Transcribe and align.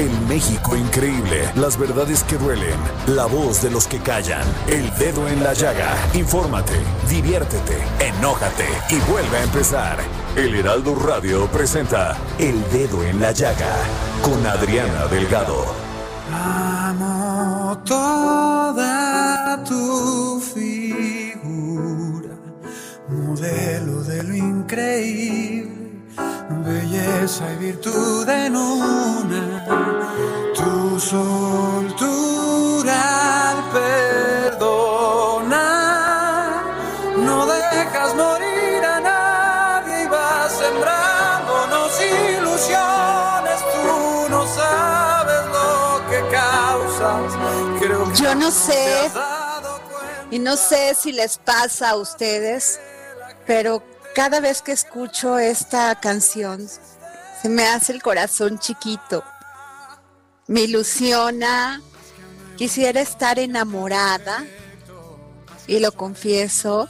El 0.00 0.18
México 0.28 0.74
increíble, 0.76 1.52
las 1.56 1.76
verdades 1.78 2.24
que 2.24 2.38
duelen, 2.38 2.78
la 3.08 3.26
voz 3.26 3.60
de 3.60 3.70
los 3.70 3.86
que 3.86 3.98
callan, 3.98 4.46
el 4.66 4.90
dedo 4.96 5.28
en 5.28 5.44
la 5.44 5.52
llaga. 5.52 5.94
Infórmate, 6.14 6.72
diviértete, 7.06 7.76
enójate 7.98 8.64
y 8.88 8.98
vuelve 9.10 9.36
a 9.36 9.42
empezar. 9.42 9.98
El 10.36 10.54
Heraldo 10.54 10.94
Radio 10.94 11.46
presenta 11.48 12.16
El 12.38 12.62
Dedo 12.70 13.04
en 13.04 13.20
la 13.20 13.32
Llaga 13.32 13.76
con 14.22 14.46
Adriana 14.46 15.04
Delgado. 15.08 15.66
Amo 16.32 17.78
toda 17.84 19.62
tu 19.64 20.40
figura, 20.40 22.38
modelo 23.06 24.02
de 24.04 24.22
lo 24.22 24.34
increíble 24.34 25.79
belleza 26.16 27.52
y 27.52 27.56
virtud 27.56 28.28
en 28.28 28.56
una, 28.56 29.64
tu 30.54 30.98
soltura 31.00 32.30
al 33.50 33.62
perdonar, 33.70 35.50
no 37.16 37.46
dejas 37.46 38.14
morir 38.14 38.84
a 38.84 39.00
nadie 39.00 40.02
y 40.04 40.06
vas 40.06 40.52
sembrándonos 40.52 42.00
ilusiones, 42.00 43.60
tú 43.72 44.28
no 44.30 44.46
sabes 44.46 45.46
lo 45.46 46.00
que 46.10 46.20
causas, 46.34 47.32
creo 47.78 48.12
que 48.12 48.16
Yo 48.16 48.34
no 48.34 48.50
sé, 48.50 49.10
y 50.30 50.38
no 50.38 50.56
sé 50.56 50.94
si 50.94 51.12
les 51.12 51.38
pasa 51.38 51.90
a 51.90 51.96
ustedes, 51.96 52.80
pero 53.46 53.82
cada 54.14 54.40
vez 54.40 54.62
que 54.62 54.72
escucho 54.72 55.38
esta 55.38 55.94
canción, 56.00 56.68
se 57.40 57.48
me 57.48 57.66
hace 57.66 57.92
el 57.92 58.02
corazón 58.02 58.58
chiquito. 58.58 59.24
Me 60.46 60.62
ilusiona, 60.62 61.80
quisiera 62.56 63.00
estar 63.00 63.38
enamorada, 63.38 64.44
y 65.66 65.78
lo 65.78 65.92
confieso. 65.92 66.88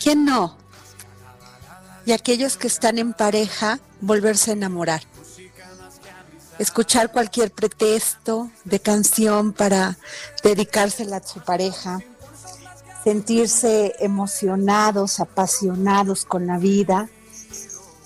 ¿Quién 0.00 0.24
no? 0.24 0.56
Y 2.06 2.12
aquellos 2.12 2.56
que 2.56 2.68
están 2.68 2.98
en 2.98 3.12
pareja, 3.12 3.80
volverse 4.00 4.50
a 4.50 4.54
enamorar. 4.54 5.02
Escuchar 6.58 7.10
cualquier 7.10 7.50
pretexto 7.50 8.50
de 8.64 8.78
canción 8.78 9.52
para 9.52 9.96
dedicársela 10.42 11.16
a 11.16 11.26
su 11.26 11.40
pareja 11.40 12.00
sentirse 13.04 13.94
emocionados, 13.98 15.20
apasionados 15.20 16.24
con 16.24 16.46
la 16.46 16.58
vida. 16.58 17.08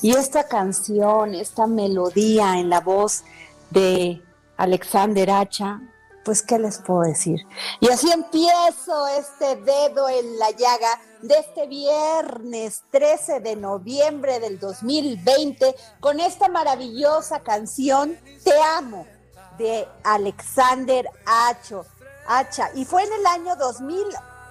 Y 0.02 0.12
esta 0.12 0.46
canción, 0.48 1.34
esta 1.34 1.66
melodía 1.66 2.58
en 2.58 2.70
la 2.70 2.80
voz 2.80 3.24
de 3.70 4.22
Alexander 4.56 5.30
Hacha, 5.30 5.80
pues 6.24 6.42
qué 6.42 6.58
les 6.58 6.78
puedo 6.78 7.02
decir. 7.02 7.40
Y 7.80 7.88
así 7.88 8.10
empiezo 8.10 9.06
este 9.06 9.56
dedo 9.56 10.08
en 10.08 10.38
la 10.38 10.50
llaga 10.50 11.00
de 11.22 11.34
este 11.38 11.66
viernes 11.68 12.82
13 12.90 13.40
de 13.40 13.56
noviembre 13.56 14.40
del 14.40 14.58
2020 14.58 15.74
con 16.00 16.18
esta 16.18 16.48
maravillosa 16.48 17.40
canción 17.40 18.18
Te 18.42 18.52
amo 18.76 19.06
de 19.56 19.86
Alexander 20.02 21.08
Hacho. 21.24 21.86
Hacha. 22.28 22.70
Y 22.74 22.84
fue 22.84 23.04
en 23.04 23.12
el 23.12 23.26
año 23.26 23.54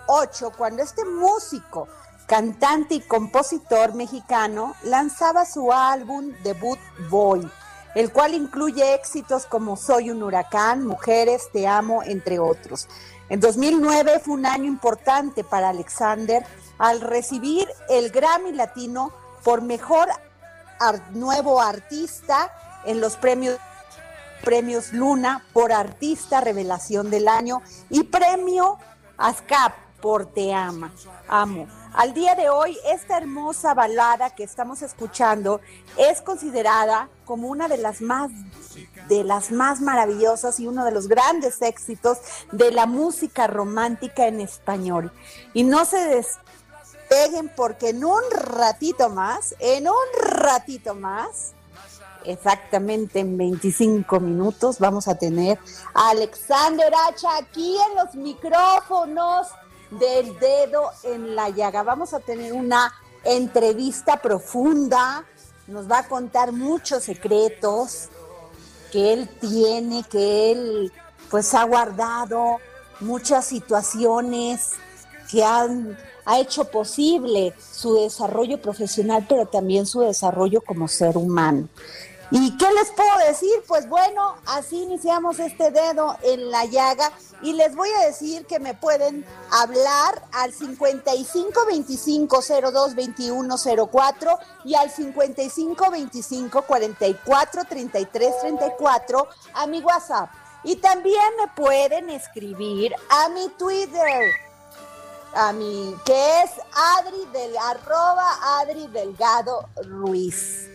2008 0.07 0.51
cuando 0.57 0.83
este 0.83 1.05
músico, 1.05 1.87
cantante 2.27 2.95
y 2.95 3.01
compositor 3.01 3.93
mexicano 3.93 4.75
lanzaba 4.83 5.45
su 5.45 5.71
álbum 5.71 6.31
debut 6.43 6.79
Boy, 7.09 7.49
el 7.93 8.11
cual 8.11 8.33
incluye 8.33 8.93
éxitos 8.93 9.45
como 9.45 9.77
Soy 9.77 10.09
un 10.09 10.23
huracán, 10.23 10.85
Mujeres, 10.85 11.49
Te 11.51 11.67
amo, 11.67 12.03
entre 12.03 12.39
otros. 12.39 12.87
En 13.29 13.39
2009 13.39 14.19
fue 14.23 14.35
un 14.35 14.45
año 14.45 14.65
importante 14.65 15.43
para 15.43 15.69
Alexander 15.69 16.45
al 16.77 17.01
recibir 17.01 17.67
el 17.89 18.11
Grammy 18.11 18.51
Latino 18.51 19.11
por 19.43 19.61
mejor 19.61 20.07
nuevo 21.13 21.61
artista 21.61 22.51
en 22.85 22.99
los 22.99 23.15
premios 23.15 23.57
premios 24.43 24.93
Luna 24.93 25.43
por 25.53 25.71
Artista 25.71 26.41
Revelación 26.41 27.09
del 27.09 27.27
Año 27.27 27.63
y 27.89 28.03
premio 28.03 28.77
ASCAP 29.17 29.84
por 30.05 30.27
Te 30.27 30.53
Ama, 30.53 30.93
Amo. 31.27 31.65
Al 31.95 32.13
día 32.13 32.35
de 32.35 32.47
hoy, 32.47 32.77
esta 32.85 33.17
hermosa 33.17 33.73
balada 33.73 34.35
que 34.35 34.43
estamos 34.43 34.83
escuchando 34.83 35.61
es 35.97 36.21
considerada 36.21 37.09
como 37.25 37.47
una 37.47 37.67
de 37.67 37.77
las 37.79 38.01
más 38.01 38.29
de 39.07 39.23
las 39.23 39.51
más 39.51 39.81
maravillosas 39.81 40.59
y 40.59 40.67
uno 40.67 40.85
de 40.85 40.91
los 40.91 41.07
grandes 41.07 41.59
éxitos 41.63 42.19
de 42.51 42.71
la 42.71 42.85
música 42.85 43.47
romántica 43.47 44.27
en 44.27 44.41
español. 44.41 45.11
Y 45.55 45.63
no 45.63 45.85
se 45.85 45.97
despeguen 45.97 47.51
porque 47.55 47.89
en 47.89 48.05
un 48.05 48.21
ratito 48.29 49.09
más, 49.09 49.55
en 49.57 49.87
un 49.87 50.05
ratito 50.21 50.93
más, 50.93 51.53
exactamente 52.25 53.21
en 53.21 53.39
25 53.39 54.19
minutos 54.19 54.77
vamos 54.77 55.07
a 55.07 55.15
tener 55.15 55.57
a 55.95 56.11
Alexander 56.11 56.93
Hacha 56.93 57.37
aquí 57.37 57.75
en 57.89 57.95
los 57.95 58.13
micrófonos 58.13 59.47
del 59.99 60.37
dedo 60.39 60.89
en 61.03 61.35
la 61.35 61.49
llaga. 61.49 61.83
Vamos 61.83 62.13
a 62.13 62.19
tener 62.19 62.53
una 62.53 62.93
entrevista 63.23 64.17
profunda, 64.21 65.25
nos 65.67 65.89
va 65.89 65.99
a 65.99 66.07
contar 66.07 66.51
muchos 66.51 67.03
secretos 67.03 68.09
que 68.91 69.13
él 69.13 69.29
tiene, 69.41 70.03
que 70.03 70.51
él 70.51 70.93
pues 71.29 71.53
ha 71.53 71.63
guardado, 71.63 72.57
muchas 72.99 73.45
situaciones 73.45 74.71
que 75.29 75.43
han 75.43 75.97
ha 76.25 76.39
hecho 76.39 76.65
posible 76.65 77.53
su 77.71 77.95
desarrollo 77.95 78.59
profesional, 78.59 79.25
pero 79.29 79.45
también 79.45 79.85
su 79.85 80.01
desarrollo 80.01 80.61
como 80.61 80.87
ser 80.87 81.17
humano. 81.17 81.69
¿Y 82.37 82.57
qué 82.57 82.65
les 82.73 82.91
puedo 82.91 83.17
decir? 83.29 83.63
Pues 83.65 83.87
bueno, 83.87 84.35
así 84.45 84.83
iniciamos 84.83 85.39
este 85.39 85.71
dedo 85.71 86.17
en 86.21 86.51
la 86.51 86.65
llaga 86.65 87.13
y 87.41 87.53
les 87.53 87.73
voy 87.73 87.87
a 87.91 88.07
decir 88.07 88.45
que 88.45 88.59
me 88.59 88.73
pueden 88.73 89.25
hablar 89.51 90.21
al 90.33 90.51
55 90.51 91.65
25 91.65 92.39
02 92.73 92.95
21 92.95 93.55
04 93.89 94.39
y 94.65 94.75
al 94.75 94.91
55 94.91 95.89
25 95.89 96.61
44 96.63 97.63
33 97.69 98.39
34 98.41 99.27
a 99.53 99.67
mi 99.67 99.79
WhatsApp. 99.79 100.29
Y 100.65 100.75
también 100.75 101.37
me 101.39 101.47
pueden 101.55 102.09
escribir 102.09 102.93
a 103.07 103.29
mi 103.29 103.47
Twitter, 103.57 104.31
a 105.33 105.53
mi, 105.53 105.95
que 106.03 106.41
es 106.43 106.51
Adri 106.97 107.25
del 107.31 107.55
arroba 107.57 108.59
Adri 108.59 108.87
Delgado 108.87 109.69
Ruiz. 109.85 110.74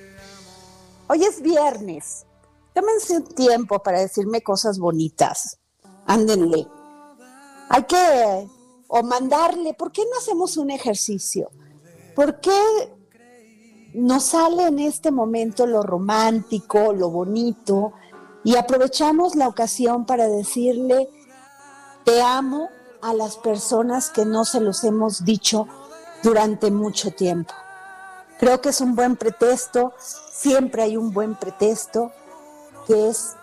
Hoy 1.12 1.25
es 1.25 1.43
viernes. 1.43 2.25
Tómense 2.73 3.17
un 3.17 3.25
tiempo 3.25 3.83
para 3.83 3.99
decirme 3.99 4.43
cosas 4.43 4.79
bonitas. 4.79 5.59
Ándenle. 6.07 6.69
Hay 7.69 7.83
que, 7.83 8.49
o 8.87 9.03
mandarle, 9.03 9.75
¿por 9.75 9.91
qué 9.91 10.03
no 10.03 10.17
hacemos 10.17 10.57
un 10.57 10.71
ejercicio? 10.71 11.51
¿Por 12.15 12.39
qué 12.39 12.53
nos 13.93 14.23
sale 14.23 14.69
en 14.69 14.79
este 14.79 15.11
momento 15.11 15.67
lo 15.67 15.83
romántico, 15.83 16.93
lo 16.93 17.11
bonito, 17.11 17.93
y 18.45 18.55
aprovechamos 18.55 19.35
la 19.35 19.49
ocasión 19.49 20.07
para 20.07 20.29
decirle, 20.29 21.09
te 22.05 22.23
amo 22.23 22.69
a 23.03 23.15
las 23.15 23.37
personas 23.37 24.11
que 24.11 24.25
no 24.25 24.45
se 24.45 24.61
los 24.61 24.85
hemos 24.85 25.25
dicho 25.25 25.67
durante 26.23 26.71
mucho 26.71 27.11
tiempo. 27.11 27.53
Creo 28.41 28.63
que 28.63 28.71
es 28.71 28.81
un 28.81 28.97
buen 28.97 29.17
pretexto, 29.17 29.93
siempre 30.33 30.83
hay 30.83 30.97
un 30.97 31.13
buen 31.13 31.35
pretexto, 31.35 32.11
que 32.87 33.11
es 33.11 33.37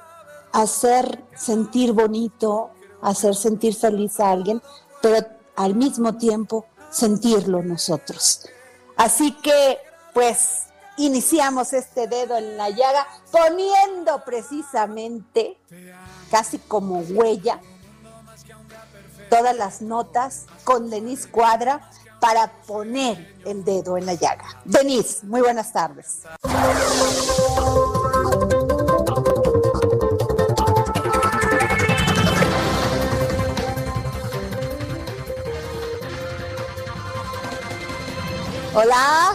hacer 0.51 1.23
sentir 1.35 1.93
bonito, 1.93 2.71
hacer 3.03 3.35
sentir 3.35 3.75
feliz 3.75 4.19
a 4.19 4.31
alguien, 4.31 4.59
pero 4.99 5.23
al 5.55 5.75
mismo 5.75 6.17
tiempo 6.17 6.65
sentirlo 6.89 7.61
nosotros. 7.61 8.49
Así 8.95 9.33
que, 9.33 9.77
pues, 10.15 10.63
iniciamos 10.97 11.73
este 11.73 12.07
dedo 12.07 12.35
en 12.35 12.57
la 12.57 12.71
llaga 12.71 13.05
poniendo 13.31 14.23
precisamente, 14.25 15.59
casi 16.31 16.57
como 16.57 17.01
huella, 17.01 17.61
todas 19.29 19.55
las 19.55 19.83
notas 19.83 20.47
con 20.63 20.89
Denise 20.89 21.29
Cuadra 21.29 21.87
para 22.27 22.51
poner 22.67 23.37
el 23.45 23.63
dedo 23.63 23.97
en 23.97 24.05
la 24.05 24.13
llaga. 24.13 24.43
Denise, 24.65 25.25
muy 25.25 25.39
buenas 25.39 25.71
tardes. 25.71 26.23
Hola. 38.73 39.33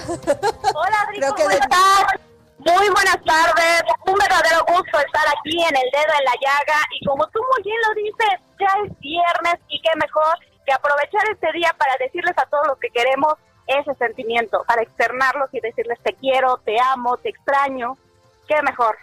Hola, 0.75 1.09
Creo 1.17 1.35
que 1.35 1.43
estás? 1.45 2.05
Muy 2.59 2.89
buenas 2.91 3.17
tardes. 3.25 3.83
Un 4.07 4.19
verdadero 4.19 4.67
gusto 4.69 4.99
estar 4.99 5.27
aquí 5.39 5.57
en 5.63 5.77
el 5.77 5.91
dedo 5.93 6.13
en 6.19 6.25
la 6.27 6.35
llaga. 6.45 6.79
Y 7.01 7.07
como 7.07 7.27
tú 7.29 7.41
muy 7.55 7.63
bien 7.63 7.77
lo 7.89 7.95
dices, 7.95 8.39
ya 8.61 8.67
es 8.85 9.01
viernes 9.01 9.55
y 9.71 9.81
qué 9.81 9.97
mejor 9.99 10.52
que 10.65 10.73
aprovechar 10.73 11.23
este 11.31 11.53
día 11.53 11.75
para 11.79 11.97
decirles 11.99 12.37
a 12.37 12.47
todos 12.47 12.67
los 12.67 12.79
que 12.79 12.91
queremos 12.91 13.35
ese 13.67 13.95
sentimiento, 13.95 14.65
para 14.67 14.83
externarlos 14.83 15.53
y 15.53 15.61
decirles 15.61 15.99
te 16.03 16.15
quiero, 16.15 16.59
te 16.59 16.77
amo, 16.81 17.17
te 17.17 17.31
extraño. 17.31 17.97
Qué 18.49 18.61
mejor 18.63 18.97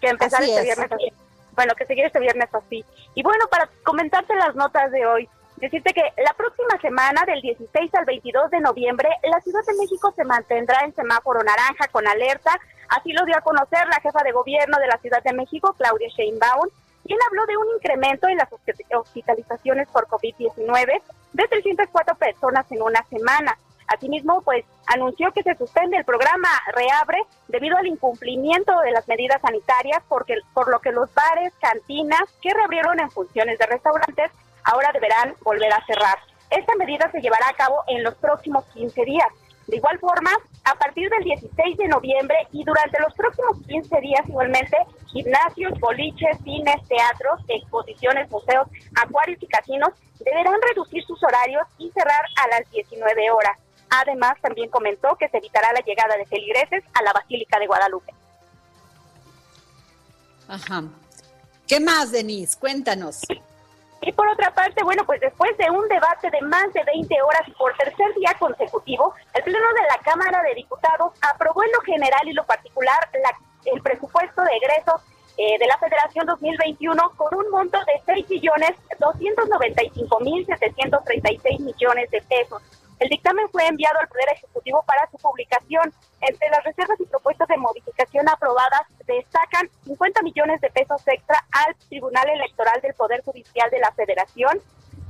que 0.00 0.08
empezar 0.08 0.42
este 0.42 0.62
viernes 0.62 0.92
así. 0.92 1.12
Bueno, 1.52 1.74
que 1.74 1.86
seguir 1.86 2.04
este 2.04 2.20
viernes 2.20 2.52
así. 2.52 2.84
Y 3.14 3.22
bueno, 3.22 3.46
para 3.48 3.68
comentarte 3.84 4.34
las 4.34 4.54
notas 4.54 4.90
de 4.90 5.06
hoy, 5.06 5.28
Decirte 5.56 5.94
que 5.94 6.02
la 6.22 6.34
próxima 6.34 6.78
semana, 6.80 7.22
del 7.26 7.40
16 7.40 7.94
al 7.94 8.04
22 8.04 8.50
de 8.50 8.60
noviembre, 8.60 9.08
la 9.22 9.40
Ciudad 9.40 9.64
de 9.66 9.74
México 9.74 10.12
se 10.16 10.24
mantendrá 10.24 10.80
en 10.84 10.94
semáforo 10.94 11.42
naranja 11.42 11.86
con 11.92 12.06
alerta. 12.06 12.58
Así 12.88 13.12
lo 13.12 13.24
dio 13.24 13.36
a 13.36 13.40
conocer 13.40 13.86
la 13.86 14.00
jefa 14.00 14.22
de 14.24 14.32
gobierno 14.32 14.78
de 14.78 14.88
la 14.88 14.98
Ciudad 14.98 15.22
de 15.22 15.32
México, 15.32 15.74
Claudia 15.78 16.08
Sheinbaum, 16.08 16.68
quien 17.04 17.18
habló 17.26 17.46
de 17.46 17.56
un 17.56 17.66
incremento 17.76 18.28
en 18.28 18.38
las 18.38 18.48
hospitalizaciones 18.52 19.88
por 19.88 20.06
COVID-19 20.08 21.02
de 21.32 21.48
304 21.48 22.16
personas 22.16 22.70
en 22.72 22.82
una 22.82 23.02
semana. 23.04 23.58
Asimismo, 23.86 24.40
pues 24.42 24.64
anunció 24.86 25.32
que 25.32 25.42
se 25.42 25.54
suspende 25.56 25.98
el 25.98 26.04
programa 26.04 26.48
Reabre 26.74 27.18
debido 27.48 27.76
al 27.76 27.86
incumplimiento 27.86 28.80
de 28.80 28.92
las 28.92 29.06
medidas 29.08 29.42
sanitarias, 29.42 30.02
porque, 30.08 30.36
por 30.54 30.70
lo 30.70 30.80
que 30.80 30.92
los 30.92 31.12
bares, 31.14 31.52
cantinas 31.60 32.22
que 32.40 32.54
reabrieron 32.54 32.98
en 33.00 33.10
funciones 33.10 33.58
de 33.58 33.66
restaurantes 33.66 34.30
ahora 34.64 34.90
deberán 34.92 35.34
volver 35.42 35.72
a 35.72 35.84
cerrar. 35.84 36.18
Esta 36.50 36.74
medida 36.76 37.10
se 37.10 37.20
llevará 37.20 37.48
a 37.48 37.56
cabo 37.56 37.84
en 37.86 38.02
los 38.02 38.14
próximos 38.14 38.64
15 38.72 39.04
días. 39.04 39.28
De 39.66 39.76
igual 39.76 39.98
forma, 39.98 40.30
a 40.64 40.74
partir 40.76 41.08
del 41.10 41.24
16 41.24 41.76
de 41.76 41.88
noviembre 41.88 42.36
y 42.52 42.64
durante 42.64 42.98
los 43.00 43.12
próximos 43.14 43.58
15 43.66 44.00
días 44.00 44.22
igualmente, 44.26 44.76
gimnasios, 45.12 45.78
boliches, 45.78 46.38
cines, 46.42 46.76
teatros, 46.88 47.40
exposiciones, 47.48 48.30
museos, 48.30 48.68
acuarios 48.96 49.42
y 49.42 49.46
casinos 49.46 49.90
deberán 50.20 50.60
reducir 50.68 51.04
sus 51.04 51.22
horarios 51.22 51.66
y 51.78 51.90
cerrar 51.90 52.24
a 52.36 52.48
las 52.48 52.70
19 52.70 53.30
horas. 53.30 53.58
Además, 53.90 54.34
también 54.40 54.70
comentó 54.70 55.16
que 55.16 55.28
se 55.28 55.36
evitará 55.36 55.72
la 55.72 55.80
llegada 55.80 56.16
de 56.16 56.26
feligreses 56.26 56.82
a 56.94 57.02
la 57.02 57.12
Basílica 57.12 57.58
de 57.58 57.66
Guadalupe. 57.66 58.12
Ajá. 60.48 60.84
¿Qué 61.68 61.80
más, 61.80 62.10
Denise? 62.10 62.58
Cuéntanos. 62.58 63.20
Y 64.06 64.12
por 64.12 64.28
otra 64.28 64.50
parte, 64.52 64.84
bueno, 64.84 65.02
pues 65.06 65.18
después 65.20 65.56
de 65.56 65.70
un 65.70 65.88
debate 65.88 66.30
de 66.30 66.42
más 66.42 66.70
de 66.74 66.84
20 66.84 67.22
horas 67.22 67.42
por 67.56 67.74
tercer 67.76 68.14
día 68.14 68.34
consecutivo, 68.38 69.14
el 69.32 69.42
Pleno 69.42 69.66
de 69.72 69.82
la 69.88 69.98
Cámara 70.04 70.42
de 70.42 70.54
Diputados 70.54 71.12
aprobó 71.22 71.64
en 71.64 71.72
lo 71.72 71.80
general 71.80 72.20
y 72.26 72.34
lo 72.34 72.44
particular 72.44 72.98
el 73.64 73.80
presupuesto 73.80 74.42
de 74.42 74.50
egresos 74.56 75.00
eh, 75.38 75.58
de 75.58 75.66
la 75.66 75.78
Federación 75.78 76.26
2021 76.26 77.12
con 77.16 77.34
un 77.34 77.50
monto 77.50 77.78
de 77.78 78.02
6 78.04 78.28
billones 78.28 78.72
295 78.98 80.20
mil 80.20 80.44
736 80.44 81.60
millones 81.60 82.10
de 82.10 82.20
pesos. 82.22 82.62
El 83.00 83.08
dictamen 83.08 83.48
fue 83.50 83.66
enviado 83.66 83.98
al 83.98 84.08
Poder 84.08 84.28
Ejecutivo 84.32 84.82
para 84.86 85.10
su 85.10 85.18
publicación. 85.18 85.92
Entre 86.20 86.48
las 86.50 86.64
reservas 86.64 87.00
y 87.00 87.06
propuestas 87.06 87.48
de 87.48 87.56
modificación 87.56 88.28
aprobadas 88.28 88.82
destacan 89.06 89.68
50 89.84 90.22
millones 90.22 90.60
de 90.60 90.70
pesos 90.70 91.02
extra 91.06 91.44
al 91.52 91.74
Tribunal 91.88 92.28
Electoral 92.30 92.80
del 92.80 92.94
Poder 92.94 93.22
Judicial 93.24 93.70
de 93.70 93.78
la 93.78 93.92
Federación 93.92 94.60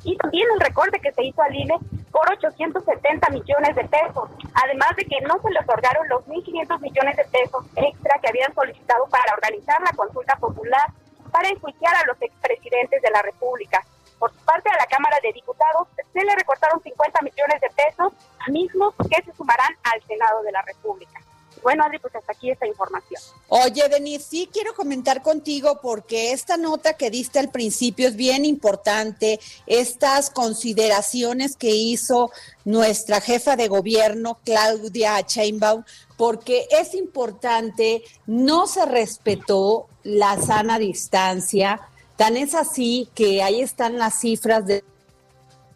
y 0.03 0.17
también 0.17 0.47
el 0.53 0.61
recorte 0.61 1.01
que 1.01 1.13
se 1.13 1.25
hizo 1.25 1.43
al 1.43 1.55
INE 1.55 1.79
por 2.11 2.31
870 2.31 3.31
millones 3.31 3.75
de 3.75 3.85
pesos, 3.85 4.29
además 4.55 4.91
de 4.97 5.05
que 5.05 5.21
no 5.23 5.41
se 5.41 5.51
le 5.51 5.61
otorgaron 5.61 6.09
los 6.09 6.25
1.500 6.27 6.81
millones 6.81 7.17
de 7.17 7.25
pesos 7.25 7.65
extra 7.77 8.19
que 8.21 8.29
habían 8.29 8.55
solicitado 8.55 9.07
para 9.09 9.33
organizar 9.35 9.81
la 9.83 9.93
consulta 9.93 10.37
popular 10.37 10.93
para 11.33 11.49
enjuiciar 11.49 11.95
a 11.97 12.07
los 12.07 12.21
expresidentes 12.23 13.03
de 13.03 13.11
la 13.11 13.23
República. 13.23 13.85
Por 14.19 14.33
su 14.33 14.39
parte, 14.45 14.71
a 14.71 14.77
la 14.77 14.87
Cámara 14.87 15.19
de 15.23 15.33
Diputados 15.33 15.89
se 16.13 16.25
le 16.25 16.35
recortaron 16.37 16.83
50 16.83 17.21
millones 17.23 17.61
de 17.61 17.71
pesos, 17.71 18.13
mismos 18.49 18.95
que 19.11 19.23
se 19.23 19.37
sumarán 19.37 19.75
al 19.83 20.03
Senado 20.07 20.43
de 20.43 20.53
la 20.53 20.63
República. 20.63 21.21
Bueno, 21.65 21.83
Adri, 21.83 21.99
pues 21.99 22.15
hasta 22.15 22.33
aquí 22.33 22.51
esta 22.51 22.67
información. 22.67 23.23
Oye, 23.49 23.89
Denise, 23.89 24.27
sí 24.29 24.51
quiero 24.53 24.75
comentar 24.75 25.23
contigo 25.23 25.81
porque 25.81 26.33
esta 26.33 26.59
nota 26.59 26.93
que 26.93 27.11
diste 27.11 27.39
al 27.39 27.51
principio 27.51 28.07
es 28.07 28.17
bien 28.17 28.45
importante, 28.45 29.41
estas 29.67 30.29
consideraciones 30.29 31.57
que 31.57 31.71
hizo 31.71 32.31
nuestra 32.67 33.23
jefa 33.23 33.57
de 33.57 33.69
gobierno, 33.69 34.39
Claudia 34.45 35.19
Sheinbaum, 35.23 35.85
porque 36.19 36.69
es 36.71 36.95
importante, 36.95 38.03
no 38.27 38.67
se 38.67 38.85
respetó 38.85 39.89
la 40.03 40.39
sana 40.43 40.79
distancia, 40.79 41.81
Tan 42.17 42.37
es 42.37 42.55
así 42.55 43.09
que 43.15 43.43
ahí 43.43 43.61
están 43.61 43.99
las 43.99 44.21
cifras 44.21 44.67
de 44.67 44.85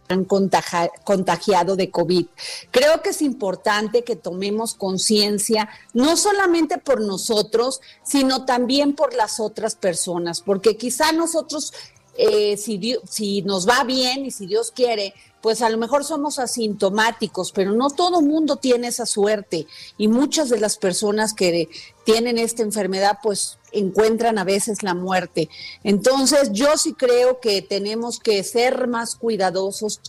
han 0.08 0.24
contagiado 0.24 1.76
de 1.76 1.90
COVID. 1.90 2.26
Creo 2.70 3.02
que 3.02 3.10
es 3.10 3.22
importante 3.22 4.04
que 4.04 4.16
tomemos 4.16 4.74
conciencia, 4.74 5.68
no 5.92 6.16
solamente 6.16 6.78
por 6.78 7.00
nosotros, 7.00 7.80
sino 8.02 8.44
también 8.44 8.94
por 8.94 9.14
las 9.14 9.38
otras 9.38 9.74
personas, 9.74 10.40
porque 10.40 10.76
quizá 10.76 11.12
nosotros, 11.12 11.72
eh, 12.16 12.56
si, 12.56 12.96
si 13.08 13.42
nos 13.42 13.68
va 13.68 13.84
bien 13.84 14.24
y 14.26 14.30
si 14.30 14.46
Dios 14.46 14.72
quiere, 14.72 15.14
pues 15.40 15.62
a 15.62 15.70
lo 15.70 15.78
mejor 15.78 16.04
somos 16.04 16.38
asintomáticos, 16.38 17.52
pero 17.52 17.72
no 17.72 17.90
todo 17.90 18.20
mundo 18.20 18.56
tiene 18.56 18.88
esa 18.88 19.06
suerte 19.06 19.66
y 19.96 20.08
muchas 20.08 20.48
de 20.48 20.58
las 20.58 20.78
personas 20.78 21.32
que 21.32 21.68
tienen 22.04 22.38
esta 22.38 22.62
enfermedad 22.62 23.18
pues 23.22 23.57
encuentran 23.72 24.38
a 24.38 24.44
veces 24.44 24.82
la 24.82 24.94
muerte. 24.94 25.48
Entonces 25.84 26.50
yo 26.52 26.76
sí 26.76 26.94
creo 26.94 27.40
que 27.40 27.62
tenemos 27.62 28.18
que 28.18 28.42
ser 28.42 28.88
más 28.88 29.14
cuidadosos, 29.14 30.00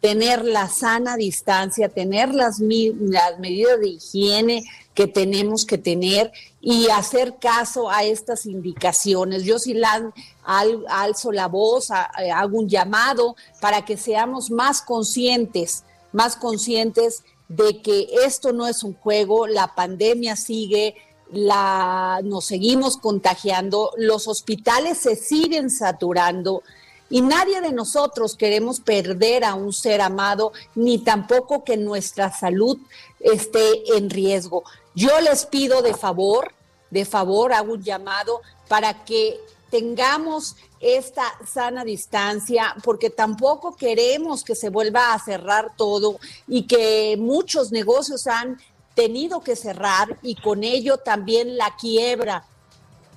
tener 0.00 0.44
la 0.44 0.68
sana 0.68 1.16
distancia, 1.16 1.88
tener 1.88 2.34
las, 2.34 2.60
medidas 2.60 3.80
de 3.80 3.88
higiene 3.88 4.64
que 4.92 5.06
tenemos 5.06 5.64
que 5.64 5.78
tener 5.78 6.30
y 6.60 6.88
hacer 6.90 7.36
caso 7.40 7.90
a 7.90 8.04
estas 8.04 8.44
indicaciones. 8.44 9.44
Yo 9.44 9.58
sí 9.58 9.72
la, 9.72 10.12
alzo 10.44 11.32
la 11.32 11.48
voz, 11.48 11.90
eh, 11.90 12.30
hago 12.30 12.58
un 12.58 12.68
llamado 12.68 13.34
para 13.60 13.84
que 13.84 13.96
seamos 13.96 14.50
más 14.50 14.82
conscientes, 14.82 15.84
más 16.12 16.36
conscientes 16.36 17.22
de 17.48 17.80
que 17.82 18.08
esto 18.24 18.52
no 18.52 18.66
es 18.66 18.82
un 18.82 18.94
juego, 18.94 19.46
la 19.46 19.74
pandemia 19.74 20.36
sigue, 20.36 20.96
la, 21.36 22.20
nos 22.24 22.46
seguimos 22.46 22.96
contagiando, 22.96 23.92
los 23.96 24.28
hospitales 24.28 24.98
se 24.98 25.16
siguen 25.16 25.70
saturando 25.70 26.62
y 27.10 27.20
nadie 27.20 27.60
de 27.60 27.72
nosotros 27.72 28.34
queremos 28.34 28.80
perder 28.80 29.44
a 29.44 29.54
un 29.54 29.72
ser 29.72 30.00
amado, 30.00 30.52
ni 30.74 30.98
tampoco 30.98 31.62
que 31.62 31.76
nuestra 31.76 32.32
salud 32.32 32.78
esté 33.20 33.96
en 33.96 34.10
riesgo. 34.10 34.64
Yo 34.94 35.20
les 35.20 35.46
pido 35.46 35.82
de 35.82 35.94
favor, 35.94 36.52
de 36.90 37.04
favor, 37.04 37.52
hago 37.52 37.74
un 37.74 37.82
llamado 37.82 38.40
para 38.68 39.04
que 39.04 39.38
tengamos 39.70 40.56
esta 40.80 41.24
sana 41.46 41.84
distancia, 41.84 42.74
porque 42.84 43.10
tampoco 43.10 43.74
queremos 43.76 44.44
que 44.44 44.54
se 44.54 44.68
vuelva 44.68 45.14
a 45.14 45.18
cerrar 45.18 45.72
todo 45.76 46.18
y 46.46 46.66
que 46.66 47.16
muchos 47.18 47.72
negocios 47.72 48.26
han 48.26 48.58
tenido 48.94 49.40
que 49.40 49.56
cerrar 49.56 50.18
y 50.22 50.36
con 50.36 50.64
ello 50.64 50.98
también 50.98 51.56
la 51.56 51.74
quiebra. 51.76 52.44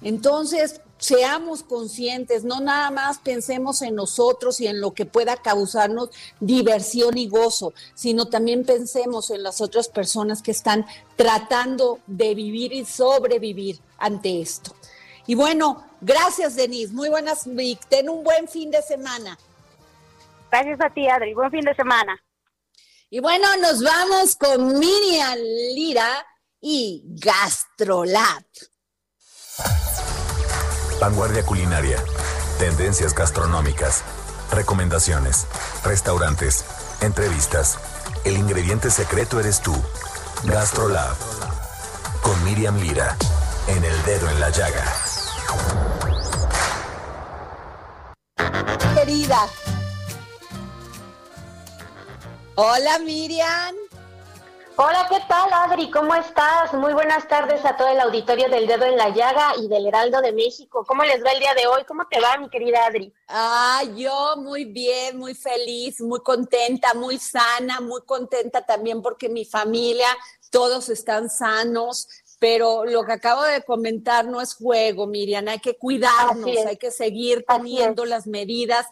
Entonces, 0.01 0.81
seamos 0.97 1.63
conscientes, 1.63 2.43
no 2.43 2.59
nada 2.59 2.91
más 2.91 3.19
pensemos 3.19 3.81
en 3.81 3.95
nosotros 3.95 4.59
y 4.59 4.67
en 4.67 4.81
lo 4.81 4.93
que 4.93 5.05
pueda 5.05 5.37
causarnos 5.37 6.09
diversión 6.39 7.17
y 7.17 7.27
gozo, 7.27 7.73
sino 7.93 8.25
también 8.25 8.65
pensemos 8.65 9.29
en 9.29 9.43
las 9.43 9.61
otras 9.61 9.87
personas 9.87 10.41
que 10.41 10.51
están 10.51 10.85
tratando 11.15 11.99
de 12.07 12.35
vivir 12.35 12.73
y 12.73 12.85
sobrevivir 12.85 13.79
ante 13.97 14.41
esto. 14.41 14.75
Y 15.25 15.35
bueno, 15.35 15.83
gracias 16.01 16.55
Denise, 16.55 16.93
muy 16.93 17.09
buenas, 17.09 17.47
ten 17.89 18.09
un 18.09 18.23
buen 18.23 18.47
fin 18.47 18.71
de 18.71 18.81
semana. 18.81 19.37
Gracias 20.49 20.79
a 20.81 20.89
ti, 20.89 21.07
Adri, 21.07 21.33
buen 21.33 21.51
fin 21.51 21.65
de 21.65 21.75
semana. 21.75 22.17
Y 23.09 23.21
bueno, 23.21 23.47
nos 23.61 23.81
vamos 23.81 24.35
con 24.35 24.79
Miriam 24.79 25.37
Lira 25.73 26.27
y 26.59 27.03
Gastrolab. 27.05 28.43
Vanguardia 30.99 31.45
culinaria, 31.45 32.03
tendencias 32.59 33.15
gastronómicas, 33.15 34.03
recomendaciones, 34.51 35.47
restaurantes, 35.85 36.65
entrevistas. 36.99 37.77
El 38.25 38.35
ingrediente 38.35 38.91
secreto 38.91 39.39
eres 39.39 39.61
tú. 39.61 39.73
Gastrolab. 40.43 41.15
Con 42.21 42.43
Miriam 42.43 42.77
Lira. 42.77 43.15
En 43.69 43.85
el 43.85 44.03
dedo 44.03 44.29
en 44.29 44.39
la 44.41 44.49
llaga. 44.49 44.83
Querida. 48.95 49.47
Hola 52.59 52.97
Miriam. 52.97 53.75
Hola, 54.77 55.05
¿qué 55.07 55.19
tal, 55.29 55.53
Adri? 55.53 55.91
¿Cómo 55.91 56.15
estás? 56.15 56.73
Muy 56.73 56.91
buenas 56.91 57.27
tardes 57.27 57.63
a 57.63 57.77
todo 57.77 57.87
el 57.89 57.99
auditorio 57.99 58.49
del 58.49 58.65
Dedo 58.65 58.85
en 58.85 58.97
la 58.97 59.09
Llaga 59.09 59.53
y 59.61 59.67
del 59.67 59.85
Heraldo 59.85 60.21
de 60.21 60.33
México. 60.33 60.83
¿Cómo 60.87 61.03
les 61.03 61.23
va 61.23 61.33
el 61.33 61.39
día 61.39 61.53
de 61.53 61.67
hoy? 61.67 61.83
¿Cómo 61.87 62.07
te 62.09 62.19
va, 62.19 62.35
mi 62.39 62.49
querida 62.49 62.87
Adri? 62.87 63.13
Ah, 63.27 63.83
yo 63.95 64.37
muy 64.37 64.65
bien, 64.65 65.19
muy 65.19 65.35
feliz, 65.35 66.01
muy 66.01 66.21
contenta, 66.21 66.95
muy 66.95 67.19
sana, 67.19 67.79
muy 67.79 68.01
contenta 68.01 68.65
también 68.65 69.03
porque 69.03 69.29
mi 69.29 69.45
familia, 69.45 70.07
todos 70.49 70.89
están 70.89 71.29
sanos, 71.29 72.07
pero 72.39 72.85
lo 72.85 73.05
que 73.05 73.11
acabo 73.11 73.43
de 73.43 73.61
comentar 73.61 74.25
no 74.25 74.41
es 74.41 74.55
juego, 74.55 75.05
Miriam, 75.05 75.47
hay 75.47 75.59
que 75.59 75.77
cuidarnos, 75.77 76.65
hay 76.65 76.77
que 76.77 76.89
seguir 76.89 77.45
teniendo 77.47 78.03
las 78.03 78.25
medidas 78.25 78.87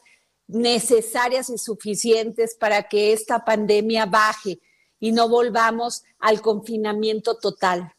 necesarias 0.47 1.49
y 1.49 1.57
suficientes 1.57 2.55
para 2.55 2.83
que 2.83 3.13
esta 3.13 3.43
pandemia 3.43 4.05
baje 4.05 4.59
y 4.99 5.11
no 5.11 5.29
volvamos 5.29 6.03
al 6.19 6.41
confinamiento 6.41 7.37
total. 7.37 7.95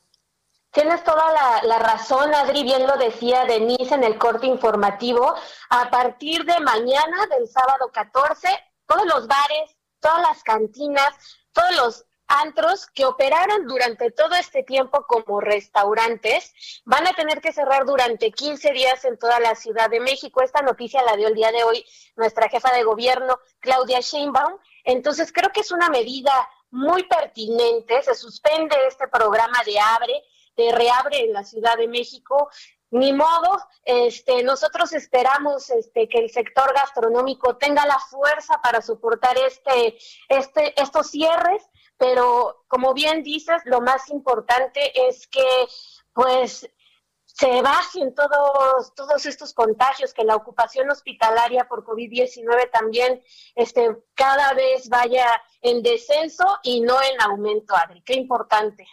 Tienes 0.77 1.03
toda 1.05 1.63
la, 1.63 1.79
razón, 1.79 2.35
Adri, 2.35 2.63
bien 2.63 2.87
lo 2.87 2.99
decía 2.99 3.47
Denise 3.47 3.95
en 3.95 4.05
el 4.05 4.19
corte 4.19 4.47
informativo. 4.47 5.35
A 5.71 5.91
partir 5.91 6.45
de 6.45 6.61
mañana, 6.61 7.27
del 7.31 7.49
sábado 7.49 7.91
14, 7.93 8.49
todos 8.87 9.07
los 9.07 9.27
bares, 9.27 9.75
todas 10.01 10.21
las 10.21 10.43
cantinas, 10.43 11.15
todos 11.53 11.77
los 11.77 12.06
antros 12.29 12.87
que 12.87 13.05
operaron 13.05 13.67
durante 13.67 14.11
todo 14.11 14.35
este 14.35 14.63
tiempo 14.63 15.07
como 15.07 15.41
restaurantes 15.41 16.53
van 16.85 17.07
a 17.07 17.13
tener 17.13 17.41
que 17.41 17.53
cerrar 17.53 17.85
durante 17.85 18.33
15 18.33 18.73
días 18.73 19.05
en 19.05 19.19
toda 19.19 19.41
la 19.41 19.55
Ciudad 19.55 19.91
de 19.91 20.01
México. 20.01 20.43
Esta 20.43 20.63
noticia 20.63 21.03
la 21.03 21.17
dio 21.17 21.29
el 21.29 21.35
día 21.35 21.53
de 21.53 21.65
hoy 21.65 21.85
nuestra 22.17 22.49
jefa 22.49 22.73
de 22.73 22.83
gobierno, 22.83 23.39
Claudia 23.61 24.01
Sheinbaum. 24.01 24.59
Entonces 24.85 25.33
creo 25.33 25.51
que 25.53 25.61
es 25.61 25.71
una 25.71 25.89
medida 25.89 26.33
muy 26.71 27.05
pertinente. 27.05 28.03
Se 28.03 28.15
suspende 28.15 28.77
este 28.89 29.09
programa 29.09 29.63
de 29.65 29.79
abre, 29.79 30.23
de 30.57 30.73
reabre 30.73 31.21
en 31.21 31.33
la 31.33 31.45
Ciudad 31.45 31.77
de 31.77 31.89
México. 31.89 32.51
Ni 32.91 33.13
modo, 33.13 33.59
este, 33.85 34.43
nosotros 34.45 34.93
esperamos 34.93 35.71
este, 35.71 36.09
que 36.09 36.19
el 36.19 36.31
sector 36.31 36.73
gastronómico 36.73 37.57
tenga 37.57 37.85
la 37.85 37.99
fuerza 37.99 38.61
para 38.63 38.81
soportar 38.81 39.37
este, 39.39 39.99
este, 40.29 40.81
estos 40.81 41.11
cierres, 41.11 41.69
pero 41.99 42.65
como 42.69 42.95
bien 42.95 43.23
dices, 43.23 43.63
lo 43.65 43.81
más 43.81 44.09
importante 44.11 45.09
es 45.09 45.27
que 45.27 45.67
pues 46.13 46.69
se 47.39 47.61
bajen 47.61 48.15
todos, 48.15 48.95
todos 48.95 49.27
estos 49.27 49.53
contagios, 49.53 50.15
que 50.15 50.25
la 50.25 50.37
ocupación 50.37 50.91
hospitalaria 50.91 51.69
por 51.69 51.85
COVID-19 51.85 52.71
también 52.71 53.23
este, 53.55 53.95
cada 54.15 54.55
vez 54.55 54.89
vaya 54.89 55.27
en 55.61 55.83
descenso 55.83 56.45
y 56.63 56.81
no 56.81 56.97
en 57.03 57.21
aumento, 57.21 57.77
Adri. 57.77 58.03
Qué 58.03 58.15
importante. 58.15 58.87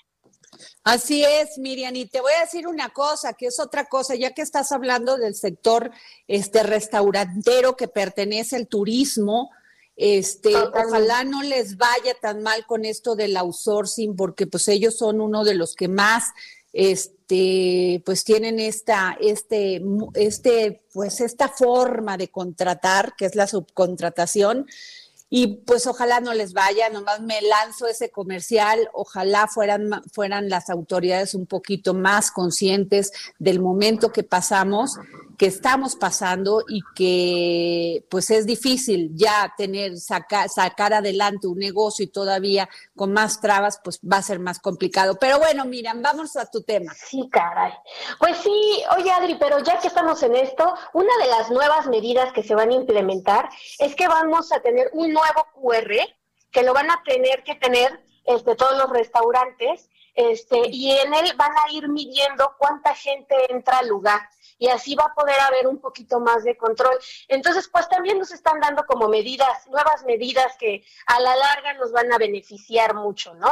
Así 0.84 1.24
es, 1.24 1.58
Miriam, 1.58 1.96
y 1.96 2.06
te 2.06 2.20
voy 2.20 2.34
a 2.34 2.42
decir 2.42 2.68
una 2.68 2.90
cosa, 2.90 3.34
que 3.34 3.48
es 3.48 3.60
otra 3.60 3.86
cosa, 3.86 4.16
ya 4.16 4.34
que 4.34 4.42
estás 4.42 4.72
hablando 4.72 5.18
del 5.18 5.36
sector 5.36 5.92
este 6.28 6.64
restaurantero 6.64 7.78
que 7.78 7.88
pertenece 7.88 8.58
al 8.58 8.68
turismo, 8.68 9.52
este, 9.96 10.56
ojalá 10.56 11.24
no 11.24 11.44
les 11.44 11.78
vaya 11.78 12.16
tan 12.22 12.42
mal 12.42 12.66
con 12.66 12.86
esto 12.86 13.16
del 13.16 13.38
outsourcing, 13.38 14.16
porque 14.16 14.48
pues 14.48 14.68
ellos 14.68 14.98
son 14.98 15.22
uno 15.22 15.44
de 15.44 15.56
los 15.56 15.76
que 15.76 15.88
más 15.88 16.26
este, 16.74 18.02
pues 18.06 18.24
tienen 18.24 18.60
esta, 18.60 19.16
este, 19.22 19.82
este, 20.16 20.84
pues 20.92 21.22
esta 21.22 21.48
forma 21.48 22.18
de 22.18 22.30
contratar, 22.30 23.14
que 23.16 23.26
es 23.26 23.36
la 23.36 23.48
subcontratación, 23.48 24.68
y 25.36 25.48
pues 25.48 25.88
ojalá 25.88 26.20
no 26.20 26.32
les 26.36 26.54
vaya, 26.54 26.92
nomás 26.92 27.20
me 27.20 27.42
lanzo 27.42 27.88
ese 27.88 28.12
comercial, 28.12 28.88
ojalá 28.94 29.48
fueran, 29.48 30.04
fueran 30.14 30.48
las 30.48 30.70
autoridades 30.70 31.34
un 31.34 31.48
poquito 31.48 31.96
más 31.96 32.30
conscientes 32.30 33.12
del 33.40 33.60
momento 33.60 34.12
que 34.12 34.22
pasamos, 34.22 35.00
que 35.40 35.48
estamos 35.48 35.96
pasando 35.96 36.64
y 36.68 36.82
que 36.96 38.06
pues 38.12 38.30
es 38.30 38.46
difícil 38.46 39.10
ya 39.16 39.52
tener, 39.58 39.98
sacar, 39.98 40.50
sacar 40.50 40.94
adelante 40.94 41.48
un 41.48 41.58
negocio 41.58 42.06
y 42.06 42.10
todavía 42.10 42.70
con 42.96 43.12
más 43.12 43.42
trabas, 43.42 43.80
pues 43.84 44.00
va 44.02 44.18
a 44.18 44.22
ser 44.22 44.38
más 44.38 44.60
complicado. 44.60 45.18
Pero 45.20 45.40
bueno, 45.40 45.66
miran, 45.66 46.04
vamos 46.04 46.36
a 46.36 46.46
tu 46.46 46.62
tema. 46.62 46.94
Sí, 46.94 47.28
caray. 47.32 47.74
Pues 48.20 48.38
sí, 48.38 48.84
oye 48.96 49.10
Adri, 49.10 49.36
pero 49.40 49.58
ya 49.64 49.80
que 49.80 49.88
estamos 49.88 50.22
en 50.22 50.36
esto, 50.36 50.76
una 50.94 51.18
de 51.24 51.28
las 51.28 51.50
nuevas 51.50 51.88
medidas 51.88 52.32
que 52.34 52.44
se 52.44 52.54
van 52.54 52.70
a 52.70 52.76
implementar 52.76 53.50
es 53.80 53.96
que 53.96 54.08
vamos 54.08 54.52
a 54.52 54.62
tener 54.62 54.92
un 54.94 55.12
nuevo 55.24 55.48
QR 55.54 55.94
que 56.52 56.64
lo 56.64 56.74
van 56.74 56.92
a 56.92 57.02
tener 57.04 57.44
que 57.44 57.56
tener 57.56 58.04
este, 58.26 58.56
todos 58.56 58.78
los 58.78 58.90
restaurantes 58.90 59.90
este, 60.14 60.68
y 60.70 60.92
en 60.92 61.14
él 61.14 61.34
van 61.36 61.52
a 61.52 61.72
ir 61.72 61.88
midiendo 61.90 62.56
cuánta 62.60 62.94
gente 62.94 63.36
entra 63.52 63.80
al 63.80 63.88
lugar 63.88 64.22
y 64.60 64.68
así 64.68 64.96
va 64.96 65.06
a 65.06 65.14
poder 65.14 65.40
haber 65.42 65.68
un 65.68 65.80
poquito 65.80 66.20
más 66.20 66.44
de 66.44 66.56
control. 66.56 66.98
Entonces, 67.28 67.68
pues 67.68 67.90
también 67.90 68.20
nos 68.20 68.32
están 68.32 68.60
dando 68.60 68.86
como 68.86 69.10
medidas, 69.10 69.68
nuevas 69.68 70.06
medidas 70.06 70.56
que 70.58 70.86
a 71.08 71.20
la 71.20 71.36
larga 71.36 71.74
nos 71.74 71.92
van 71.92 72.14
a 72.14 72.18
beneficiar 72.18 72.94
mucho, 72.94 73.34
¿no? 73.34 73.50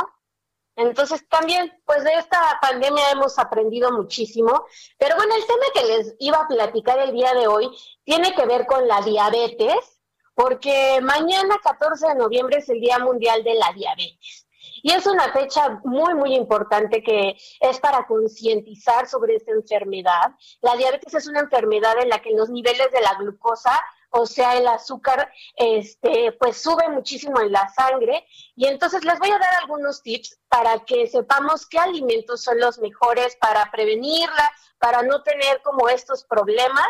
Entonces 0.75 1.27
también, 1.27 1.81
pues 1.85 2.03
de 2.03 2.13
esta 2.13 2.59
pandemia 2.61 3.11
hemos 3.11 3.37
aprendido 3.39 3.91
muchísimo, 3.91 4.65
pero 4.97 5.15
bueno, 5.15 5.35
el 5.35 5.45
tema 5.45 5.65
que 5.73 5.83
les 5.85 6.15
iba 6.19 6.37
a 6.37 6.47
platicar 6.47 6.97
el 6.99 7.11
día 7.11 7.33
de 7.33 7.47
hoy 7.47 7.69
tiene 8.05 8.33
que 8.33 8.45
ver 8.45 8.65
con 8.65 8.87
la 8.87 9.01
diabetes 9.01 10.00
porque 10.33 10.99
mañana 11.01 11.57
14 11.61 12.07
de 12.07 12.15
noviembre 12.15 12.57
es 12.59 12.69
el 12.69 12.79
Día 12.79 12.99
Mundial 12.99 13.43
de 13.43 13.55
la 13.55 13.71
Diabetes. 13.73 14.47
Y 14.83 14.91
es 14.93 15.05
una 15.05 15.31
fecha 15.31 15.79
muy, 15.83 16.13
muy 16.15 16.35
importante 16.35 17.03
que 17.03 17.35
es 17.59 17.79
para 17.79 18.05
concientizar 18.07 19.07
sobre 19.07 19.35
esta 19.35 19.51
enfermedad. 19.51 20.31
La 20.61 20.75
diabetes 20.75 21.13
es 21.13 21.27
una 21.27 21.41
enfermedad 21.41 21.93
en 22.01 22.09
la 22.09 22.19
que 22.19 22.31
los 22.31 22.49
niveles 22.49 22.91
de 22.91 23.01
la 23.01 23.13
glucosa 23.19 23.79
o 24.11 24.25
sea, 24.25 24.57
el 24.57 24.67
azúcar, 24.67 25.31
este, 25.55 26.33
pues 26.33 26.61
sube 26.61 26.87
muchísimo 26.89 27.39
en 27.39 27.51
la 27.51 27.67
sangre. 27.69 28.25
Y 28.55 28.67
entonces 28.67 29.03
les 29.05 29.17
voy 29.19 29.31
a 29.31 29.39
dar 29.39 29.55
algunos 29.61 30.01
tips 30.03 30.39
para 30.49 30.79
que 30.85 31.07
sepamos 31.07 31.65
qué 31.65 31.79
alimentos 31.79 32.43
son 32.43 32.59
los 32.59 32.77
mejores 32.79 33.37
para 33.37 33.71
prevenirla, 33.71 34.51
para 34.79 35.01
no 35.01 35.23
tener 35.23 35.61
como 35.61 35.87
estos 35.89 36.25
problemas. 36.25 36.87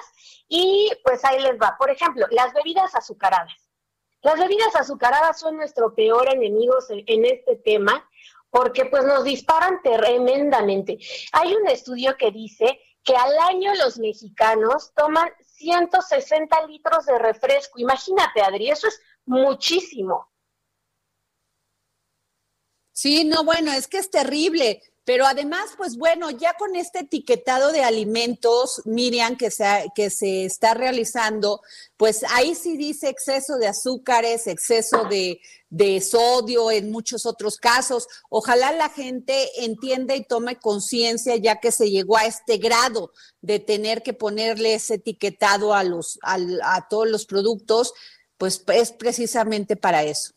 Y 0.48 0.92
pues 1.04 1.24
ahí 1.24 1.40
les 1.42 1.60
va. 1.62 1.75
Por 1.78 1.92
ejemplo, 1.92 2.25
las 2.32 2.54
bebidas 2.54 2.96
azucaradas. 2.96 3.70
Las 4.24 4.40
bebidas 4.40 4.75
azucaradas 4.75 5.40
son 5.40 5.58
nuestro 5.58 5.94
peor 5.94 6.28
enemigo 6.34 6.75
en 6.90 7.25
este 7.25 7.56
tema 7.58 8.08
porque 8.51 8.86
pues 8.86 9.04
nos 9.06 9.24
disparan 9.24 9.82
tremendamente. 9.82 11.00
Hay 11.32 11.56
un 11.56 11.68
estudio 11.68 12.16
que 12.18 12.32
dice 12.32 12.80
que 13.04 13.16
al 13.16 13.38
año 13.50 13.74
los 13.75 13.98
mexicanos 13.98 14.92
toman 14.96 15.30
160 15.62 16.65
litros 16.68 17.06
de 17.06 17.18
refresco. 17.20 17.80
Imagínate, 17.80 18.41
Adri, 18.41 18.70
eso 18.70 18.88
es 18.88 19.00
muchísimo. 19.25 20.30
Sí, 22.91 23.24
no, 23.24 23.44
bueno, 23.44 23.72
es 23.72 23.88
que 23.88 24.00
es 24.00 24.10
terrible. 24.10 24.82
Pero 25.03 25.25
además, 25.25 25.72
pues 25.77 25.98
bueno, 25.98 26.30
ya 26.30 26.53
con 26.53 26.75
este 26.75 27.00
etiquetado 27.00 27.72
de 27.72 27.84
alimentos, 27.84 28.84
Miriam, 28.86 29.36
que 29.36 29.50
se, 29.50 29.65
que 29.96 30.12
se 30.12 30.46
está 30.46 30.75
realizando, 30.75 31.62
pues 31.98 32.24
ahí 32.30 32.53
sí 32.53 32.77
dice 32.77 33.10
exceso 33.10 33.58
de 33.58 33.68
azúcares, 33.68 34.46
exceso 34.46 35.06
de, 35.06 35.41
de 35.72 36.01
sodio 36.01 36.70
en 36.70 36.92
muchos 36.92 37.25
otros 37.25 37.58
casos. 37.58 38.08
Ojalá 38.30 38.72
la 38.74 38.90
gente 38.90 39.63
entienda 39.63 40.16
y 40.16 40.24
tome 40.24 40.60
conciencia 40.60 41.38
ya 41.38 41.60
que 41.60 41.72
se 41.72 41.90
llegó 41.90 42.18
a 42.18 42.25
este 42.25 42.58
grado 42.58 43.12
de 43.42 43.60
tener 43.60 44.04
que 44.04 44.13
ponerle 44.13 44.75
ese 44.75 44.96
etiquetado 44.96 45.74
a, 45.74 45.84
los, 45.84 46.20
a, 46.22 46.38
a 46.63 46.88
todos 46.90 47.10
los 47.10 47.25
productos, 47.25 47.94
pues 48.38 48.63
es 48.68 48.92
precisamente 48.92 49.75
para 49.75 50.04
eso. 50.04 50.34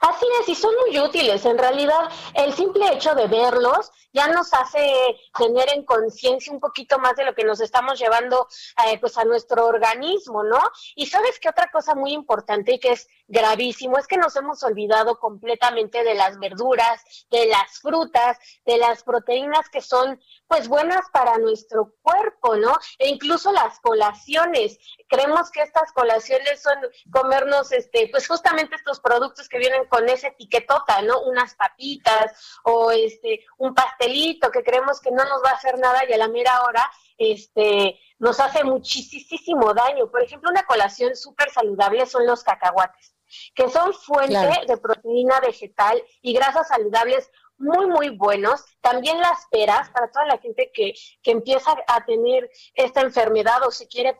Así 0.00 0.26
es, 0.40 0.48
y 0.48 0.54
son 0.54 0.74
muy 0.86 0.98
útiles. 0.98 1.44
En 1.44 1.58
realidad, 1.58 2.08
el 2.34 2.52
simple 2.52 2.92
hecho 2.92 3.14
de 3.14 3.26
verlos 3.26 3.90
ya 4.12 4.28
nos 4.28 4.52
hace 4.54 4.92
tener 5.36 5.68
en 5.74 5.84
conciencia 5.84 6.52
un 6.52 6.60
poquito 6.60 6.98
más 6.98 7.16
de 7.16 7.24
lo 7.24 7.34
que 7.34 7.44
nos 7.44 7.60
estamos 7.60 7.98
llevando 7.98 8.48
eh, 8.86 8.98
pues 9.00 9.18
a 9.18 9.24
nuestro 9.24 9.66
organismo, 9.66 10.44
¿no? 10.44 10.60
Y 10.94 11.06
sabes 11.06 11.38
que 11.38 11.48
otra 11.48 11.70
cosa 11.70 11.94
muy 11.94 12.12
importante 12.12 12.74
y 12.74 12.78
que 12.78 12.92
es 12.92 13.08
gravísimo 13.28 13.98
es 13.98 14.06
que 14.06 14.16
nos 14.16 14.34
hemos 14.36 14.62
olvidado 14.62 15.18
completamente 15.18 16.02
de 16.02 16.14
las 16.14 16.38
verduras, 16.38 17.04
de 17.30 17.46
las 17.46 17.78
frutas, 17.80 18.38
de 18.64 18.78
las 18.78 19.02
proteínas 19.04 19.68
que 19.68 19.82
son 19.82 20.20
pues 20.46 20.66
buenas 20.66 21.04
para 21.12 21.36
nuestro 21.36 21.94
cuerpo, 22.00 22.56
¿no? 22.56 22.74
E 22.98 23.08
incluso 23.08 23.52
las 23.52 23.78
colaciones. 23.80 24.78
Creemos 25.08 25.50
que 25.50 25.60
estas 25.60 25.92
colaciones 25.92 26.62
son 26.62 26.76
comernos 27.10 27.70
este 27.72 28.08
pues 28.10 28.26
justamente 28.26 28.76
estos 28.76 28.98
productos 29.00 29.48
que 29.48 29.58
vienen 29.58 29.86
con 29.88 30.08
esa 30.08 30.28
etiquetota, 30.28 31.02
¿no? 31.02 31.20
Unas 31.20 31.54
papitas 31.54 32.58
o 32.64 32.90
este 32.90 33.44
un 33.58 33.74
pastelito 33.74 34.50
que 34.50 34.64
creemos 34.64 35.00
que 35.00 35.10
no 35.10 35.24
nos 35.24 35.44
va 35.44 35.50
a 35.50 35.54
hacer 35.54 35.78
nada 35.78 36.00
y 36.08 36.12
a 36.14 36.18
la 36.18 36.28
mera 36.28 36.62
hora 36.62 36.90
este 37.18 38.00
nos 38.18 38.40
hace 38.40 38.64
muchísimo 38.64 39.74
daño. 39.74 40.10
Por 40.10 40.22
ejemplo, 40.22 40.50
una 40.50 40.64
colación 40.64 41.14
súper 41.14 41.50
saludable 41.50 42.06
son 42.06 42.26
los 42.26 42.42
cacahuates 42.42 43.17
que 43.54 43.68
son 43.68 43.92
fuente 43.92 44.50
de 44.66 44.76
proteína 44.76 45.40
vegetal 45.40 46.02
y 46.22 46.32
grasas 46.32 46.68
saludables 46.68 47.30
muy, 47.58 47.86
muy 47.86 48.08
buenos. 48.10 48.64
También 48.80 49.20
las 49.20 49.46
peras, 49.50 49.90
para 49.90 50.10
toda 50.10 50.26
la 50.26 50.38
gente 50.38 50.70
que, 50.72 50.94
que 51.22 51.32
empieza 51.32 51.76
a 51.86 52.04
tener 52.04 52.48
esta 52.74 53.00
enfermedad 53.00 53.66
o 53.66 53.70
se 53.70 53.88
quiere 53.88 54.16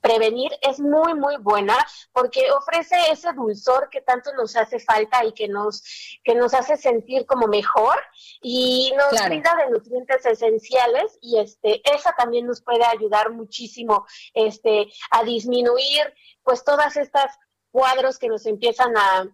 prevenir, 0.00 0.52
es 0.62 0.80
muy, 0.80 1.14
muy 1.14 1.36
buena 1.38 1.76
porque 2.12 2.50
ofrece 2.52 2.96
ese 3.10 3.32
dulzor 3.32 3.88
que 3.90 4.00
tanto 4.00 4.32
nos 4.34 4.56
hace 4.56 4.78
falta 4.78 5.24
y 5.24 5.32
que 5.32 5.48
nos, 5.48 5.82
que 6.22 6.34
nos 6.34 6.54
hace 6.54 6.76
sentir 6.76 7.26
como 7.26 7.48
mejor 7.48 7.96
y 8.40 8.92
nos 8.96 9.24
brinda 9.24 9.54
de 9.56 9.70
nutrientes 9.70 10.24
esenciales 10.24 11.18
y 11.20 11.38
este, 11.38 11.82
esa 11.92 12.14
también 12.14 12.46
nos 12.46 12.62
puede 12.62 12.84
ayudar 12.84 13.32
muchísimo 13.32 14.06
este, 14.32 14.88
a 15.10 15.24
disminuir 15.24 16.14
pues 16.42 16.62
todas 16.62 16.96
estas 16.96 17.36
cuadros 17.76 18.18
que 18.18 18.28
nos 18.28 18.46
empiezan 18.46 18.96
a, 18.96 19.28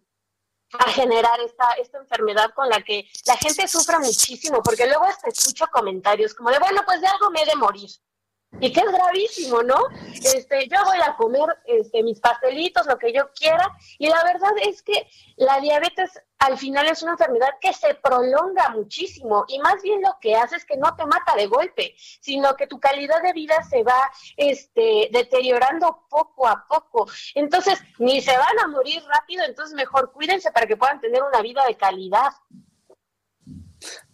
a 0.80 0.90
generar 0.90 1.38
esta, 1.42 1.74
esta 1.74 1.98
enfermedad 1.98 2.50
con 2.56 2.68
la 2.68 2.82
que 2.82 3.06
la 3.24 3.36
gente 3.36 3.68
sufra 3.68 4.00
muchísimo, 4.00 4.60
porque 4.64 4.84
luego 4.84 5.04
hasta 5.04 5.28
escucho 5.28 5.64
comentarios 5.70 6.34
como 6.34 6.50
de, 6.50 6.58
bueno, 6.58 6.82
pues 6.84 7.00
de 7.00 7.06
algo 7.06 7.30
me 7.30 7.42
he 7.42 7.46
de 7.46 7.54
morir. 7.54 7.88
Y 8.60 8.72
que 8.72 8.80
es 8.80 8.92
gravísimo, 8.92 9.62
¿no? 9.62 9.76
Este, 10.14 10.68
yo 10.68 10.84
voy 10.84 10.98
a 11.02 11.16
comer 11.16 11.48
este, 11.64 12.02
mis 12.02 12.20
pastelitos, 12.20 12.86
lo 12.86 12.98
que 12.98 13.12
yo 13.12 13.30
quiera, 13.32 13.68
y 13.98 14.08
la 14.08 14.22
verdad 14.24 14.52
es 14.62 14.82
que 14.82 15.08
la 15.36 15.60
diabetes 15.60 16.22
al 16.38 16.58
final 16.58 16.88
es 16.88 17.02
una 17.02 17.12
enfermedad 17.12 17.50
que 17.60 17.72
se 17.72 17.94
prolonga 17.94 18.70
muchísimo 18.70 19.44
y 19.46 19.60
más 19.60 19.80
bien 19.80 20.02
lo 20.02 20.16
que 20.20 20.34
hace 20.34 20.56
es 20.56 20.64
que 20.64 20.76
no 20.76 20.94
te 20.96 21.06
mata 21.06 21.36
de 21.36 21.46
golpe, 21.46 21.94
sino 21.96 22.56
que 22.56 22.66
tu 22.66 22.80
calidad 22.80 23.22
de 23.22 23.32
vida 23.32 23.62
se 23.62 23.84
va 23.84 24.10
este, 24.36 25.08
deteriorando 25.12 26.04
poco 26.10 26.48
a 26.48 26.66
poco. 26.68 27.06
Entonces, 27.36 27.80
ni 27.98 28.20
se 28.20 28.36
van 28.36 28.58
a 28.58 28.66
morir 28.66 29.04
rápido, 29.06 29.44
entonces 29.44 29.74
mejor 29.74 30.12
cuídense 30.12 30.50
para 30.50 30.66
que 30.66 30.76
puedan 30.76 31.00
tener 31.00 31.22
una 31.22 31.40
vida 31.42 31.64
de 31.64 31.76
calidad. 31.76 32.32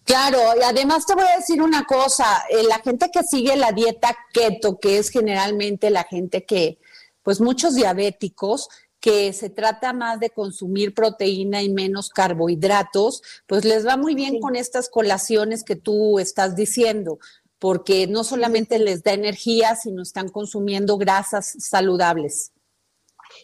Claro, 0.09 0.39
y 0.59 0.63
además 0.63 1.05
te 1.05 1.15
voy 1.15 1.27
a 1.27 1.37
decir 1.37 1.61
una 1.61 1.85
cosa, 1.85 2.25
eh, 2.49 2.63
la 2.63 2.79
gente 2.79 3.11
que 3.13 3.23
sigue 3.23 3.55
la 3.57 3.73
dieta 3.73 4.17
keto, 4.33 4.79
que 4.81 4.97
es 4.97 5.11
generalmente 5.11 5.91
la 5.91 6.05
gente 6.05 6.47
que, 6.47 6.79
pues 7.23 7.43
muchos 7.43 7.75
diabéticos, 7.75 8.71
que 9.01 9.35
se 9.35 9.51
trata 9.51 9.93
más 9.93 10.19
de 10.19 10.31
consumir 10.31 10.95
proteína 10.95 11.63
y 11.63 11.69
menos 11.69 12.09
carbohidratos, 12.09 13.21
pues 13.47 13.67
les 13.67 13.87
va 13.87 13.99
muy 13.99 14.15
bien 14.15 14.41
con 14.41 14.57
estas 14.57 14.89
colaciones 14.89 15.63
que 15.63 15.77
tú 15.77 16.19
estás 16.19 16.57
diciendo, 16.57 17.19
porque 17.59 18.07
no 18.07 18.25
solamente 18.25 18.79
les 18.79 19.03
da 19.03 19.13
energía, 19.13 19.77
sino 19.77 20.01
están 20.01 20.31
consumiendo 20.31 20.97
grasas 20.97 21.55
saludables. 21.59 22.53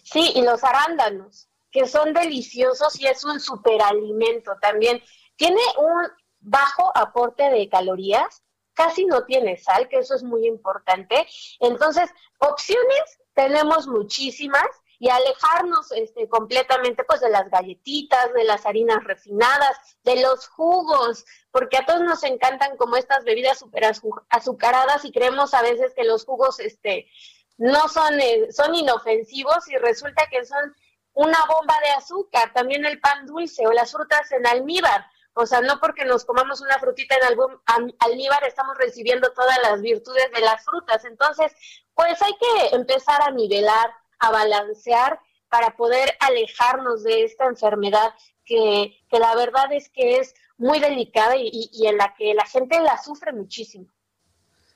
Sí, 0.02 0.32
y 0.34 0.40
los 0.40 0.64
arándanos, 0.64 1.46
que 1.70 1.86
son 1.86 2.14
deliciosos 2.14 2.98
y 2.98 3.06
es 3.06 3.22
un 3.22 3.38
superalimento 3.38 4.52
también. 4.62 5.02
Tiene 5.36 5.60
un 5.76 6.23
bajo 6.44 6.92
aporte 6.96 7.50
de 7.50 7.68
calorías, 7.68 8.42
casi 8.74 9.06
no 9.06 9.24
tiene 9.24 9.56
sal, 9.56 9.88
que 9.88 9.98
eso 9.98 10.14
es 10.14 10.22
muy 10.22 10.46
importante. 10.46 11.26
Entonces, 11.60 12.10
opciones 12.38 13.18
tenemos 13.34 13.86
muchísimas 13.86 14.66
y 14.98 15.08
alejarnos 15.08 15.90
este, 15.92 16.28
completamente 16.28 17.04
pues 17.04 17.20
de 17.20 17.30
las 17.30 17.50
galletitas, 17.50 18.32
de 18.32 18.44
las 18.44 18.64
harinas 18.64 19.02
refinadas, 19.04 19.76
de 20.04 20.22
los 20.22 20.48
jugos, 20.48 21.24
porque 21.50 21.78
a 21.78 21.84
todos 21.84 22.00
nos 22.02 22.22
encantan 22.22 22.76
como 22.76 22.96
estas 22.96 23.24
bebidas 23.24 23.58
súper 23.58 23.84
azucaradas 24.28 25.04
y 25.04 25.12
creemos 25.12 25.52
a 25.54 25.62
veces 25.62 25.92
que 25.94 26.04
los 26.04 26.24
jugos 26.24 26.60
este, 26.60 27.08
no 27.56 27.88
son, 27.88 28.20
eh, 28.20 28.52
son 28.52 28.74
inofensivos 28.74 29.68
y 29.68 29.76
resulta 29.76 30.26
que 30.30 30.44
son 30.44 30.74
una 31.12 31.38
bomba 31.48 31.74
de 31.84 31.90
azúcar, 31.90 32.52
también 32.52 32.84
el 32.84 33.00
pan 33.00 33.26
dulce 33.26 33.66
o 33.66 33.72
las 33.72 33.92
frutas 33.92 34.30
en 34.32 34.46
almíbar. 34.46 35.06
O 35.34 35.46
sea, 35.46 35.60
no 35.60 35.80
porque 35.80 36.04
nos 36.04 36.24
comamos 36.24 36.60
una 36.60 36.78
frutita 36.78 37.16
en 37.16 37.24
algún 37.24 37.60
almíbar 37.98 38.44
estamos 38.44 38.76
recibiendo 38.78 39.32
todas 39.32 39.58
las 39.62 39.80
virtudes 39.80 40.30
de 40.32 40.40
las 40.40 40.64
frutas. 40.64 41.04
Entonces, 41.04 41.52
pues 41.94 42.20
hay 42.22 42.32
que 42.38 42.76
empezar 42.76 43.20
a 43.22 43.30
nivelar, 43.30 43.92
a 44.20 44.30
balancear 44.30 45.20
para 45.48 45.76
poder 45.76 46.16
alejarnos 46.20 47.02
de 47.02 47.24
esta 47.24 47.46
enfermedad 47.46 48.14
que, 48.44 48.96
que 49.08 49.18
la 49.18 49.34
verdad 49.34 49.72
es 49.72 49.88
que 49.88 50.18
es 50.18 50.34
muy 50.56 50.78
delicada 50.78 51.36
y, 51.36 51.68
y 51.72 51.86
en 51.86 51.96
la 51.96 52.14
que 52.14 52.34
la 52.34 52.46
gente 52.46 52.80
la 52.80 52.96
sufre 53.02 53.32
muchísimo. 53.32 53.86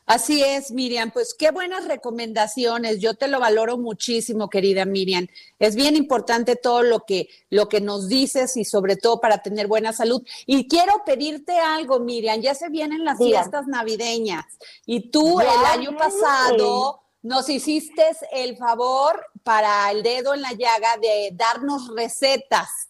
Así 0.08 0.42
es, 0.42 0.70
Miriam. 0.70 1.10
Pues 1.10 1.34
qué 1.34 1.50
buenas 1.50 1.84
recomendaciones. 1.84 2.98
Yo 2.98 3.12
te 3.12 3.28
lo 3.28 3.40
valoro 3.40 3.76
muchísimo, 3.76 4.48
querida 4.48 4.86
Miriam. 4.86 5.26
Es 5.58 5.76
bien 5.76 5.96
importante 5.96 6.56
todo 6.56 6.82
lo 6.82 7.00
que, 7.00 7.28
lo 7.50 7.68
que 7.68 7.82
nos 7.82 8.08
dices 8.08 8.56
y 8.56 8.64
sobre 8.64 8.96
todo 8.96 9.20
para 9.20 9.42
tener 9.42 9.66
buena 9.66 9.92
salud. 9.92 10.22
Y 10.46 10.66
quiero 10.66 11.02
pedirte 11.04 11.58
algo, 11.58 12.00
Miriam. 12.00 12.40
Ya 12.40 12.54
se 12.54 12.70
vienen 12.70 13.04
las 13.04 13.18
fiestas 13.18 13.66
navideñas 13.66 14.46
y 14.86 15.10
tú 15.10 15.40
el 15.40 15.46
año 15.46 15.94
pasado 15.94 17.02
nos 17.20 17.50
hiciste 17.50 18.04
el 18.32 18.56
favor 18.56 19.26
para 19.42 19.90
el 19.90 20.02
dedo 20.02 20.32
en 20.32 20.40
la 20.40 20.54
llaga 20.54 20.96
de 21.02 21.32
darnos 21.34 21.94
recetas 21.94 22.88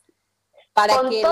para 0.79 1.11
que, 1.11 1.23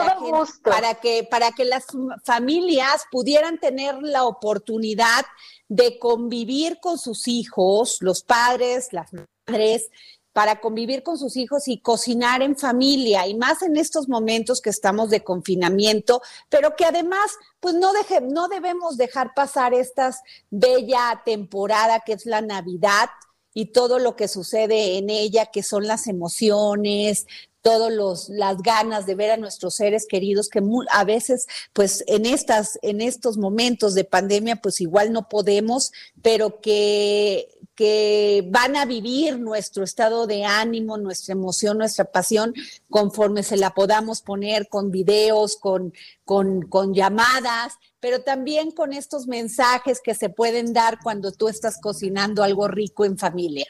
para 0.64 0.94
que 0.94 1.24
para 1.30 1.52
que 1.52 1.64
las 1.64 1.84
familias 2.24 3.04
pudieran 3.10 3.58
tener 3.58 3.96
la 4.02 4.24
oportunidad 4.24 5.24
de 5.68 5.98
convivir 5.98 6.78
con 6.80 6.98
sus 6.98 7.28
hijos, 7.28 7.98
los 8.00 8.22
padres, 8.22 8.92
las 8.92 9.10
madres, 9.46 9.90
para 10.32 10.60
convivir 10.60 11.02
con 11.02 11.16
sus 11.16 11.36
hijos 11.36 11.66
y 11.66 11.78
cocinar 11.78 12.42
en 12.42 12.58
familia, 12.58 13.26
y 13.26 13.34
más 13.34 13.62
en 13.62 13.76
estos 13.76 14.08
momentos 14.08 14.60
que 14.60 14.70
estamos 14.70 15.10
de 15.10 15.24
confinamiento, 15.24 16.20
pero 16.50 16.76
que 16.76 16.84
además, 16.84 17.30
pues 17.58 17.74
no, 17.74 17.92
deje, 17.92 18.20
no 18.20 18.48
debemos 18.48 18.96
dejar 18.96 19.32
pasar 19.34 19.72
esta 19.72 20.14
bella 20.50 21.22
temporada 21.24 22.02
que 22.04 22.12
es 22.12 22.26
la 22.26 22.42
Navidad 22.42 23.08
y 23.54 23.72
todo 23.72 23.98
lo 23.98 24.16
que 24.16 24.28
sucede 24.28 24.98
en 24.98 25.08
ella, 25.08 25.46
que 25.46 25.62
son 25.62 25.86
las 25.86 26.06
emociones, 26.06 27.26
todas 27.66 28.28
las 28.28 28.62
ganas 28.62 29.06
de 29.06 29.16
ver 29.16 29.32
a 29.32 29.36
nuestros 29.36 29.74
seres 29.74 30.06
queridos 30.08 30.48
que 30.48 30.62
a 30.92 31.02
veces 31.02 31.48
pues 31.72 32.04
en 32.06 32.24
estas 32.24 32.78
en 32.80 33.00
estos 33.00 33.38
momentos 33.38 33.94
de 33.94 34.04
pandemia 34.04 34.54
pues 34.54 34.80
igual 34.80 35.12
no 35.12 35.28
podemos 35.28 35.90
pero 36.22 36.60
que 36.60 37.48
que 37.74 38.44
van 38.46 38.76
a 38.76 38.86
vivir 38.86 39.38
nuestro 39.38 39.84
estado 39.84 40.26
de 40.26 40.44
ánimo, 40.44 40.96
nuestra 40.96 41.32
emoción, 41.32 41.76
nuestra 41.76 42.06
pasión, 42.06 42.54
conforme 42.88 43.42
se 43.42 43.58
la 43.58 43.70
podamos 43.70 44.22
poner 44.22 44.68
con 44.68 44.90
videos, 44.90 45.56
con, 45.56 45.92
con, 46.24 46.62
con, 46.62 46.94
llamadas, 46.94 47.74
pero 48.00 48.22
también 48.22 48.70
con 48.70 48.94
estos 48.94 49.26
mensajes 49.26 50.00
que 50.00 50.14
se 50.14 50.30
pueden 50.30 50.72
dar 50.72 51.00
cuando 51.02 51.32
tú 51.32 51.48
estás 51.48 51.78
cocinando 51.78 52.42
algo 52.42 52.66
rico 52.66 53.04
en 53.04 53.18
familia. 53.18 53.66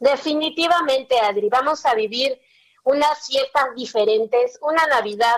Definitivamente, 0.00 1.20
Adri, 1.20 1.48
vamos 1.48 1.86
a 1.86 1.94
vivir 1.94 2.36
unas 2.84 3.26
fiestas 3.26 3.74
diferentes, 3.74 4.58
una 4.62 4.86
Navidad 4.86 5.36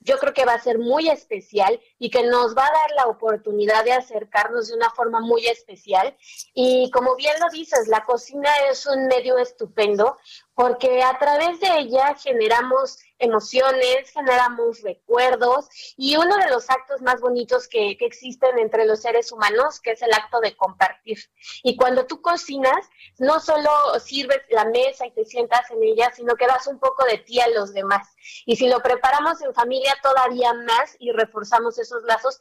yo 0.00 0.18
creo 0.18 0.32
que 0.32 0.46
va 0.46 0.54
a 0.54 0.60
ser 0.60 0.78
muy 0.78 1.08
especial 1.10 1.78
y 1.98 2.10
que 2.10 2.22
nos 2.24 2.56
va 2.56 2.66
a 2.66 2.72
dar 2.72 2.90
la 2.96 3.06
oportunidad 3.06 3.84
de 3.84 3.92
acercarnos 3.92 4.68
de 4.68 4.74
una 4.74 4.90
forma 4.90 5.20
muy 5.20 5.46
especial. 5.46 6.16
Y 6.54 6.90
como 6.90 7.16
bien 7.16 7.34
lo 7.38 7.50
dices, 7.50 7.86
la 7.86 8.04
cocina 8.04 8.50
es 8.70 8.86
un 8.86 9.06
medio 9.06 9.36
estupendo 9.36 10.16
porque 10.60 11.02
a 11.02 11.18
través 11.18 11.58
de 11.58 11.68
ella 11.78 12.14
generamos 12.22 12.98
emociones, 13.18 14.10
generamos 14.10 14.82
recuerdos 14.82 15.70
y 15.96 16.16
uno 16.16 16.36
de 16.36 16.50
los 16.50 16.68
actos 16.68 17.00
más 17.00 17.18
bonitos 17.18 17.66
que, 17.66 17.96
que, 17.96 18.04
existen 18.04 18.58
entre 18.58 18.84
los 18.84 19.00
seres 19.00 19.32
humanos, 19.32 19.80
que 19.80 19.92
es 19.92 20.02
el 20.02 20.12
acto 20.12 20.38
de 20.40 20.54
compartir. 20.54 21.16
Y 21.62 21.76
cuando 21.76 22.06
tú 22.06 22.20
cocinas, 22.20 22.90
no 23.18 23.40
solo 23.40 23.70
sirves 24.00 24.42
la 24.50 24.66
mesa 24.66 25.06
y 25.06 25.12
te 25.12 25.24
sientas 25.24 25.70
en 25.70 25.82
ella, 25.82 26.12
sino 26.14 26.36
que 26.36 26.46
das 26.46 26.66
un 26.66 26.78
poco 26.78 27.06
de 27.06 27.16
ti 27.16 27.40
a 27.40 27.48
los 27.48 27.72
demás. 27.72 28.06
Y 28.44 28.56
si 28.56 28.68
lo 28.68 28.80
preparamos 28.80 29.40
en 29.40 29.54
familia, 29.54 29.96
todavía 30.02 30.52
más 30.52 30.94
y 30.98 31.10
reforzamos 31.12 31.78
esos 31.78 32.02
lazos 32.02 32.38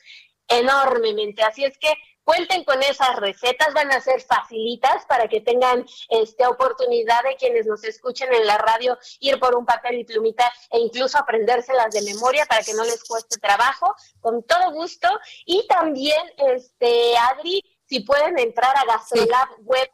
enormemente. 0.50 1.42
Así 1.42 1.64
es 1.64 1.78
que 1.78 1.94
cuenten 2.24 2.64
con 2.64 2.82
esas 2.84 3.16
recetas, 3.18 3.74
van 3.74 3.92
a 3.92 4.02
ser 4.02 4.22
facilitas 4.22 5.06
para 5.08 5.28
que 5.28 5.42
tengan 5.42 5.86
esta 6.10 6.50
oportunidad 6.50 7.24
de 7.24 7.36
quienes 7.36 7.66
nos 7.66 7.84
escuchen 7.84 8.32
en 8.34 8.46
la 8.46 8.58
radio 8.58 8.98
ir 9.20 9.40
por 9.40 9.56
un 9.56 9.66
papel 9.66 10.00
y 10.00 10.04
plumita 10.04 10.52
e 10.72 10.80
incluso 10.80 11.18
aprendérselas 11.18 11.92
de 11.94 12.02
memoria 12.02 12.46
para 12.46 12.64
que 12.64 12.74
no 12.74 12.84
les 12.84 13.04
cueste 13.04 13.40
trabajo, 13.40 13.96
con 14.20 14.44
todo 14.44 14.72
gusto. 14.72 15.08
Y 15.46 15.66
también, 15.68 16.22
este, 16.38 17.18
Adri, 17.18 17.64
si 17.86 18.02
pueden 18.02 18.38
entrar 18.38 18.76
a 18.78 18.86
Gastrolab 18.86 19.50
Web 19.64 19.90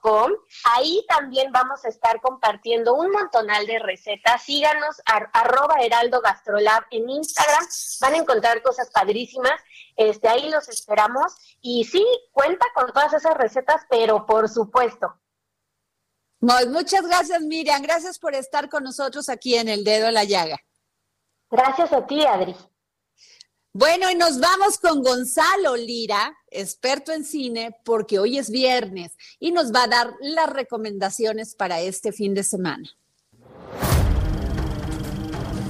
Com. 0.00 0.32
Ahí 0.64 1.04
también 1.08 1.50
vamos 1.50 1.84
a 1.84 1.88
estar 1.88 2.20
compartiendo 2.20 2.94
un 2.94 3.10
montonal 3.10 3.66
de 3.66 3.78
recetas. 3.78 4.42
Síganos 4.42 5.00
arroba 5.04 5.76
Heraldo 5.80 6.20
Gastrolab 6.20 6.84
en 6.90 7.08
Instagram. 7.08 7.66
Van 8.00 8.14
a 8.14 8.18
encontrar 8.18 8.62
cosas 8.62 8.90
padrísimas. 8.90 9.60
Este, 10.00 10.28
ahí 10.28 10.48
los 10.48 10.66
esperamos. 10.70 11.34
Y 11.60 11.84
sí, 11.84 12.02
cuenta 12.32 12.64
con 12.74 12.90
todas 12.90 13.12
esas 13.12 13.36
recetas, 13.36 13.82
pero 13.90 14.24
por 14.24 14.48
supuesto. 14.48 15.14
muchas 16.40 17.06
gracias, 17.06 17.42
Miriam. 17.42 17.82
Gracias 17.82 18.18
por 18.18 18.34
estar 18.34 18.70
con 18.70 18.82
nosotros 18.82 19.28
aquí 19.28 19.56
en 19.56 19.68
El 19.68 19.84
Dedo 19.84 20.08
en 20.08 20.14
la 20.14 20.24
Llaga. 20.24 20.58
Gracias 21.50 21.92
a 21.92 22.06
ti, 22.06 22.24
Adri. 22.24 22.56
Bueno, 23.74 24.10
y 24.10 24.14
nos 24.14 24.40
vamos 24.40 24.78
con 24.78 25.02
Gonzalo 25.02 25.76
Lira, 25.76 26.34
experto 26.48 27.12
en 27.12 27.22
cine, 27.22 27.76
porque 27.84 28.18
hoy 28.18 28.38
es 28.38 28.48
viernes 28.50 29.12
y 29.38 29.52
nos 29.52 29.70
va 29.70 29.82
a 29.82 29.88
dar 29.88 30.14
las 30.20 30.48
recomendaciones 30.48 31.54
para 31.54 31.80
este 31.80 32.10
fin 32.10 32.32
de 32.32 32.42
semana. 32.42 32.88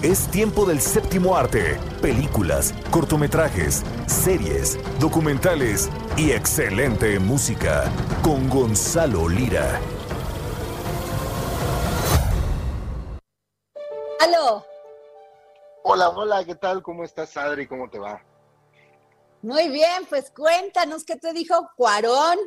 Es 0.03 0.31
tiempo 0.31 0.65
del 0.65 0.81
séptimo 0.81 1.37
arte, 1.37 1.79
películas, 2.01 2.73
cortometrajes, 2.91 3.85
series, 4.07 4.79
documentales 4.99 5.91
y 6.17 6.31
excelente 6.31 7.19
música 7.19 7.85
con 8.23 8.49
Gonzalo 8.49 9.29
Lira. 9.29 9.79
¡Aló! 14.21 14.65
Hola, 15.85 16.09
hola, 16.09 16.45
¿qué 16.47 16.55
tal? 16.55 16.83
¿Cómo 16.83 17.05
estás, 17.05 17.37
Adri? 17.37 17.67
¿Cómo 17.67 17.91
te 17.91 17.99
va? 17.99 18.25
Muy 19.43 19.69
bien, 19.69 20.07
pues 20.09 20.31
cuéntanos 20.31 21.05
qué 21.05 21.17
te 21.17 21.35
dijo 21.35 21.73
Cuarón. 21.77 22.39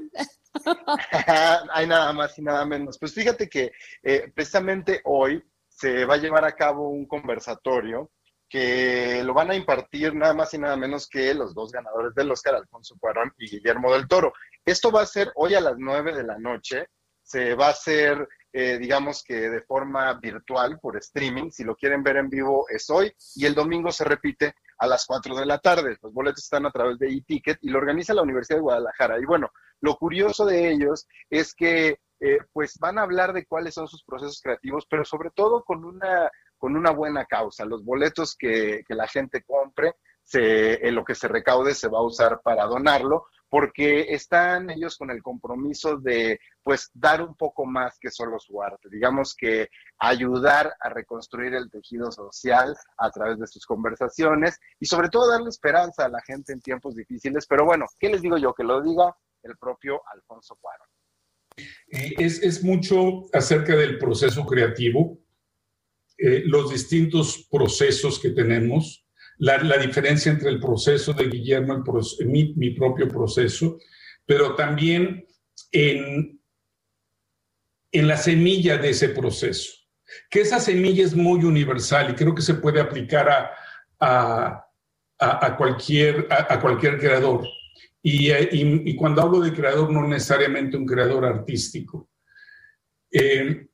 Hay 1.72 1.86
nada 1.86 2.14
más 2.14 2.36
y 2.40 2.42
nada 2.42 2.66
menos. 2.66 2.98
Pues 2.98 3.14
fíjate 3.14 3.48
que 3.48 3.72
eh, 4.02 4.32
precisamente 4.34 5.02
hoy 5.04 5.44
se 5.76 6.06
va 6.06 6.16
a 6.16 6.18
llevar 6.18 6.46
a 6.46 6.56
cabo 6.56 6.90
un 6.90 7.06
conversatorio 7.08 8.12
que 8.50 9.24
lo 9.24 9.34
van 9.34 9.52
a 9.52 9.56
impartir 9.56 10.14
nada 10.14 10.34
más 10.34 10.54
y 10.54 10.60
nada 10.60 10.78
menos 10.78 11.08
que 11.10 11.34
los 11.34 11.56
dos 11.56 11.72
ganadores 11.72 12.14
del 12.14 12.32
Oscar, 12.32 12.56
Alfonso 12.56 12.96
Cuarón 13.00 13.34
y 13.38 13.50
Guillermo 13.50 13.92
del 13.94 14.08
Toro. 14.08 14.34
Esto 14.64 14.92
va 14.92 15.02
a 15.02 15.08
ser 15.08 15.32
hoy 15.36 15.56
a 15.56 15.62
las 15.62 15.76
nueve 15.78 16.14
de 16.14 16.24
la 16.24 16.38
noche. 16.38 16.88
Se 17.24 17.56
va 17.56 17.68
a 17.68 17.72
hacer 17.72 18.28
eh, 18.56 18.78
digamos 18.78 19.24
que 19.24 19.50
de 19.50 19.62
forma 19.64 20.14
virtual 20.14 20.80
por 20.80 20.96
streaming. 20.98 21.50
Si 21.50 21.64
lo 21.64 21.76
quieren 21.76 22.04
ver 22.04 22.18
en 22.18 22.30
vivo 22.30 22.68
es 22.70 22.88
hoy 22.92 23.12
y 23.36 23.48
el 23.48 23.56
domingo 23.56 23.92
se 23.92 24.04
repite 24.04 24.54
a 24.78 24.86
las 24.86 25.06
4 25.08 25.36
de 25.36 25.46
la 25.48 25.58
tarde. 25.58 25.98
Los 26.04 26.14
boletos 26.14 26.44
están 26.44 26.68
a 26.68 26.72
través 26.72 27.00
de 27.00 27.08
e-ticket 27.08 27.58
y 27.62 27.70
lo 27.70 27.80
organiza 27.80 28.14
la 28.14 28.22
Universidad 28.22 28.58
de 28.58 28.64
Guadalajara. 28.64 29.20
Y 29.20 29.26
bueno, 29.26 29.50
lo 29.82 29.96
curioso 29.96 30.46
de 30.46 30.70
ellos 30.70 31.08
es 31.32 31.56
que 31.56 31.98
eh, 32.26 32.38
pues 32.54 32.78
van 32.80 32.98
a 32.98 33.02
hablar 33.02 33.34
de 33.34 33.46
cuáles 33.46 33.74
son 33.74 33.88
sus 33.88 34.02
procesos 34.06 34.40
creativos, 34.42 34.86
pero 34.90 35.04
sobre 35.04 35.30
todo 35.32 35.62
con 35.64 35.84
una, 35.84 36.32
con 36.58 36.78
una 36.78 36.92
buena 36.92 37.26
causa. 37.26 37.66
Los 37.66 37.84
boletos 37.84 38.38
que, 38.38 38.82
que 38.88 38.96
la 38.96 39.08
gente 39.10 39.44
compre, 39.44 39.96
se, 40.24 40.80
lo 40.92 41.04
que 41.04 41.16
se 41.16 41.28
recaude 41.28 41.74
se 41.74 41.90
va 41.90 42.00
a 42.00 42.04
usar 42.04 42.40
para 42.42 42.64
donarlo, 42.64 43.26
porque 43.50 44.14
están 44.14 44.70
ellos 44.70 44.98
con 44.98 45.12
el 45.12 45.22
compromiso 45.22 45.98
de 45.98 46.40
pues 46.64 46.90
dar 46.94 47.22
un 47.22 47.36
poco 47.36 47.66
más 47.66 48.00
que 48.00 48.10
solo 48.10 48.40
su 48.40 48.64
arte, 48.64 48.88
digamos 48.90 49.36
que 49.36 49.68
ayudar 50.00 50.74
a 50.80 50.90
reconstruir 50.90 51.54
el 51.54 51.70
tejido 51.70 52.10
social 52.10 52.74
a 52.98 53.12
través 53.12 53.38
de 53.38 53.48
sus 53.48 53.66
conversaciones 53.66 54.60
y 54.80 54.86
sobre 54.86 55.10
todo 55.10 55.30
darle 55.30 55.50
esperanza 55.50 56.06
a 56.06 56.10
la 56.10 56.22
gente 56.22 56.54
en 56.54 56.62
tiempos 56.62 56.96
difíciles, 56.96 57.46
pero 57.48 57.66
bueno, 57.66 57.86
¿qué 58.00 58.08
les 58.08 58.22
digo 58.22 58.38
yo? 58.38 58.54
Que 58.54 58.64
lo 58.64 58.82
diga 58.82 59.14
el 59.44 59.58
propio 59.58 60.02
Alfonso 60.08 60.58
Cuarón. 60.62 60.88
Eh, 61.92 62.16
es, 62.18 62.64
mucho 62.64 63.24
acerca 63.34 63.76
del 63.76 63.98
proceso 63.98 64.46
creativo, 64.46 65.20
eh, 66.18 66.44
los 66.46 66.72
distintos 66.72 67.48
procesos 67.52 68.20
que 68.20 68.30
tenemos, 68.30 69.06
la, 69.38 69.78
diferencia 69.78 70.32
entre 70.32 70.50
el 70.50 70.60
proceso 70.60 71.14
de 71.14 71.28
Guillermo, 71.28 71.84
y 72.20 72.26
mi, 72.26 72.54
mi, 72.56 72.72
propio 72.72 73.08
proceso, 73.08 73.78
pero 74.26 74.56
también 74.56 75.26
en, 75.72 76.40
en 77.92 78.08
la 78.08 78.18
semilla 78.18 78.78
de 78.78 78.90
ese 78.90 79.10
proceso, 79.10 79.72
que 80.30 80.42
esa 80.42 80.60
semilla 80.60 81.04
es 81.04 81.16
muy 81.16 81.44
universal 81.44 82.12
y 82.12 82.16
creo 82.16 82.34
que 82.34 82.42
se 82.42 82.56
puede 82.56 82.80
aplicar 82.80 83.30
a, 83.30 83.52
a, 84.00 84.66
a, 85.20 85.46
a, 85.46 85.58
cualquier 85.58 86.28
creador. 87.00 87.48
Y, 88.06 88.96
cuando 88.96 89.22
hablo 89.22 89.40
de 89.40 89.54
creador, 89.54 89.92
no 89.92 90.06
necesariamente 90.06 90.76
un 90.76 90.86
creador 90.86 91.24
artístico. 91.24 92.10
Eh, 93.10 93.68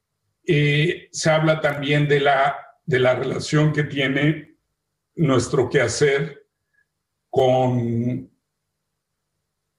eh, 0.45 1.07
se 1.11 1.29
habla 1.31 1.59
también 1.59 2.07
de 2.07 2.19
la, 2.19 2.55
de 2.85 2.99
la 2.99 3.15
relación 3.15 3.73
que 3.73 3.83
tiene 3.83 4.57
nuestro 5.15 5.67
quehacer 5.67 6.45
con, 7.29 8.29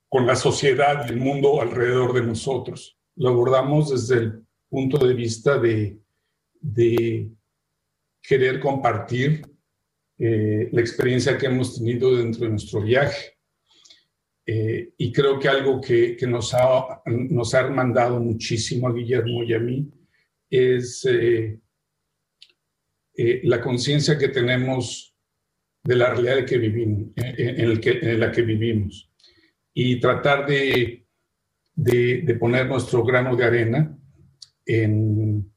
con 0.09 0.27
la 0.27 0.35
sociedad 0.35 1.07
y 1.07 1.13
el 1.13 1.19
mundo 1.19 1.61
alrededor 1.61 2.13
de 2.13 2.23
nosotros. 2.23 2.99
Lo 3.17 3.29
abordamos 3.29 3.91
desde 3.91 4.23
el 4.23 4.47
punto 4.69 4.99
de 4.99 5.15
vista 5.15 5.59
de, 5.59 6.01
de 6.61 7.31
querer 8.23 8.61
compartir 8.61 9.43
eh, 10.19 10.69
la 10.73 10.81
experiencia 10.81 11.39
que 11.39 11.47
hemos 11.47 11.79
tenido 11.79 12.17
dentro 12.17 12.45
de 12.45 12.51
nuestro 12.51 12.83
viaje. 12.83 13.39
Eh, 14.53 14.95
y 14.99 15.13
creo 15.13 15.39
que 15.39 15.47
algo 15.47 15.81
que, 15.81 16.17
que, 16.17 16.27
nos, 16.27 16.53
ha, 16.55 17.01
nos 17.07 17.55
ha 17.55 17.69
mandado 17.71 18.19
muchísimo 18.19 18.89
a 18.89 18.93
Guillermo 18.93 19.45
y 19.45 19.55
a 19.55 19.61
mí 19.61 19.89
es 20.51 21.07
eh, 21.07 21.61
la 23.45 23.61
conciencia 23.61 24.19
que 24.19 24.27
tenemos 24.27 25.15
de 25.85 25.95
la 25.95 26.13
realidad 26.13 26.45
que 26.45 26.59
vivimos, 26.59 27.13
en, 27.15 27.61
el 27.61 27.81
que, 27.81 27.91
en 28.03 28.19
la 28.19 28.33
que 28.33 28.43
vivimos. 28.43 29.09
Y 29.73 30.01
tratar 30.01 30.49
de, 30.49 31.07
de, 31.77 32.35
poner 32.35 32.67
nuestro 32.67 33.05
grano 33.05 33.37
de 33.37 33.45
arena 33.45 33.97
en, 34.67 35.49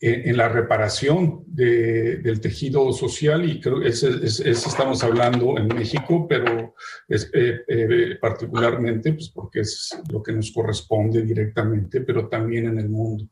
en, 0.00 0.36
la 0.36 0.48
reparación 0.48 1.42
de, 1.46 2.16
del 2.18 2.40
tejido 2.40 2.92
social 2.92 3.48
y 3.48 3.60
creo 3.60 3.80
que 3.80 3.88
eso 3.88 4.08
estamos 4.08 5.02
hablando 5.02 5.56
en 5.56 5.68
México, 5.68 6.26
pero 6.28 6.74
es, 7.08 7.30
eh, 7.32 7.64
eh, 7.66 8.18
particularmente 8.20 9.12
pues 9.14 9.30
porque 9.30 9.60
es 9.60 9.98
lo 10.10 10.22
que 10.22 10.32
nos 10.32 10.52
corresponde 10.52 11.22
directamente, 11.22 12.02
pero 12.02 12.28
también 12.28 12.66
en 12.66 12.78
el 12.78 12.88
mundo. 12.88 13.24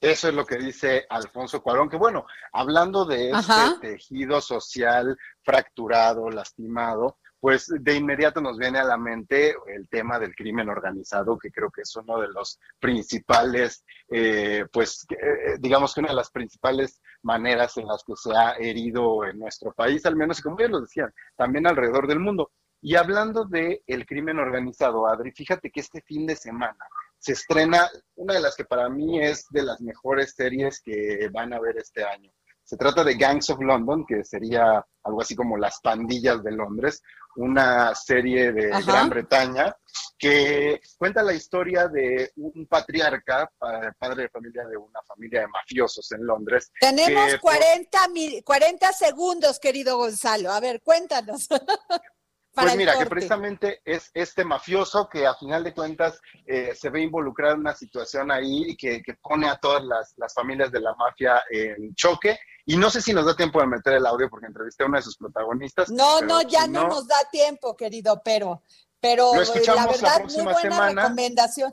Eso 0.00 0.28
es 0.28 0.34
lo 0.34 0.46
que 0.46 0.56
dice 0.56 1.04
Alfonso 1.10 1.62
Cuarón, 1.62 1.90
que 1.90 1.98
bueno, 1.98 2.24
hablando 2.52 3.04
de 3.04 3.32
este 3.32 3.52
tejido 3.82 4.40
social 4.40 5.14
fracturado, 5.42 6.30
lastimado, 6.30 7.18
pues 7.40 7.66
de 7.68 7.94
inmediato 7.96 8.40
nos 8.40 8.58
viene 8.58 8.78
a 8.78 8.84
la 8.84 8.98
mente 8.98 9.54
el 9.66 9.88
tema 9.88 10.18
del 10.18 10.34
crimen 10.34 10.68
organizado, 10.68 11.38
que 11.38 11.50
creo 11.50 11.70
que 11.70 11.82
es 11.82 11.96
uno 11.96 12.20
de 12.20 12.28
los 12.28 12.60
principales, 12.78 13.84
eh, 14.10 14.66
pues 14.70 15.06
eh, 15.10 15.56
digamos 15.58 15.94
que 15.94 16.00
una 16.00 16.10
de 16.10 16.16
las 16.16 16.30
principales 16.30 17.00
maneras 17.22 17.76
en 17.78 17.86
las 17.86 18.04
que 18.04 18.14
se 18.16 18.36
ha 18.36 18.52
herido 18.52 19.24
en 19.24 19.38
nuestro 19.38 19.72
país, 19.72 20.04
al 20.04 20.16
menos, 20.16 20.40
como 20.42 20.58
ya 20.58 20.68
lo 20.68 20.82
decían, 20.82 21.12
también 21.36 21.66
alrededor 21.66 22.06
del 22.06 22.20
mundo. 22.20 22.50
Y 22.82 22.96
hablando 22.96 23.44
del 23.44 23.82
el 23.86 24.06
crimen 24.06 24.38
organizado, 24.38 25.06
Adri, 25.06 25.32
fíjate 25.32 25.70
que 25.70 25.80
este 25.80 26.02
fin 26.02 26.26
de 26.26 26.36
semana 26.36 26.86
se 27.18 27.32
estrena 27.32 27.88
una 28.16 28.34
de 28.34 28.40
las 28.40 28.56
que 28.56 28.64
para 28.64 28.88
mí 28.88 29.22
es 29.22 29.46
de 29.50 29.62
las 29.62 29.80
mejores 29.80 30.34
series 30.34 30.80
que 30.80 31.28
van 31.30 31.52
a 31.52 31.60
ver 31.60 31.76
este 31.76 32.04
año. 32.04 32.30
Se 32.70 32.76
trata 32.76 33.02
de 33.02 33.16
Gangs 33.16 33.50
of 33.50 33.58
London, 33.62 34.06
que 34.06 34.22
sería 34.22 34.86
algo 35.02 35.20
así 35.20 35.34
como 35.34 35.56
las 35.56 35.80
pandillas 35.80 36.40
de 36.44 36.52
Londres, 36.52 37.02
una 37.34 37.92
serie 37.96 38.52
de 38.52 38.68
Gran 38.86 39.10
Bretaña 39.10 39.74
que 40.16 40.80
cuenta 40.96 41.20
la 41.24 41.34
historia 41.34 41.88
de 41.88 42.30
un 42.36 42.68
patriarca, 42.68 43.50
padre 43.98 44.22
de 44.22 44.28
familia 44.28 44.64
de 44.68 44.76
una 44.76 45.02
familia 45.02 45.40
de 45.40 45.48
mafiosos 45.48 46.12
en 46.12 46.24
Londres. 46.24 46.70
Tenemos 46.78 47.38
40, 47.40 47.98
40 48.44 48.92
segundos, 48.92 49.58
querido 49.58 49.96
Gonzalo. 49.96 50.52
A 50.52 50.60
ver, 50.60 50.80
cuéntanos. 50.80 51.48
Pues 52.60 52.76
mira, 52.76 52.98
que 52.98 53.06
precisamente 53.06 53.80
es 53.84 54.10
este 54.14 54.44
mafioso 54.44 55.08
que 55.08 55.26
a 55.26 55.34
final 55.34 55.64
de 55.64 55.74
cuentas 55.74 56.20
eh, 56.46 56.74
se 56.74 56.90
ve 56.90 57.02
involucrado 57.02 57.54
en 57.54 57.60
una 57.60 57.74
situación 57.74 58.30
ahí 58.30 58.76
que, 58.76 59.02
que 59.02 59.14
pone 59.14 59.48
a 59.48 59.56
todas 59.56 59.84
las, 59.84 60.14
las, 60.16 60.34
familias 60.34 60.70
de 60.70 60.80
la 60.80 60.94
mafia 60.94 61.42
en 61.50 61.94
choque. 61.94 62.38
Y 62.66 62.76
no 62.76 62.90
sé 62.90 63.00
si 63.02 63.12
nos 63.12 63.26
da 63.26 63.36
tiempo 63.36 63.60
de 63.60 63.66
meter 63.66 63.94
el 63.94 64.06
audio 64.06 64.28
porque 64.28 64.46
entrevisté 64.46 64.84
a 64.84 64.86
uno 64.86 64.96
de 64.96 65.02
sus 65.02 65.16
protagonistas. 65.16 65.90
No, 65.90 66.20
no, 66.20 66.42
ya 66.42 66.66
no, 66.66 66.88
nos 66.88 67.06
da 67.06 67.16
tiempo, 67.30 67.76
querido, 67.76 68.20
pero, 68.24 68.62
pero 69.00 69.32
la 69.34 69.86
verdad, 69.86 70.24
muy 70.24 70.42
buena 70.42 70.60
semana, 70.60 71.02
recomendación. 71.02 71.72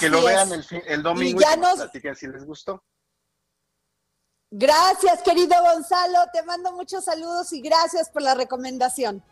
que 0.00 0.08
lo 0.08 0.24
vean 0.24 0.52
el, 0.52 0.64
el 0.86 1.02
domingo 1.02 1.40
y, 1.40 1.42
ya 1.42 1.56
nos 1.56 1.76
platiquen 1.76 2.16
si 2.16 2.26
les 2.26 2.44
gustó. 2.44 2.82
Gracias, 4.50 5.22
querido 5.22 5.54
Gonzalo. 5.60 6.18
Te 6.32 6.42
mando 6.44 6.72
muchos 6.72 7.04
saludos 7.04 7.52
y 7.52 7.60
gracias 7.60 8.10
por 8.10 8.22
la 8.22 8.34
recomendación. 8.34 9.22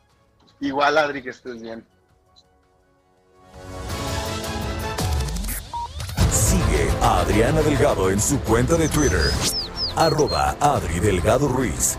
Igual, 0.61 0.99
Adri, 0.99 1.23
que 1.23 1.31
estés 1.31 1.61
bien. 1.61 1.87
Sigue 6.31 6.91
a 7.03 7.21
Adriana 7.21 7.63
Delgado 7.63 8.11
en 8.11 8.21
su 8.21 8.41
cuenta 8.41 8.77
de 8.77 8.89
Twitter, 8.89 9.31
arroba 9.97 10.57
Adri 10.61 11.01
Delgado 11.01 11.49
Ruiz. 11.49 11.99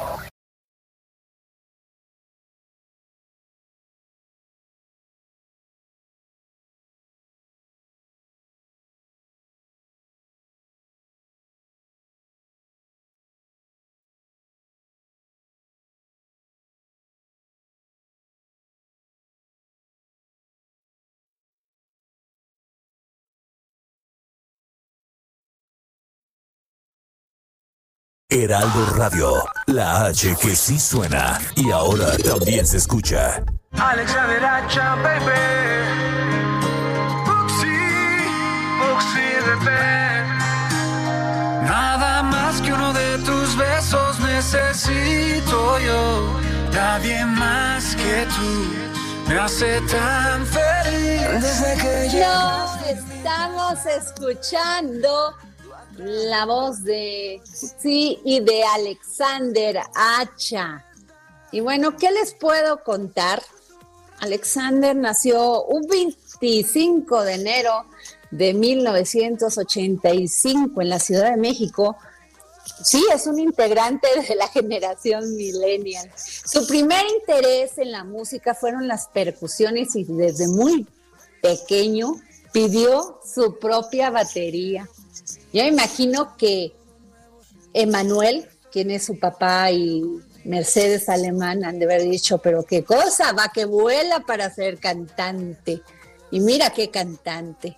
Heraldo 28.33 28.85
Radio, 28.95 29.43
la 29.67 30.05
H 30.05 30.37
que 30.41 30.55
sí 30.55 30.79
suena 30.79 31.37
y 31.53 31.69
ahora 31.69 32.15
también 32.17 32.65
se 32.65 32.77
escucha. 32.77 33.43
Alexander 33.73 34.45
Hacha, 34.45 34.95
baby. 34.95 36.01
Nada 41.65 42.23
más 42.23 42.61
que 42.61 42.71
uno 42.71 42.93
de 42.93 43.17
tus 43.17 43.57
besos 43.57 44.17
necesito 44.21 45.79
yo. 45.79 46.39
Nadie 46.71 47.25
más 47.25 47.97
que 47.97 48.25
tú 48.27 49.27
me 49.27 49.37
hace 49.39 49.81
tan 49.81 50.45
feliz. 50.45 51.41
Desde 51.41 51.75
que 51.81 52.17
ya. 52.17 52.79
estamos 52.87 53.85
escuchando 53.85 55.35
la 56.03 56.45
voz 56.45 56.83
de 56.83 57.41
sí 57.45 58.19
y 58.23 58.39
de 58.39 58.63
Alexander 58.63 59.81
Hacha. 59.93 60.85
Y 61.51 61.59
bueno, 61.59 61.97
¿qué 61.97 62.09
les 62.11 62.33
puedo 62.33 62.83
contar? 62.83 63.43
Alexander 64.19 64.95
nació 64.95 65.65
un 65.65 65.85
25 65.87 67.23
de 67.23 67.33
enero 67.33 67.85
de 68.31 68.53
1985 68.53 70.81
en 70.81 70.89
la 70.89 70.99
Ciudad 70.99 71.31
de 71.31 71.37
México. 71.37 71.95
Sí, 72.83 73.05
es 73.13 73.27
un 73.27 73.39
integrante 73.39 74.07
de 74.27 74.35
la 74.35 74.47
generación 74.47 75.35
millennial. 75.35 76.11
Su 76.15 76.65
primer 76.67 77.05
interés 77.19 77.77
en 77.77 77.91
la 77.91 78.03
música 78.03 78.55
fueron 78.55 78.87
las 78.87 79.07
percusiones 79.07 79.95
y 79.95 80.05
desde 80.05 80.47
muy 80.47 80.87
pequeño 81.41 82.15
pidió 82.51 83.19
su 83.23 83.59
propia 83.59 84.09
batería. 84.09 84.89
Yo 85.53 85.63
imagino 85.63 86.35
que 86.37 86.73
Emanuel, 87.73 88.47
quien 88.71 88.91
es 88.91 89.05
su 89.05 89.19
papá, 89.19 89.71
y 89.71 90.03
Mercedes 90.43 91.09
Alemán 91.09 91.63
han 91.63 91.79
de 91.79 91.85
haber 91.85 92.03
dicho, 92.03 92.39
pero 92.39 92.63
qué 92.63 92.83
cosa, 92.83 93.31
va 93.33 93.51
que 93.53 93.65
vuela 93.65 94.21
para 94.21 94.53
ser 94.53 94.79
cantante. 94.79 95.81
Y 96.31 96.39
mira 96.39 96.71
qué 96.71 96.89
cantante. 96.89 97.77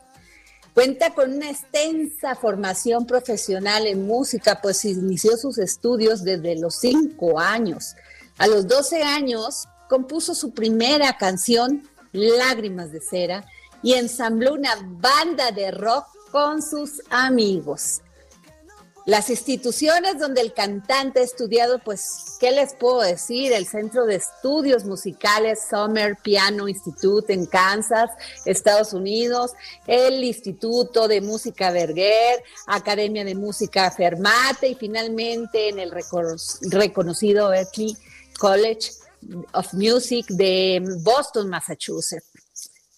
Cuenta 0.73 1.13
con 1.13 1.33
una 1.33 1.51
extensa 1.51 2.35
formación 2.35 3.05
profesional 3.05 3.85
en 3.85 4.07
música, 4.07 4.59
pues 4.61 4.85
inició 4.85 5.37
sus 5.37 5.59
estudios 5.59 6.23
desde 6.23 6.55
los 6.55 6.75
cinco 6.75 7.39
años. 7.39 7.95
A 8.39 8.47
los 8.47 8.67
12 8.67 9.03
años 9.03 9.67
compuso 9.87 10.33
su 10.33 10.51
primera 10.51 11.15
canción, 11.17 11.87
Lágrimas 12.11 12.91
de 12.91 13.01
Cera, 13.01 13.45
y 13.83 13.93
ensambló 13.93 14.53
una 14.53 14.75
banda 14.81 15.51
de 15.51 15.69
rock 15.69 16.07
con 16.33 16.63
sus 16.63 17.03
amigos. 17.11 18.01
Las 19.05 19.29
instituciones 19.29 20.17
donde 20.17 20.41
el 20.41 20.51
cantante 20.51 21.19
ha 21.19 21.23
estudiado, 21.23 21.77
pues, 21.77 22.37
¿qué 22.39 22.49
les 22.49 22.73
puedo 22.73 23.01
decir? 23.01 23.51
El 23.51 23.67
Centro 23.67 24.05
de 24.05 24.15
Estudios 24.15 24.83
Musicales 24.83 25.59
Summer 25.69 26.17
Piano 26.23 26.67
Institute 26.67 27.31
en 27.31 27.45
Kansas, 27.45 28.09
Estados 28.45 28.93
Unidos, 28.93 29.51
el 29.85 30.23
Instituto 30.23 31.07
de 31.07 31.21
Música 31.21 31.69
Berger, 31.69 32.43
Academia 32.65 33.23
de 33.23 33.35
Música 33.35 33.91
Fermate 33.91 34.69
y 34.69 34.75
finalmente 34.75 35.69
en 35.69 35.77
el 35.77 35.91
reconocido 35.91 37.49
Berklee 37.49 37.95
College 38.39 38.89
of 39.53 39.71
Music 39.73 40.25
de 40.29 40.81
Boston, 41.03 41.47
Massachusetts. 41.49 42.32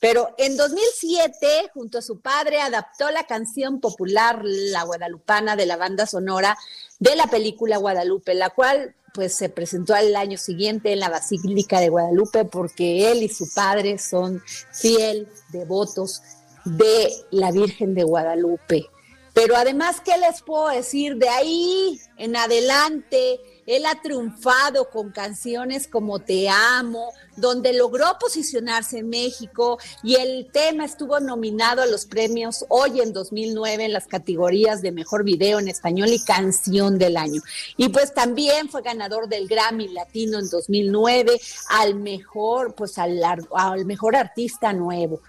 Pero 0.08 0.36
en 0.38 0.56
2007, 0.56 1.72
junto 1.74 1.98
a 1.98 2.02
su 2.04 2.20
padre, 2.20 2.62
adaptó 2.62 3.10
la 3.10 3.24
canción 3.24 3.80
popular 3.80 4.40
La 4.44 4.84
Guadalupana 4.84 5.56
de 5.56 5.66
la 5.66 5.78
banda 5.78 6.06
sonora 6.06 6.56
de 7.00 7.16
la 7.16 7.26
película 7.26 7.78
Guadalupe, 7.78 8.36
la 8.36 8.52
cual 8.52 8.94
pues 9.16 9.34
se 9.34 9.50
presentó 9.50 9.96
al 9.96 10.16
año 10.16 10.38
siguiente 10.38 10.94
en 10.94 11.00
la 11.00 11.10
Basílica 11.10 11.80
de 11.80 11.90
Guadalupe 11.90 12.46
porque 12.46 13.10
él 13.12 13.24
y 13.24 13.30
su 13.30 13.52
padre 13.52 13.98
son 13.98 14.44
fiel 14.72 15.28
devotos 15.50 16.22
de 16.66 17.12
la 17.32 17.52
Virgen 17.52 17.96
de 17.96 18.04
Guadalupe. 18.04 18.86
Pero 19.34 19.56
además, 19.56 20.02
¿qué 20.06 20.20
les 20.20 20.44
puedo 20.44 20.68
decir? 20.68 21.16
De 21.16 21.30
ahí 21.30 22.00
en 22.18 22.36
adelante, 22.36 23.40
él 23.66 23.86
ha 23.86 24.02
triunfado 24.02 24.90
con 24.90 25.12
canciones 25.12 25.88
como 25.88 26.20
Te 26.20 26.50
Amo, 26.50 27.12
donde 27.36 27.74
logró 27.74 28.06
posicionarse 28.20 29.00
en 29.00 29.10
México 29.10 29.78
y 30.04 30.16
el 30.16 30.50
tema 30.52 30.86
estuvo 30.86 31.20
nominado 31.20 31.82
a 31.82 31.86
los 31.86 32.06
premios 32.06 32.66
hoy 32.70 33.02
en 33.02 33.12
2009 33.12 33.86
en 33.86 33.94
las 33.94 34.08
categorías 34.08 34.82
de 34.82 34.92
Mejor 34.92 35.24
Video 35.24 35.60
en 35.60 35.68
Español 35.68 36.10
y 36.10 36.24
Canción 36.24 36.98
del 36.98 37.18
Año. 37.18 37.42
Y 37.76 37.90
pues 37.90 38.14
también 38.14 38.70
fue 38.70 38.82
ganador 38.82 39.28
del 39.28 39.48
Grammy 39.48 39.90
Latino 39.90 40.40
en 40.40 40.50
2009 40.50 41.40
al 41.70 41.96
mejor, 41.96 42.76
pues 42.76 42.98
al, 42.98 43.22
al 43.24 43.86
mejor 43.86 44.16
artista 44.16 44.72
nuevo. 44.74 45.22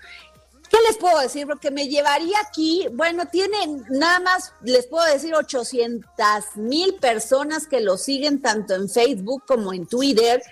¿Qué 0.77 0.83
les 0.89 0.99
puedo 0.99 1.19
decir? 1.21 1.47
Porque 1.47 1.71
me 1.71 1.89
llevaría 1.89 2.37
aquí, 2.47 2.87
bueno, 2.93 3.27
tienen 3.29 3.83
nada 3.89 4.21
más, 4.21 4.53
les 4.61 4.87
puedo 4.87 5.07
decir 5.07 5.35
800 5.35 6.05
mil 6.57 6.97
personas 6.97 7.67
que 7.67 7.81
lo 7.81 7.97
siguen 7.97 8.43
tanto 8.43 8.75
en 8.75 8.91
Facebook 8.91 9.45
como 9.47 9.73
en 9.73 9.87
Twitter. 9.87 10.43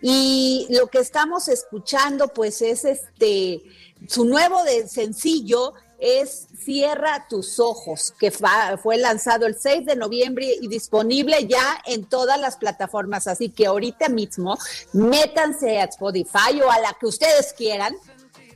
Y 0.00 0.66
lo 0.70 0.86
que 0.86 1.00
estamos 1.00 1.48
escuchando, 1.48 2.28
pues, 2.28 2.62
es 2.62 2.86
este 2.86 3.62
su 4.08 4.24
nuevo 4.24 4.58
sencillo 4.88 5.74
es 5.98 6.48
Cierra 6.58 7.26
tus 7.28 7.60
ojos, 7.60 8.12
que 8.18 8.30
fue 8.30 8.96
lanzado 8.96 9.44
el 9.44 9.54
6 9.54 9.84
de 9.84 9.96
noviembre 9.96 10.50
y 10.60 10.68
disponible 10.68 11.46
ya 11.46 11.82
en 11.86 12.06
todas 12.06 12.40
las 12.40 12.56
plataformas. 12.56 13.26
Así 13.26 13.50
que 13.50 13.66
ahorita 13.66 14.08
mismo 14.08 14.56
métanse 14.94 15.78
a 15.78 15.84
Spotify 15.84 16.60
o 16.64 16.70
a 16.70 16.78
la 16.80 16.96
que 16.98 17.06
ustedes 17.06 17.52
quieran 17.52 17.94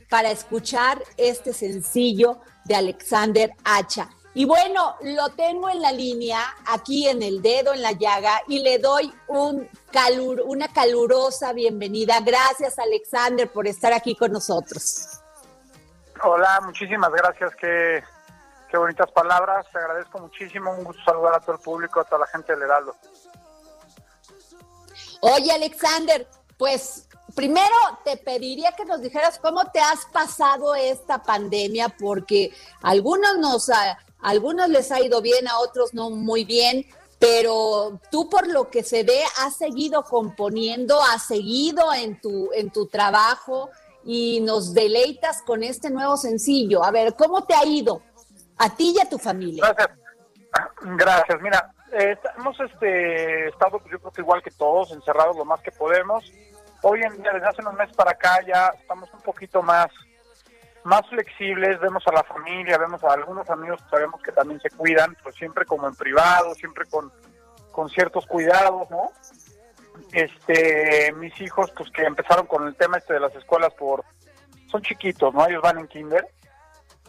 para 0.09 0.31
escuchar 0.31 1.01
este 1.17 1.53
sencillo 1.53 2.39
de 2.65 2.75
Alexander 2.75 3.51
Hacha. 3.63 4.09
Y 4.33 4.45
bueno, 4.45 4.95
lo 5.01 5.29
tengo 5.29 5.69
en 5.69 5.81
la 5.81 5.91
línea, 5.91 6.39
aquí 6.67 7.07
en 7.07 7.23
el 7.23 7.41
dedo, 7.41 7.73
en 7.73 7.81
la 7.81 7.91
llaga, 7.93 8.41
y 8.47 8.59
le 8.59 8.77
doy 8.77 9.13
un 9.27 9.67
calur, 9.91 10.41
una 10.45 10.67
calurosa 10.67 11.51
bienvenida. 11.51 12.19
Gracias, 12.21 12.77
Alexander, 12.79 13.51
por 13.51 13.67
estar 13.67 13.91
aquí 13.91 14.15
con 14.15 14.31
nosotros. 14.31 15.19
Hola, 16.23 16.61
muchísimas 16.63 17.11
gracias. 17.11 17.55
Qué, 17.55 18.03
qué 18.69 18.77
bonitas 18.77 19.11
palabras. 19.11 19.65
Te 19.71 19.79
agradezco 19.79 20.19
muchísimo. 20.19 20.71
Un 20.71 20.83
gusto 20.83 21.01
saludar 21.03 21.35
a 21.35 21.39
todo 21.39 21.53
el 21.53 21.61
público, 21.61 21.99
a 21.99 22.03
toda 22.03 22.19
la 22.19 22.27
gente 22.27 22.53
del 22.53 22.63
Heraldo. 22.63 22.95
Oye, 25.21 25.51
Alexander, 25.51 26.27
pues 26.57 27.08
primero 27.35 27.75
te 28.03 28.17
pediría 28.17 28.71
que 28.73 28.85
nos 28.85 29.01
dijeras 29.01 29.39
cómo 29.39 29.65
te 29.71 29.79
has 29.79 30.05
pasado 30.05 30.75
esta 30.75 31.21
pandemia, 31.21 31.89
porque 31.89 32.51
algunos 32.81 33.37
nos, 33.37 33.69
a, 33.69 33.97
algunos 34.19 34.69
les 34.69 34.91
ha 34.91 35.01
ido 35.01 35.21
bien, 35.21 35.47
a 35.47 35.59
otros 35.59 35.93
no 35.93 36.09
muy 36.09 36.45
bien, 36.45 36.85
pero 37.19 37.99
tú 38.11 38.29
por 38.29 38.47
lo 38.47 38.69
que 38.69 38.83
se 38.83 39.03
ve 39.03 39.21
has 39.41 39.57
seguido 39.57 40.03
componiendo, 40.03 41.01
has 41.01 41.23
seguido 41.23 41.93
en 41.93 42.19
tu, 42.21 42.49
en 42.53 42.71
tu 42.71 42.87
trabajo 42.87 43.69
y 44.05 44.39
nos 44.41 44.73
deleitas 44.73 45.41
con 45.41 45.63
este 45.63 45.89
nuevo 45.89 46.15
sencillo. 46.15 46.83
A 46.83 46.91
ver, 46.91 47.15
¿cómo 47.15 47.43
te 47.43 47.53
ha 47.53 47.65
ido 47.65 48.01
a 48.57 48.73
ti 48.75 48.93
y 48.95 49.01
a 49.01 49.09
tu 49.09 49.17
familia? 49.17 49.75
Gracias. 50.81 51.41
Mira, 51.41 51.73
hemos 52.37 52.59
este, 52.59 53.49
estado, 53.49 53.79
yo 53.91 53.99
creo 53.99 54.11
que 54.11 54.21
igual 54.21 54.41
que 54.41 54.51
todos, 54.51 54.91
encerrados 54.91 55.35
lo 55.35 55.45
más 55.45 55.61
que 55.61 55.71
podemos. 55.71 56.31
Hoy 56.81 57.01
en 57.01 57.21
día, 57.21 57.33
desde 57.33 57.47
hace 57.47 57.61
unos 57.61 57.73
meses 57.73 57.95
para 57.95 58.11
acá, 58.11 58.39
ya 58.47 58.71
estamos 58.79 59.11
un 59.13 59.21
poquito 59.21 59.61
más, 59.61 59.87
más 60.83 61.07
flexibles, 61.09 61.79
vemos 61.79 62.07
a 62.07 62.13
la 62.13 62.23
familia, 62.23 62.77
vemos 62.77 63.03
a 63.03 63.13
algunos 63.13 63.49
amigos 63.49 63.81
que 63.83 63.89
sabemos 63.89 64.21
que 64.21 64.31
también 64.31 64.61
se 64.61 64.69
cuidan, 64.69 65.15
pues 65.21 65.35
siempre 65.35 65.65
como 65.65 65.87
en 65.87 65.95
privado, 65.95 66.53
siempre 66.55 66.85
con, 66.85 67.11
con 67.71 67.89
ciertos 67.89 68.25
cuidados, 68.27 68.89
¿no? 68.89 69.11
Este, 70.13 71.11
mis 71.17 71.39
hijos, 71.41 71.71
pues 71.75 71.91
que 71.91 72.03
empezaron 72.03 72.45
con 72.47 72.65
el 72.65 72.75
tema 72.75 72.97
este 72.97 73.13
de 73.13 73.19
las 73.19 73.35
escuelas 73.35 73.73
por, 73.73 74.05
son 74.67 74.81
chiquitos, 74.81 75.33
¿no? 75.33 75.45
Ellos 75.47 75.61
van 75.61 75.79
en 75.79 75.87
kinder, 75.87 76.27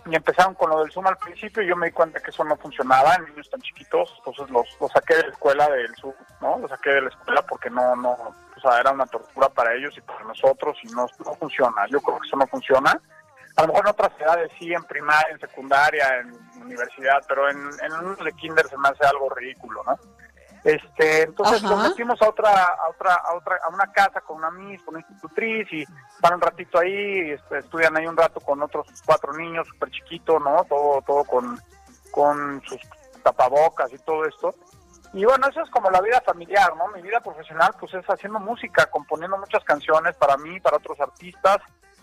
y 0.06 0.16
empezaron 0.16 0.54
con 0.54 0.70
lo 0.70 0.80
del 0.80 0.90
Zoom 0.90 1.06
al 1.06 1.18
principio 1.18 1.62
y 1.62 1.68
yo 1.68 1.76
me 1.76 1.86
di 1.86 1.92
cuenta 1.92 2.20
que 2.20 2.30
eso 2.30 2.42
no 2.42 2.56
funcionaba 2.56 3.14
en 3.16 3.26
niños 3.26 3.50
tan 3.50 3.60
chiquitos, 3.60 4.14
entonces 4.18 4.50
los, 4.50 4.66
los 4.80 4.90
saqué 4.90 5.14
de 5.16 5.22
la 5.24 5.28
escuela 5.28 5.68
del 5.68 5.94
Zoom, 5.96 6.14
¿no? 6.40 6.58
Los 6.58 6.70
saqué 6.70 6.90
de 6.90 7.02
la 7.02 7.08
escuela 7.10 7.42
porque 7.42 7.70
no, 7.70 7.94
no, 7.96 8.16
o 8.62 8.68
sea, 8.70 8.80
era 8.80 8.92
una 8.92 9.06
tortura 9.06 9.48
para 9.48 9.74
ellos 9.74 9.96
y 9.96 10.00
para 10.00 10.24
nosotros 10.24 10.76
y 10.82 10.88
no, 10.88 11.06
no 11.24 11.34
funciona, 11.34 11.86
yo 11.88 12.00
creo 12.00 12.18
que 12.20 12.26
eso 12.26 12.36
no 12.36 12.46
funciona. 12.46 13.00
A 13.56 13.62
lo 13.62 13.68
mejor 13.68 13.86
en 13.86 13.90
otras 13.90 14.12
edades 14.20 14.52
sí, 14.58 14.72
en 14.72 14.84
primaria, 14.84 15.32
en 15.32 15.40
secundaria, 15.40 16.18
en 16.20 16.62
universidad, 16.62 17.20
pero 17.26 17.50
en, 17.50 17.58
en 17.58 17.92
unos 17.92 18.18
de 18.24 18.32
kinder 18.32 18.66
se 18.68 18.78
me 18.78 18.88
hace 18.88 19.04
algo 19.04 19.28
ridículo, 19.30 19.82
¿no? 19.84 19.98
Este, 20.62 21.22
entonces 21.22 21.62
nos 21.62 21.88
metimos 21.88 22.20
a 22.20 22.28
otra, 22.28 22.50
a 22.50 22.90
otra, 22.90 23.14
a 23.14 23.34
otra, 23.34 23.58
a 23.64 23.68
una 23.70 23.90
casa 23.92 24.20
con 24.20 24.36
una 24.36 24.50
mis, 24.50 24.82
con 24.82 24.94
una 24.94 25.04
institutriz 25.06 25.66
y 25.72 25.84
van 26.20 26.34
un 26.34 26.40
ratito 26.40 26.78
ahí, 26.78 27.30
este, 27.30 27.58
estudian 27.58 27.96
ahí 27.96 28.06
un 28.06 28.16
rato 28.16 28.40
con 28.40 28.62
otros 28.62 28.86
cuatro 29.06 29.32
niños 29.32 29.66
súper 29.68 29.90
chiquitos, 29.90 30.40
¿no? 30.42 30.62
Todo, 30.68 31.00
todo 31.02 31.24
con, 31.24 31.58
con 32.10 32.62
sus 32.66 32.80
tapabocas 33.22 33.90
y 33.92 33.98
todo 33.98 34.26
esto. 34.26 34.54
Y 35.12 35.24
bueno, 35.24 35.48
eso 35.48 35.60
es 35.62 35.70
como 35.70 35.90
la 35.90 36.00
vida 36.00 36.20
familiar, 36.24 36.72
¿no? 36.76 36.86
Mi 36.88 37.02
vida 37.02 37.20
profesional 37.20 37.72
pues 37.78 37.92
es 37.94 38.04
haciendo 38.06 38.38
música, 38.38 38.86
componiendo 38.86 39.36
muchas 39.38 39.64
canciones 39.64 40.14
para 40.16 40.36
mí, 40.36 40.60
para 40.60 40.76
otros 40.76 41.00
artistas, 41.00 41.58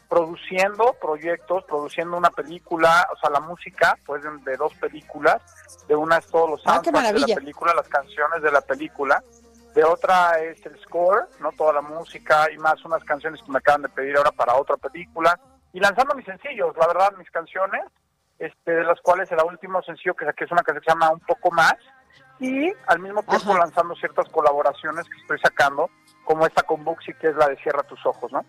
produciendo 0.09 0.93
proyectos, 0.99 1.63
produciendo 1.65 2.17
una 2.17 2.29
película, 2.29 3.07
o 3.13 3.17
sea, 3.17 3.29
la 3.29 3.39
música, 3.39 3.97
pues 4.05 4.23
de, 4.43 4.57
dos 4.57 4.73
películas, 4.75 5.41
de 5.87 5.95
una 5.95 6.17
es 6.17 6.27
todos 6.27 6.49
los 6.49 6.61
ah, 6.65 6.81
de 6.83 6.91
la 6.91 7.35
película, 7.35 7.73
las 7.73 7.87
canciones 7.87 8.41
de 8.41 8.51
la 8.51 8.61
película, 8.61 9.23
de 9.73 9.83
otra 9.85 10.39
es 10.39 10.65
el 10.65 10.77
score, 10.81 11.29
no 11.39 11.51
toda 11.53 11.73
la 11.73 11.81
música 11.81 12.51
y 12.51 12.57
más 12.57 12.83
unas 12.83 13.03
canciones 13.05 13.41
que 13.41 13.51
me 13.51 13.59
acaban 13.59 13.83
de 13.83 13.89
pedir 13.89 14.17
ahora 14.17 14.31
para 14.31 14.55
otra 14.55 14.75
película. 14.75 15.39
Y 15.71 15.79
lanzando 15.79 16.15
mis 16.15 16.25
sencillos, 16.25 16.75
la 16.77 16.87
verdad, 16.87 17.13
mis 17.17 17.29
canciones, 17.29 17.83
este, 18.39 18.71
de 18.71 18.83
las 18.83 18.99
cuales 19.01 19.31
el 19.31 19.39
último 19.45 19.81
sencillo 19.83 20.15
que 20.15 20.25
saqué 20.25 20.45
es 20.45 20.51
una 20.51 20.63
canción 20.63 20.81
que 20.81 20.85
se 20.85 20.91
llama 20.91 21.11
Un 21.11 21.19
poco 21.19 21.51
más 21.51 21.75
y 22.39 22.71
al 22.87 22.99
mismo 22.99 23.23
tiempo 23.23 23.57
lanzando 23.57 23.95
ciertas 23.95 24.29
colaboraciones 24.29 25.05
que 25.05 25.21
estoy 25.21 25.39
sacando, 25.39 25.89
como 26.25 26.45
esta 26.45 26.63
con 26.63 26.83
Buxi 26.83 27.13
que 27.13 27.29
es 27.29 27.35
la 27.35 27.47
de 27.47 27.57
Cierra 27.57 27.83
tus 27.83 28.05
ojos, 28.05 28.31
¿no? 28.31 28.45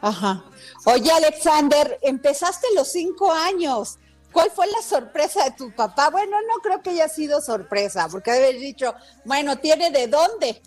Ajá. 0.00 0.42
Oye, 0.86 1.12
Alexander, 1.12 1.98
empezaste 2.02 2.66
los 2.74 2.90
cinco 2.90 3.32
años. 3.32 3.98
¿Cuál 4.32 4.50
fue 4.50 4.66
la 4.68 4.80
sorpresa 4.80 5.44
de 5.44 5.50
tu 5.52 5.74
papá? 5.74 6.08
Bueno, 6.10 6.36
no 6.42 6.62
creo 6.62 6.82
que 6.82 6.90
haya 6.90 7.08
sido 7.08 7.40
sorpresa, 7.40 8.08
porque 8.08 8.30
haber 8.30 8.58
dicho, 8.58 8.94
bueno, 9.24 9.56
¿tiene 9.58 9.90
de 9.90 10.06
dónde? 10.06 10.62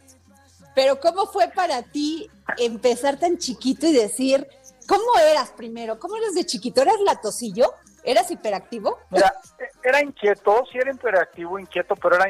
Pero 0.76 1.00
¿cómo 1.00 1.28
fue 1.28 1.48
para 1.50 1.82
ti 1.82 2.30
empezar 2.58 3.20
tan 3.20 3.38
chiquito 3.38 3.88
y 3.88 3.94
decir, 3.94 4.48
¿cómo 4.88 5.18
eras 5.18 5.52
primero? 5.52 6.00
¿Cómo 6.00 6.18
eras 6.18 6.34
de 6.34 6.46
chiquito? 6.46 6.82
¿Eras 6.82 7.00
latosillo? 7.06 7.74
¿Eras 8.04 8.30
hiperactivo? 8.32 9.00
Mira, 9.10 9.34
era 9.82 10.02
inquieto, 10.02 10.66
sí 10.72 10.78
era 10.78 10.92
hiperactivo, 10.92 11.58
inquieto, 11.58 11.96
pero 11.96 12.16
era 12.16 12.30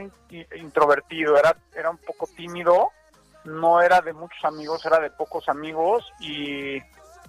introvertido, 0.55 1.37
era, 1.37 1.55
era 1.75 1.89
un 1.89 1.97
poco 1.97 2.27
tímido, 2.27 2.91
no 3.45 3.81
era 3.81 4.01
de 4.01 4.13
muchos 4.13 4.43
amigos, 4.45 4.85
era 4.85 4.99
de 4.99 5.09
pocos 5.09 5.49
amigos 5.49 6.11
y, 6.19 6.77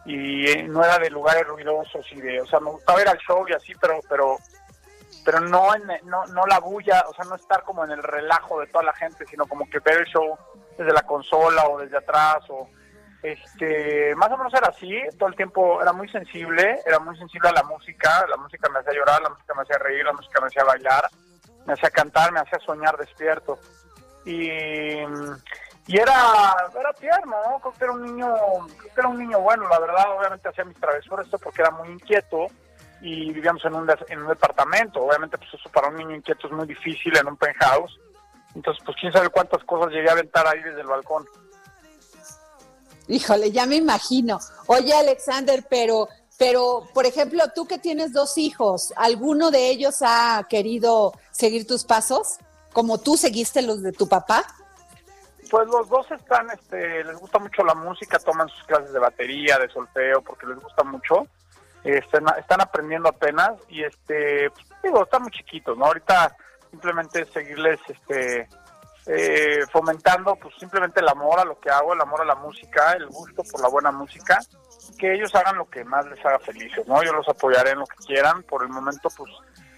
y 0.05 0.63
no 0.69 0.85
era 0.85 0.99
de 0.99 1.11
lugares 1.11 1.47
ruidosos 1.47 2.07
y 2.13 2.21
de, 2.21 2.41
o 2.41 2.47
sea, 2.47 2.61
me 2.61 2.71
gustaba 2.71 3.01
ir 3.01 3.09
al 3.09 3.19
show 3.19 3.47
y 3.49 3.55
así, 3.55 3.73
pero, 3.81 4.01
pero, 4.09 4.37
pero 5.25 5.41
no, 5.41 5.75
en, 5.75 5.87
no, 6.05 6.27
no 6.27 6.47
la 6.47 6.61
bulla, 6.61 7.05
o 7.09 7.15
sea, 7.15 7.25
no 7.25 7.37
estar 7.37 7.63
como 7.63 7.85
en 7.85 7.93
el 7.93 8.03
relajo 8.03 8.61
de 8.61 8.67
toda 8.67 8.85
la 8.85 8.93
gente, 8.93 9.25
sino 9.27 9.47
como 9.47 9.69
que 9.71 9.79
ver 9.79 10.01
el 10.01 10.07
show 10.07 10.37
desde 10.77 10.93
la 10.93 11.03
consola 11.03 11.67
o 11.69 11.79
desde 11.79 11.97
atrás 11.97 12.45
o 12.51 12.69
este 13.25 14.15
más 14.17 14.31
o 14.31 14.37
menos 14.37 14.53
era 14.55 14.69
así 14.69 15.01
todo 15.19 15.31
el 15.31 15.35
tiempo 15.35 15.81
era 15.81 15.93
muy 15.93 16.09
sensible 16.11 16.79
era 16.85 16.99
muy 16.99 17.17
sensible 17.17 17.49
a 17.49 17.53
la 17.53 17.63
música 17.63 18.27
la 18.29 18.37
música 18.37 18.69
me 18.69 18.81
hacía 18.81 18.93
llorar 18.93 19.23
la 19.23 19.31
música 19.31 19.55
me 19.55 19.63
hacía 19.63 19.79
reír 19.79 20.05
la 20.05 20.13
música 20.13 20.41
me 20.41 20.47
hacía 20.47 20.65
bailar 20.65 21.09
me 21.67 21.73
hacía 21.73 21.91
cantar 21.91 22.33
me 22.33 22.41
hacía 22.41 22.59
soñar 22.61 22.97
despierto 22.99 23.59
y 25.87 25.99
era, 25.99 26.55
era 26.79 26.93
tierno, 26.95 27.37
¿no? 27.49 27.59
Creo 27.59 27.73
que 27.73 27.85
era 27.85 27.93
un 27.93 28.03
niño, 28.05 28.35
creo 28.79 28.95
que 28.95 29.01
era 29.01 29.09
un 29.09 29.19
niño 29.19 29.41
bueno, 29.41 29.69
la 29.69 29.79
verdad, 29.79 30.17
obviamente 30.17 30.49
hacía 30.49 30.65
mis 30.65 30.81
travesuras 30.81 31.27
esto 31.27 31.39
porque 31.39 31.61
era 31.61 31.71
muy 31.71 31.91
inquieto 31.91 32.47
y 33.03 33.33
vivíamos 33.33 33.63
en 33.67 33.75
un, 33.75 33.91
en 34.09 34.23
un 34.23 34.29
departamento, 34.29 35.03
obviamente 35.03 35.37
pues 35.37 35.53
eso 35.53 35.69
para 35.71 35.89
un 35.89 35.97
niño 35.97 36.17
inquieto 36.17 36.47
es 36.47 36.53
muy 36.55 36.67
difícil 36.67 37.15
en 37.19 37.29
un 37.29 37.37
penthouse, 37.37 38.01
entonces 38.55 38.83
pues 38.85 38.97
quién 38.99 39.13
sabe 39.13 39.29
cuántas 39.29 39.63
cosas 39.65 39.93
llegué 39.93 40.09
a 40.09 40.13
aventar 40.13 40.47
ahí 40.47 40.63
desde 40.63 40.81
el 40.81 40.87
balcón. 40.87 41.27
Híjole, 43.09 43.51
ya 43.51 43.67
me 43.67 43.77
imagino. 43.77 44.39
Oye, 44.67 44.95
Alexander, 44.95 45.65
pero, 45.69 46.09
pero, 46.39 46.89
por 46.95 47.07
ejemplo, 47.07 47.43
tú 47.55 47.67
que 47.67 47.79
tienes 47.79 48.13
dos 48.13 48.39
hijos, 48.39 48.93
¿alguno 48.97 49.51
de 49.51 49.69
ellos 49.69 49.97
ha 50.01 50.47
querido 50.49 51.13
seguir 51.31 51.67
tus 51.67 51.85
pasos? 51.85 52.39
¿Como 52.73 52.99
tú 52.99 53.17
seguiste 53.17 53.63
los 53.63 53.83
de 53.83 53.93
tu 53.93 54.09
papá? 54.09 54.45
Pues 55.51 55.69
los 55.69 55.89
dos 55.89 56.11
están, 56.11 56.49
este, 56.51 57.05
les 57.05 57.17
gusta 57.19 57.39
mucho 57.39 57.63
la 57.63 57.75
música, 57.75 58.19
toman 58.19 58.49
sus 58.49 58.65
clases 58.65 58.93
de 58.93 58.99
batería, 58.99 59.59
de 59.59 59.69
solfeo, 59.69 60.23
porque 60.23 60.47
les 60.47 60.59
gusta 60.59 60.83
mucho. 60.83 61.27
Están, 61.85 62.25
están 62.39 62.63
aprendiendo 62.63 63.11
apenas 63.11 63.53
y, 63.69 63.85
este, 63.85 64.51
pues, 64.51 64.67
digo, 64.83 65.05
están 65.05 65.23
muy 65.23 65.31
chiquitos, 65.31 65.77
¿no? 65.77 65.85
Ahorita 65.85 66.35
simplemente 66.71 67.27
seguirles, 67.27 67.79
este, 67.87 68.49
eh, 69.07 69.61
fomentando, 69.71 70.37
pues 70.37 70.55
simplemente 70.59 71.01
el 71.01 71.09
amor 71.09 71.39
a 71.39 71.45
lo 71.45 71.59
que 71.61 71.71
hago, 71.71 71.93
el 71.93 72.01
amor 72.01 72.23
a 72.23 72.25
la 72.25 72.37
música, 72.37 72.93
el 72.93 73.07
gusto 73.07 73.43
por 73.51 73.61
la 73.61 73.69
buena 73.69 73.93
música, 73.93 74.39
que 74.99 75.15
ellos 75.15 75.35
hagan 75.35 75.57
lo 75.57 75.69
que 75.69 75.85
más 75.85 76.07
les 76.07 76.25
haga 76.25 76.39
felices, 76.39 76.87
¿no? 76.87 77.03
Yo 77.03 77.13
los 77.13 77.29
apoyaré 77.29 77.71
en 77.71 77.81
lo 77.81 77.87
que 77.87 77.97
quieran. 78.07 78.43
Por 78.45 78.63
el 78.63 78.69
momento, 78.69 79.09
pues 79.17 79.31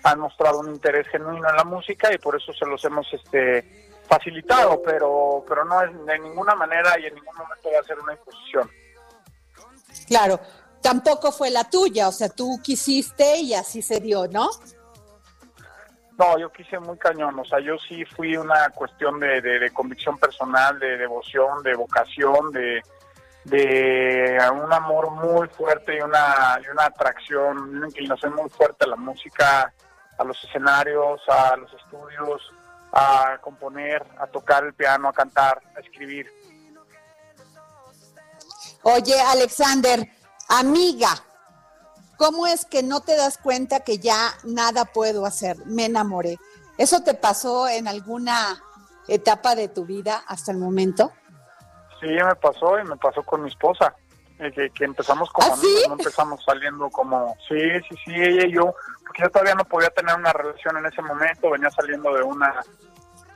han 0.03 0.21
mostrado 0.21 0.61
un 0.61 0.69
interés 0.69 1.09
genuino 1.09 1.49
en 1.49 1.57
la 1.57 1.65
música 1.65 2.12
y 2.12 2.19
por 2.19 2.37
eso 2.37 2.53
se 2.53 2.67
los 2.67 2.85
hemos, 2.85 3.07
este 3.12 3.87
facilitado, 4.07 4.81
pero, 4.83 5.45
pero 5.49 5.65
no 5.65 5.83
es 5.83 5.91
de 6.07 6.19
ninguna 6.19 6.55
manera 6.55 6.99
y 6.99 7.07
en 7.07 7.15
ningún 7.15 7.35
momento 7.37 7.69
va 7.75 7.81
a 7.81 7.85
ser 7.85 7.99
una 7.99 8.12
imposición. 8.12 8.71
Claro, 10.07 10.41
tampoco 10.81 11.33
fue 11.33 11.51
la 11.51 11.68
tuya, 11.68 12.09
o 12.09 12.12
sea, 12.12 12.29
tú 12.29 12.61
quisiste 12.62 13.39
y 13.39 13.55
así 13.55 13.83
se 13.83 14.01
dio, 14.01 14.29
¿no? 14.29 14.49
No, 16.19 16.39
yo 16.39 16.51
quise 16.51 16.79
muy 16.79 16.97
cañón, 16.97 17.39
o 17.39 17.45
sea, 17.45 17.61
yo 17.61 17.77
sí 17.79 18.05
fui 18.07 18.37
una 18.39 18.71
cuestión 18.71 19.21
de, 19.21 19.43
de, 19.43 19.71
convicción 19.71 20.19
personal, 20.19 20.79
de 20.79 20.97
devoción, 20.97 21.62
de 21.62 21.75
vocación, 21.75 22.53
de, 22.53 22.83
de 23.45 24.39
un 24.51 24.73
amor 24.73 25.11
muy 25.11 25.47
fuerte 25.49 25.99
y 25.99 26.01
una, 26.01 26.59
y 26.64 26.69
una 26.69 26.87
atracción, 26.87 27.59
una 27.59 27.89
inclinación 27.89 28.35
muy 28.35 28.49
fuerte 28.49 28.85
a 28.85 28.89
la 28.89 28.97
música, 28.97 29.73
a 30.17 30.25
los 30.25 30.43
escenarios, 30.43 31.21
a 31.29 31.55
los 31.57 31.71
estudios, 31.75 32.51
a 32.93 33.39
componer, 33.43 34.03
a 34.19 34.27
tocar 34.27 34.64
el 34.64 34.73
piano, 34.73 35.09
a 35.09 35.12
cantar, 35.12 35.61
a 35.77 35.81
escribir. 35.81 36.33
Oye, 38.83 39.21
Alexander, 39.21 40.09
amiga, 40.49 41.11
¿cómo 42.17 42.47
es 42.47 42.64
que 42.64 42.83
no 42.83 43.01
te 43.01 43.17
das 43.17 43.39
cuenta 43.39 43.81
que 43.81 43.99
ya 43.99 44.33
nada 44.45 44.85
puedo 44.85 45.27
hacer? 45.27 45.57
Me 45.67 45.87
enamoré. 45.87 46.39
¿Eso 46.79 47.03
te 47.03 47.14
pasó 47.14 47.69
en 47.69 47.89
alguna 47.89 48.62
etapa 49.09 49.55
de 49.55 49.69
tu 49.69 49.85
vida 49.85 50.23
hasta 50.27 50.53
el 50.53 50.59
momento? 50.59 51.12
Sí, 52.01 52.09
me 52.09 52.35
pasó 52.37 52.79
y 52.79 52.85
me 52.85 52.97
pasó 52.97 53.23
con 53.23 53.43
mi 53.43 53.49
esposa. 53.49 53.95
Eh, 54.39 54.71
que, 54.75 54.85
empezamos 54.85 55.31
como 55.31 55.49
¿Ah, 55.49 55.55
amigos, 55.55 55.81
sí? 55.83 55.89
no 55.89 55.95
empezamos 55.95 56.45
saliendo 56.45 56.91
como, 56.91 57.35
sí, 57.49 57.59
sí, 57.89 57.97
sí, 58.05 58.12
ella 58.14 58.47
y 58.47 58.53
yo, 58.53 58.75
porque 59.01 59.23
yo 59.23 59.31
todavía 59.31 59.55
no 59.55 59.64
podía 59.64 59.89
tener 59.89 60.14
una 60.14 60.31
relación 60.31 60.77
en 60.77 60.85
ese 60.85 61.01
momento, 61.01 61.51
venía 61.51 61.71
saliendo 61.71 62.12
de 62.12 62.23
una 62.23 62.55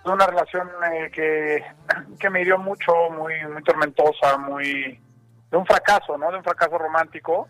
de 0.04 0.10
una 0.10 0.26
relación 0.26 0.68
eh, 0.92 1.10
que, 1.10 1.64
que 2.20 2.28
me 2.28 2.42
hirió 2.42 2.58
mucho, 2.58 2.92
muy 3.12 3.32
muy 3.46 3.62
tormentosa, 3.62 4.36
muy 4.36 5.00
de 5.50 5.56
un 5.56 5.64
fracaso, 5.64 6.18
¿no? 6.18 6.30
De 6.30 6.36
un 6.36 6.44
fracaso 6.44 6.76
romántico 6.76 7.48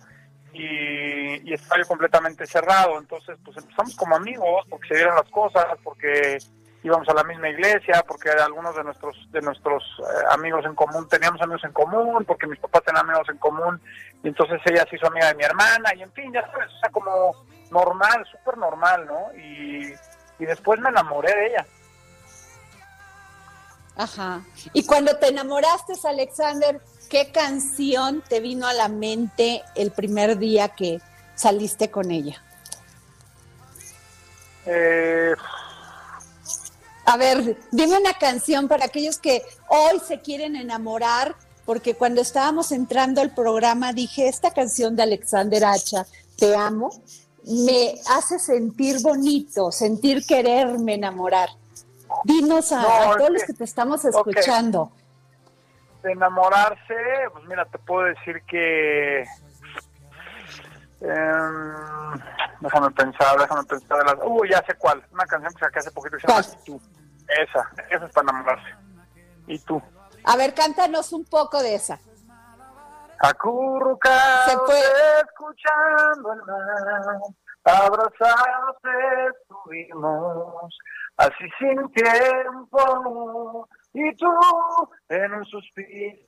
y, 0.52 1.48
y 1.48 1.54
estaba 1.54 1.80
yo 1.80 1.86
completamente 1.86 2.46
cerrado, 2.46 2.98
entonces 2.98 3.38
pues 3.44 3.56
empezamos 3.56 3.94
como 3.96 4.16
amigos 4.16 4.66
porque 4.68 4.88
se 4.88 4.94
dieron 4.94 5.14
las 5.14 5.30
cosas, 5.30 5.66
porque 5.82 6.38
íbamos 6.82 7.08
a 7.08 7.14
la 7.14 7.24
misma 7.24 7.48
iglesia, 7.48 8.04
porque 8.06 8.30
algunos 8.30 8.74
de 8.74 8.84
nuestros 8.84 9.16
de 9.30 9.40
nuestros 9.42 9.82
eh, 10.00 10.24
amigos 10.30 10.64
en 10.64 10.74
común 10.74 11.08
teníamos 11.08 11.40
amigos 11.42 11.64
en 11.64 11.72
común, 11.72 12.24
porque 12.24 12.46
mis 12.46 12.58
papás 12.58 12.82
tenían 12.84 13.04
amigos 13.04 13.28
en 13.28 13.38
común, 13.38 13.80
y 14.22 14.28
entonces 14.28 14.60
ella 14.64 14.86
se 14.88 14.96
hizo 14.96 15.06
amiga 15.06 15.28
de 15.28 15.34
mi 15.34 15.44
hermana, 15.44 15.94
y 15.94 16.02
en 16.02 16.12
fin, 16.12 16.32
ya 16.32 16.42
sabes, 16.50 16.68
o 16.68 16.80
sea, 16.80 16.90
como 16.90 17.46
normal, 17.70 18.26
súper 18.30 18.56
normal, 18.58 19.06
¿no? 19.06 19.38
Y, 19.38 19.94
y 20.38 20.46
después 20.46 20.80
me 20.80 20.88
enamoré 20.88 21.34
de 21.34 21.46
ella. 21.48 21.66
Ajá. 23.96 24.40
Y 24.72 24.86
cuando 24.86 25.16
te 25.18 25.28
enamoraste, 25.28 25.92
Alexander, 26.04 26.80
¿qué 27.10 27.30
canción 27.32 28.22
te 28.26 28.40
vino 28.40 28.66
a 28.66 28.72
la 28.72 28.88
mente 28.88 29.62
el 29.74 29.90
primer 29.90 30.38
día 30.38 30.68
que 30.70 31.00
saliste 31.34 31.90
con 31.90 32.10
ella? 32.10 32.42
Eh, 34.66 35.34
A 37.06 37.16
ver, 37.16 37.58
dime 37.72 37.98
una 37.98 38.14
canción 38.14 38.68
para 38.68 38.84
aquellos 38.84 39.18
que 39.18 39.42
hoy 39.68 40.00
se 40.06 40.20
quieren 40.20 40.54
enamorar, 40.54 41.34
porque 41.66 41.94
cuando 41.94 42.20
estábamos 42.20 42.70
entrando 42.72 43.20
al 43.20 43.34
programa 43.34 43.92
dije, 43.92 44.28
esta 44.28 44.52
canción 44.52 44.94
de 44.96 45.02
Alexander 45.02 45.64
Hacha, 45.64 46.06
Te 46.36 46.54
amo, 46.56 46.90
me 47.44 48.00
hace 48.08 48.38
sentir 48.38 49.00
bonito, 49.02 49.70
sentir 49.72 50.24
quererme 50.24 50.94
enamorar. 50.94 51.50
Dinos 52.24 52.72
a, 52.72 52.80
No, 52.82 52.88
a 52.88 53.10
es 53.10 53.16
todos 53.18 53.30
los 53.30 53.42
que- 53.44 53.52
te 53.54 53.64
estamos 53.64 54.04
escuchando. 54.04 54.90
De 56.02 56.12
enamorarse, 56.12 56.94
pues 57.32 57.44
mira, 57.46 57.64
te 57.66 57.78
puedo 57.78 58.06
decir 58.06 58.42
que... 58.46 59.22
em, 61.00 61.74
déjame 62.60 62.90
pensar, 62.90 63.38
déjame 63.38 63.64
pensar. 63.64 63.98
De 63.98 64.04
las, 64.04 64.14
uh, 64.22 64.44
ya 64.44 64.62
sé 64.66 64.74
cuál. 64.78 65.04
Una 65.12 65.24
canción 65.26 65.52
que 65.54 65.60
saqué 65.64 65.78
hace 65.78 65.90
poquito 65.92 66.16
que 66.16 66.20
se 66.22 66.28
llama 66.28 66.42
¿Cuál? 66.42 66.64
Tú. 66.64 66.80
Esa, 67.28 67.70
esa 67.90 68.06
es 68.06 68.12
para 68.12 68.30
enamorarse. 68.30 68.74
¿Y 69.46 69.58
tú? 69.60 69.80
A 70.24 70.36
ver, 70.36 70.54
cántanos 70.54 71.12
un 71.12 71.24
poco 71.24 71.62
de 71.62 71.74
esa. 71.76 71.98
Acurrucados 73.22 74.50
Se 74.50 74.56
puede. 74.58 75.20
escuchando 75.26 76.32
el 76.32 76.42
mar, 76.42 77.18
abrazados 77.64 78.76
estuvimos, 79.42 80.78
así 81.18 81.44
sin 81.58 81.92
tiempo, 81.92 83.68
y 83.92 84.14
tú 84.16 84.30
en 85.08 85.34
un 85.34 85.44
suspiro, 85.44 86.18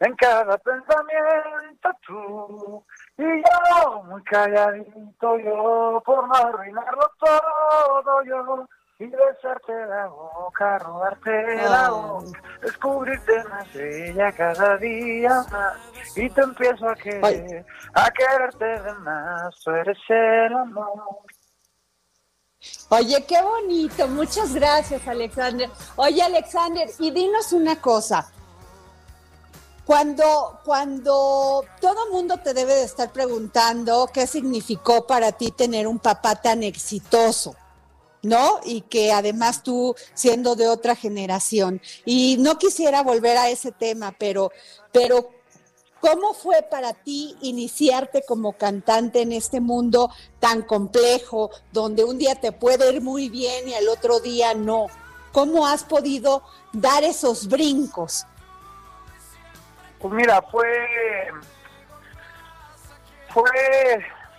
en 0.00 0.14
cada 0.14 0.56
pensamiento 0.58 1.90
tú, 2.06 2.84
y 3.16 3.22
yo 3.22 4.02
muy 4.04 4.22
calladito 4.22 5.38
yo, 5.38 6.02
por 6.04 6.28
no 6.28 6.34
arruinarlo 6.34 7.10
todo 7.18 8.22
yo, 8.22 8.68
y 9.00 9.06
besarte 9.06 9.86
la 9.86 10.06
boca, 10.08 10.78
robarte 10.78 11.56
la 11.68 11.90
boca, 11.90 12.42
descubrirte 12.62 13.44
más 13.44 13.72
bella 13.72 14.32
cada 14.32 14.76
día 14.78 15.44
más, 15.50 16.16
y 16.16 16.28
te 16.30 16.40
empiezo 16.40 16.88
a 16.88 16.94
querer, 16.94 17.64
a 17.94 18.10
quererte 18.10 18.64
de 18.64 18.92
más, 18.94 19.54
tú 19.62 19.70
eres 19.70 19.98
el 20.08 20.54
amor. 20.54 21.22
Oye, 22.90 23.24
qué 23.26 23.40
bonito. 23.42 24.08
Muchas 24.08 24.54
gracias, 24.54 25.06
Alexander. 25.06 25.70
Oye, 25.96 26.22
Alexander, 26.22 26.90
y 26.98 27.10
dinos 27.10 27.52
una 27.52 27.80
cosa. 27.80 28.30
Cuando, 29.84 30.60
cuando 30.64 31.64
todo 31.80 32.10
mundo 32.10 32.38
te 32.38 32.52
debe 32.52 32.74
de 32.74 32.84
estar 32.84 33.10
preguntando 33.10 34.10
qué 34.12 34.26
significó 34.26 35.06
para 35.06 35.32
ti 35.32 35.50
tener 35.50 35.86
un 35.86 35.98
papá 35.98 36.36
tan 36.36 36.62
exitoso, 36.62 37.56
¿no? 38.22 38.60
Y 38.64 38.82
que 38.82 39.12
además 39.12 39.62
tú 39.62 39.94
siendo 40.12 40.56
de 40.56 40.68
otra 40.68 40.94
generación. 40.94 41.80
Y 42.04 42.36
no 42.38 42.58
quisiera 42.58 43.02
volver 43.02 43.38
a 43.38 43.48
ese 43.48 43.72
tema, 43.72 44.14
pero, 44.18 44.52
pero 44.92 45.30
¿Cómo 46.00 46.32
fue 46.32 46.62
para 46.62 46.94
ti 46.94 47.36
iniciarte 47.42 48.22
como 48.26 48.52
cantante 48.52 49.22
en 49.22 49.32
este 49.32 49.60
mundo 49.60 50.10
tan 50.38 50.62
complejo, 50.62 51.50
donde 51.72 52.04
un 52.04 52.18
día 52.18 52.36
te 52.36 52.52
puede 52.52 52.92
ir 52.92 53.02
muy 53.02 53.28
bien 53.28 53.68
y 53.68 53.74
al 53.74 53.88
otro 53.88 54.20
día 54.20 54.54
no? 54.54 54.86
¿Cómo 55.32 55.66
has 55.66 55.84
podido 55.84 56.42
dar 56.72 57.02
esos 57.02 57.48
brincos? 57.48 58.26
Pues 59.98 60.14
mira, 60.14 60.40
fue 60.42 60.68
fue 63.32 63.50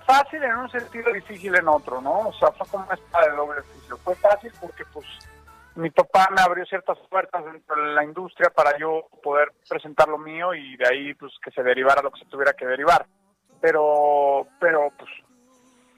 fácil 0.06 0.44
en 0.44 0.56
un 0.56 0.72
sentido, 0.72 1.12
difícil 1.14 1.56
en 1.56 1.68
otro, 1.68 2.02
¿no? 2.02 2.30
O 2.30 2.34
sea, 2.34 2.52
fue 2.52 2.66
como 2.68 2.86
una 2.86 2.96
espada 2.96 3.30
de 3.30 3.36
doble 3.36 3.60
oficio. 3.60 3.98
Fue 3.98 4.16
fácil 4.16 4.52
porque, 4.60 4.84
pues, 4.92 5.06
mi 5.80 5.92
papá 5.92 6.28
me 6.36 6.42
abrió 6.42 6.66
ciertas 6.66 6.98
puertas 7.10 7.44
dentro 7.46 7.76
de 7.76 7.94
la 7.94 8.04
industria 8.04 8.50
para 8.50 8.78
yo 8.78 9.08
poder 9.24 9.54
presentar 9.68 10.10
lo 10.10 10.18
mío 10.18 10.54
y 10.54 10.76
de 10.76 10.86
ahí, 10.86 11.14
pues, 11.14 11.32
que 11.42 11.52
se 11.52 11.64
derivara 11.64 12.02
lo 12.02 12.12
que 12.12 12.20
se 12.20 12.26
tuviera 12.26 12.54
que 12.54 12.66
derivar. 12.66 13.06
Pero, 13.62 14.46
pero, 14.60 14.92
pues, 14.98 15.10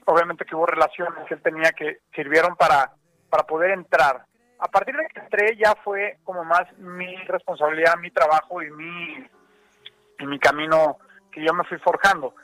obviamente 0.04 0.44
que 0.44 0.54
hubo 0.54 0.66
relaciones 0.66 1.26
que 1.26 1.34
él 1.34 1.42
tenía 1.42 1.72
que 1.72 1.98
sirvieron 2.14 2.54
para, 2.54 2.92
para 3.28 3.42
poder 3.42 3.72
entrar. 3.72 4.24
A 4.60 4.68
partir 4.68 4.96
de 4.96 5.06
que 5.08 5.18
entré 5.18 5.56
ya 5.56 5.74
fue 5.82 6.18
como 6.22 6.44
más 6.44 6.72
mi 6.78 7.16
responsabilidad, 7.24 7.96
mi 7.98 8.12
trabajo 8.12 8.62
y 8.62 8.70
mi, 8.70 9.26
y 10.20 10.26
mi 10.26 10.38
camino 10.38 10.98
que 11.32 11.44
yo 11.44 11.52
me 11.54 11.64
fui 11.64 11.78
forjando. 11.78 12.34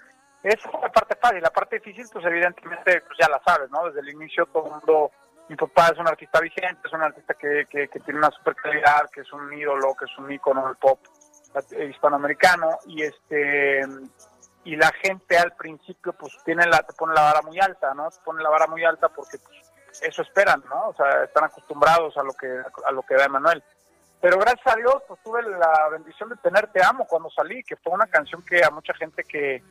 Esa 0.42 0.68
fue 0.70 0.80
la 0.80 0.90
parte 0.90 1.14
fácil. 1.14 1.40
La 1.40 1.50
parte 1.50 1.76
difícil, 1.76 2.06
pues 2.12 2.24
evidentemente, 2.24 3.00
pues 3.02 3.16
ya 3.20 3.28
la 3.28 3.40
sabes, 3.44 3.70
¿no? 3.70 3.84
Desde 3.86 4.00
el 4.00 4.14
inicio 4.14 4.46
todo 4.46 4.66
el 4.66 4.72
mundo, 4.72 5.12
mi 5.48 5.56
papá 5.56 5.88
es 5.88 5.98
un 5.98 6.08
artista 6.08 6.40
vigente, 6.40 6.86
es 6.86 6.92
un 6.92 7.02
artista 7.02 7.34
que, 7.34 7.66
que, 7.70 7.88
que 7.88 8.00
tiene 8.00 8.18
una 8.18 8.30
super 8.30 8.54
calidad, 8.54 9.08
que 9.12 9.22
es 9.22 9.32
un 9.32 9.52
ídolo, 9.52 9.94
que 9.94 10.04
es 10.04 10.18
un 10.18 10.30
ícono 10.30 10.66
del 10.66 10.76
pop 10.76 11.00
hispanoamericano 11.90 12.78
y 12.86 13.02
este 13.02 13.80
y 14.64 14.76
la 14.76 14.92
gente 15.02 15.38
al 15.38 15.54
principio 15.54 16.12
pues 16.12 16.36
tiene 16.44 16.66
la 16.66 16.82
te 16.82 16.92
pone 16.94 17.14
la 17.14 17.22
vara 17.22 17.42
muy 17.42 17.58
alta 17.58 17.94
no 17.94 18.10
te 18.10 18.18
pone 18.24 18.42
la 18.42 18.50
vara 18.50 18.66
muy 18.66 18.84
alta 18.84 19.08
porque 19.08 19.38
pues, 19.38 20.02
eso 20.02 20.22
esperan 20.22 20.62
no 20.68 20.88
o 20.88 20.94
sea 20.94 21.24
están 21.24 21.44
acostumbrados 21.44 22.16
a 22.16 22.22
lo 22.22 22.32
que 22.34 22.48
a 22.86 22.92
lo 22.92 23.02
que 23.02 23.14
da 23.14 23.24
Emanuel. 23.24 23.62
Pero 24.20 24.38
gracias 24.38 24.74
a 24.74 24.76
Dios 24.76 24.96
pues 25.06 25.20
tuve 25.22 25.42
la 25.42 25.88
bendición 25.90 26.28
de 26.28 26.36
tener 26.36 26.66
Te 26.72 26.84
amo 26.84 27.06
cuando 27.06 27.30
salí 27.30 27.62
que 27.62 27.76
fue 27.76 27.92
una 27.92 28.06
canción 28.06 28.44
que 28.44 28.64
a 28.64 28.70
mucha 28.70 28.92
gente 28.94 29.24
que 29.24 29.62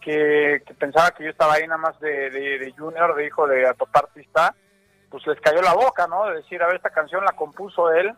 que, 0.00 0.62
pensaba 0.78 1.12
que 1.12 1.24
yo 1.24 1.30
estaba 1.30 1.54
ahí 1.54 1.66
nada 1.66 1.78
más 1.78 1.98
de, 2.00 2.28
de, 2.30 2.58
de 2.58 2.72
junior 2.72 3.14
de 3.14 3.26
hijo 3.26 3.46
de 3.46 3.72
papá 3.74 4.00
artista 4.00 4.54
pues 5.12 5.24
les 5.26 5.40
cayó 5.40 5.62
la 5.62 5.74
boca 5.74 6.08
no 6.08 6.24
de 6.24 6.36
decir 6.36 6.60
a 6.62 6.66
ver 6.66 6.76
esta 6.76 6.90
canción 6.90 7.24
la 7.24 7.32
compuso 7.32 7.92
él 7.92 8.12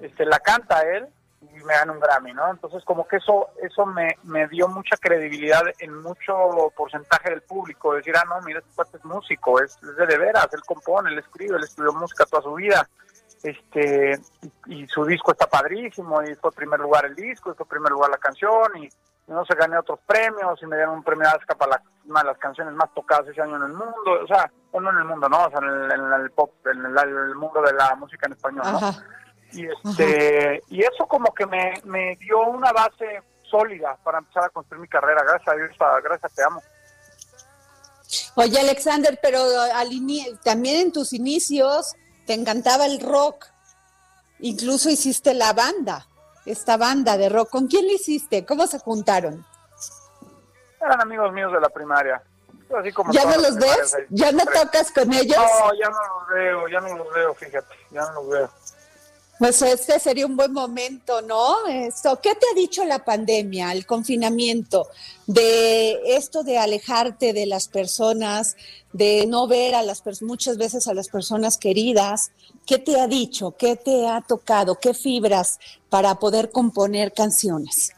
este 0.00 0.24
la 0.24 0.38
canta 0.38 0.80
él 0.82 1.06
y 1.42 1.64
me 1.64 1.74
dan 1.74 1.90
un 1.90 2.00
Grammy, 2.00 2.32
¿no? 2.32 2.50
Entonces 2.50 2.82
como 2.84 3.06
que 3.06 3.16
eso 3.16 3.48
eso 3.62 3.86
me, 3.86 4.16
me 4.24 4.48
dio 4.48 4.68
mucha 4.68 4.96
credibilidad 4.96 5.62
en 5.78 5.94
mucho 6.02 6.72
porcentaje 6.76 7.30
del 7.30 7.42
público, 7.42 7.94
decir, 7.94 8.14
ah, 8.16 8.24
no, 8.28 8.40
mira, 8.42 8.60
este 8.60 8.72
cuate 8.74 8.96
es 8.96 9.04
músico, 9.04 9.60
es, 9.60 9.76
es 9.82 9.96
de, 9.96 10.06
de 10.06 10.18
veras, 10.18 10.48
él 10.52 10.62
compone, 10.66 11.10
él 11.10 11.18
escribe, 11.18 11.56
él 11.56 11.64
estudió 11.64 11.92
música 11.92 12.24
toda 12.26 12.42
su 12.42 12.54
vida, 12.54 12.88
este 13.42 14.18
y, 14.66 14.82
y 14.82 14.86
su 14.88 15.04
disco 15.04 15.32
está 15.32 15.46
padrísimo, 15.46 16.22
y 16.22 16.34
fue 16.36 16.52
primer 16.52 16.80
lugar 16.80 17.06
el 17.06 17.14
disco, 17.14 17.54
fue 17.54 17.66
primer 17.66 17.92
lugar 17.92 18.10
la 18.10 18.18
canción, 18.18 18.76
y 18.76 18.88
no 19.26 19.44
se 19.44 19.54
gané 19.54 19.78
otros 19.78 19.98
premios, 20.06 20.60
y 20.62 20.66
me 20.66 20.76
dieron 20.76 20.96
un 20.96 21.02
premio 21.02 21.28
ASCA 21.28 21.54
para 21.56 21.72
la, 21.72 21.82
una 22.06 22.20
de 22.20 22.26
las 22.26 22.38
canciones 22.38 22.74
más 22.74 22.92
tocadas 22.94 23.28
ese 23.28 23.42
año 23.42 23.56
en 23.56 23.62
el 23.62 23.72
mundo, 23.72 24.22
o 24.22 24.26
sea, 24.26 24.50
o 24.72 24.80
no 24.80 24.90
en 24.90 24.98
el 24.98 25.04
mundo, 25.04 25.28
¿no? 25.28 25.44
O 25.44 25.50
sea, 25.50 25.58
en 25.58 25.68
el, 25.68 25.92
en 25.92 26.12
el 26.12 26.30
pop, 26.30 26.52
en 26.66 26.84
el, 26.84 26.98
el 26.98 27.34
mundo 27.34 27.60
de 27.62 27.72
la 27.72 27.94
música 27.96 28.26
en 28.26 28.32
español, 28.32 28.64
¿no? 28.70 28.78
Ajá. 28.78 29.04
y 29.52 29.66
este 29.66 30.62
y 30.68 30.80
eso 30.82 31.06
como 31.08 31.32
que 31.34 31.46
me, 31.46 31.74
me 31.84 32.16
dio 32.16 32.40
una 32.48 32.72
base 32.72 33.22
sólida 33.42 33.96
para 34.02 34.18
empezar 34.18 34.44
a 34.44 34.48
construir 34.50 34.82
mi 34.82 34.88
carrera. 34.88 35.22
Gracias 35.22 35.48
a 35.48 35.56
Dios, 35.56 35.70
gracias, 36.02 36.34
te 36.34 36.42
amo. 36.42 36.60
Oye, 38.36 38.60
Alexander, 38.60 39.18
pero 39.20 39.40
al 39.74 39.88
también 40.42 40.86
en 40.86 40.92
tus 40.92 41.12
inicios 41.12 41.94
te 42.26 42.34
encantaba 42.34 42.86
el 42.86 43.00
rock. 43.00 43.46
Incluso 44.40 44.90
hiciste 44.90 45.32
la 45.34 45.52
banda, 45.52 46.06
esta 46.46 46.76
banda 46.76 47.16
de 47.18 47.28
rock. 47.28 47.50
¿Con 47.50 47.66
quién 47.66 47.86
lo 47.86 47.92
hiciste? 47.92 48.46
¿Cómo 48.46 48.66
se 48.66 48.78
juntaron? 48.78 49.44
Eran 50.80 51.00
amigos 51.00 51.32
míos 51.32 51.52
de 51.52 51.60
la 51.60 51.68
primaria. 51.68 52.22
Así 52.74 52.92
como 52.92 53.12
¿Ya 53.12 53.24
no 53.24 53.36
los 53.36 53.56
ves? 53.56 53.96
¿Ya 54.10 54.32
no 54.32 54.44
tocas 54.44 54.90
con 54.90 55.12
ellos? 55.12 55.36
No, 55.36 55.74
ya 55.74 55.88
no 55.88 55.98
los 55.98 56.28
veo, 56.34 56.68
ya 56.68 56.80
no 56.80 56.96
los 56.96 57.14
veo, 57.14 57.34
fíjate, 57.34 57.74
ya 57.90 58.00
no 58.06 58.14
los 58.14 58.28
veo. 58.28 58.50
Pues 59.38 59.60
este 59.60 59.98
sería 60.00 60.24
un 60.24 60.34
buen 60.34 60.52
momento, 60.52 61.20
¿no? 61.20 61.66
Esto, 61.66 62.18
¿qué 62.22 62.34
te 62.34 62.46
ha 62.50 62.54
dicho 62.54 62.82
la 62.84 63.04
pandemia, 63.04 63.70
el 63.72 63.84
confinamiento, 63.84 64.88
de 65.26 66.16
esto 66.16 66.42
de 66.42 66.56
alejarte 66.58 67.34
de 67.34 67.44
las 67.44 67.68
personas, 67.68 68.56
de 68.94 69.26
no 69.26 69.46
ver 69.46 69.74
a 69.74 69.82
las 69.82 70.02
muchas 70.22 70.56
veces 70.56 70.88
a 70.88 70.94
las 70.94 71.08
personas 71.08 71.58
queridas? 71.58 72.32
¿Qué 72.66 72.78
te 72.78 72.98
ha 72.98 73.06
dicho? 73.08 73.54
¿Qué 73.58 73.76
te 73.76 74.08
ha 74.08 74.22
tocado? 74.22 74.76
¿Qué 74.76 74.94
fibras 74.94 75.60
para 75.90 76.14
poder 76.14 76.50
componer 76.50 77.12
canciones? 77.12 77.92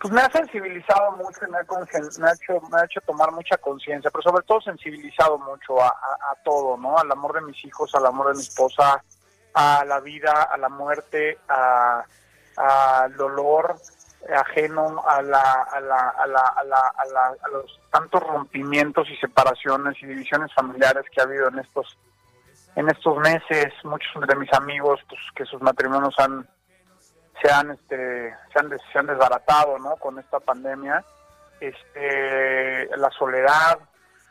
Pues 0.00 0.14
me 0.14 0.20
ha 0.20 0.30
sensibilizado 0.30 1.10
mucho, 1.16 1.40
me 1.50 1.58
ha, 1.58 1.62
hecho, 1.62 2.60
me 2.68 2.78
ha 2.78 2.84
hecho 2.84 3.00
tomar 3.04 3.32
mucha 3.32 3.56
conciencia, 3.56 4.12
pero 4.12 4.22
sobre 4.22 4.44
todo 4.44 4.60
sensibilizado 4.60 5.38
mucho 5.38 5.82
a 5.82 5.92
todo, 6.44 6.76
¿no? 6.76 6.96
Al 6.96 7.10
amor 7.10 7.34
de 7.34 7.40
mis 7.40 7.64
hijos, 7.64 7.92
al 7.96 8.06
amor 8.06 8.28
de 8.28 8.34
mi 8.34 8.42
esposa, 8.42 9.02
a 9.56 9.84
la 9.86 10.00
vida, 10.00 10.42
a 10.42 10.56
la 10.58 10.68
muerte, 10.68 11.38
al 11.48 13.16
dolor 13.16 13.74
ajeno 14.34 15.02
a, 15.06 15.22
la, 15.22 15.40
a, 15.62 15.80
la, 15.80 16.08
a, 16.08 16.26
la, 16.26 16.40
a, 16.40 16.64
la, 16.64 17.26
a, 17.42 17.48
los 17.52 17.80
tantos 17.90 18.22
rompimientos 18.22 19.08
y 19.08 19.16
separaciones 19.16 19.96
y 20.02 20.06
divisiones 20.06 20.52
familiares 20.52 21.04
que 21.10 21.20
ha 21.20 21.24
habido 21.24 21.48
en 21.48 21.60
estos 21.60 21.96
en 22.74 22.88
estos 22.90 23.16
meses. 23.18 23.72
Muchos 23.84 24.26
de 24.26 24.36
mis 24.36 24.52
amigos 24.52 25.00
pues 25.08 25.20
que 25.34 25.44
sus 25.44 25.62
matrimonios 25.62 26.14
han 26.18 26.46
se 27.40 27.50
han 27.50 27.70
este 27.70 28.34
se 28.52 28.58
han, 28.58 28.70
se 28.92 28.98
han 28.98 29.06
desbaratado 29.06 29.78
no 29.78 29.96
con 29.96 30.18
esta 30.18 30.40
pandemia. 30.40 31.04
Este 31.60 32.88
la 32.96 33.10
soledad 33.10 33.78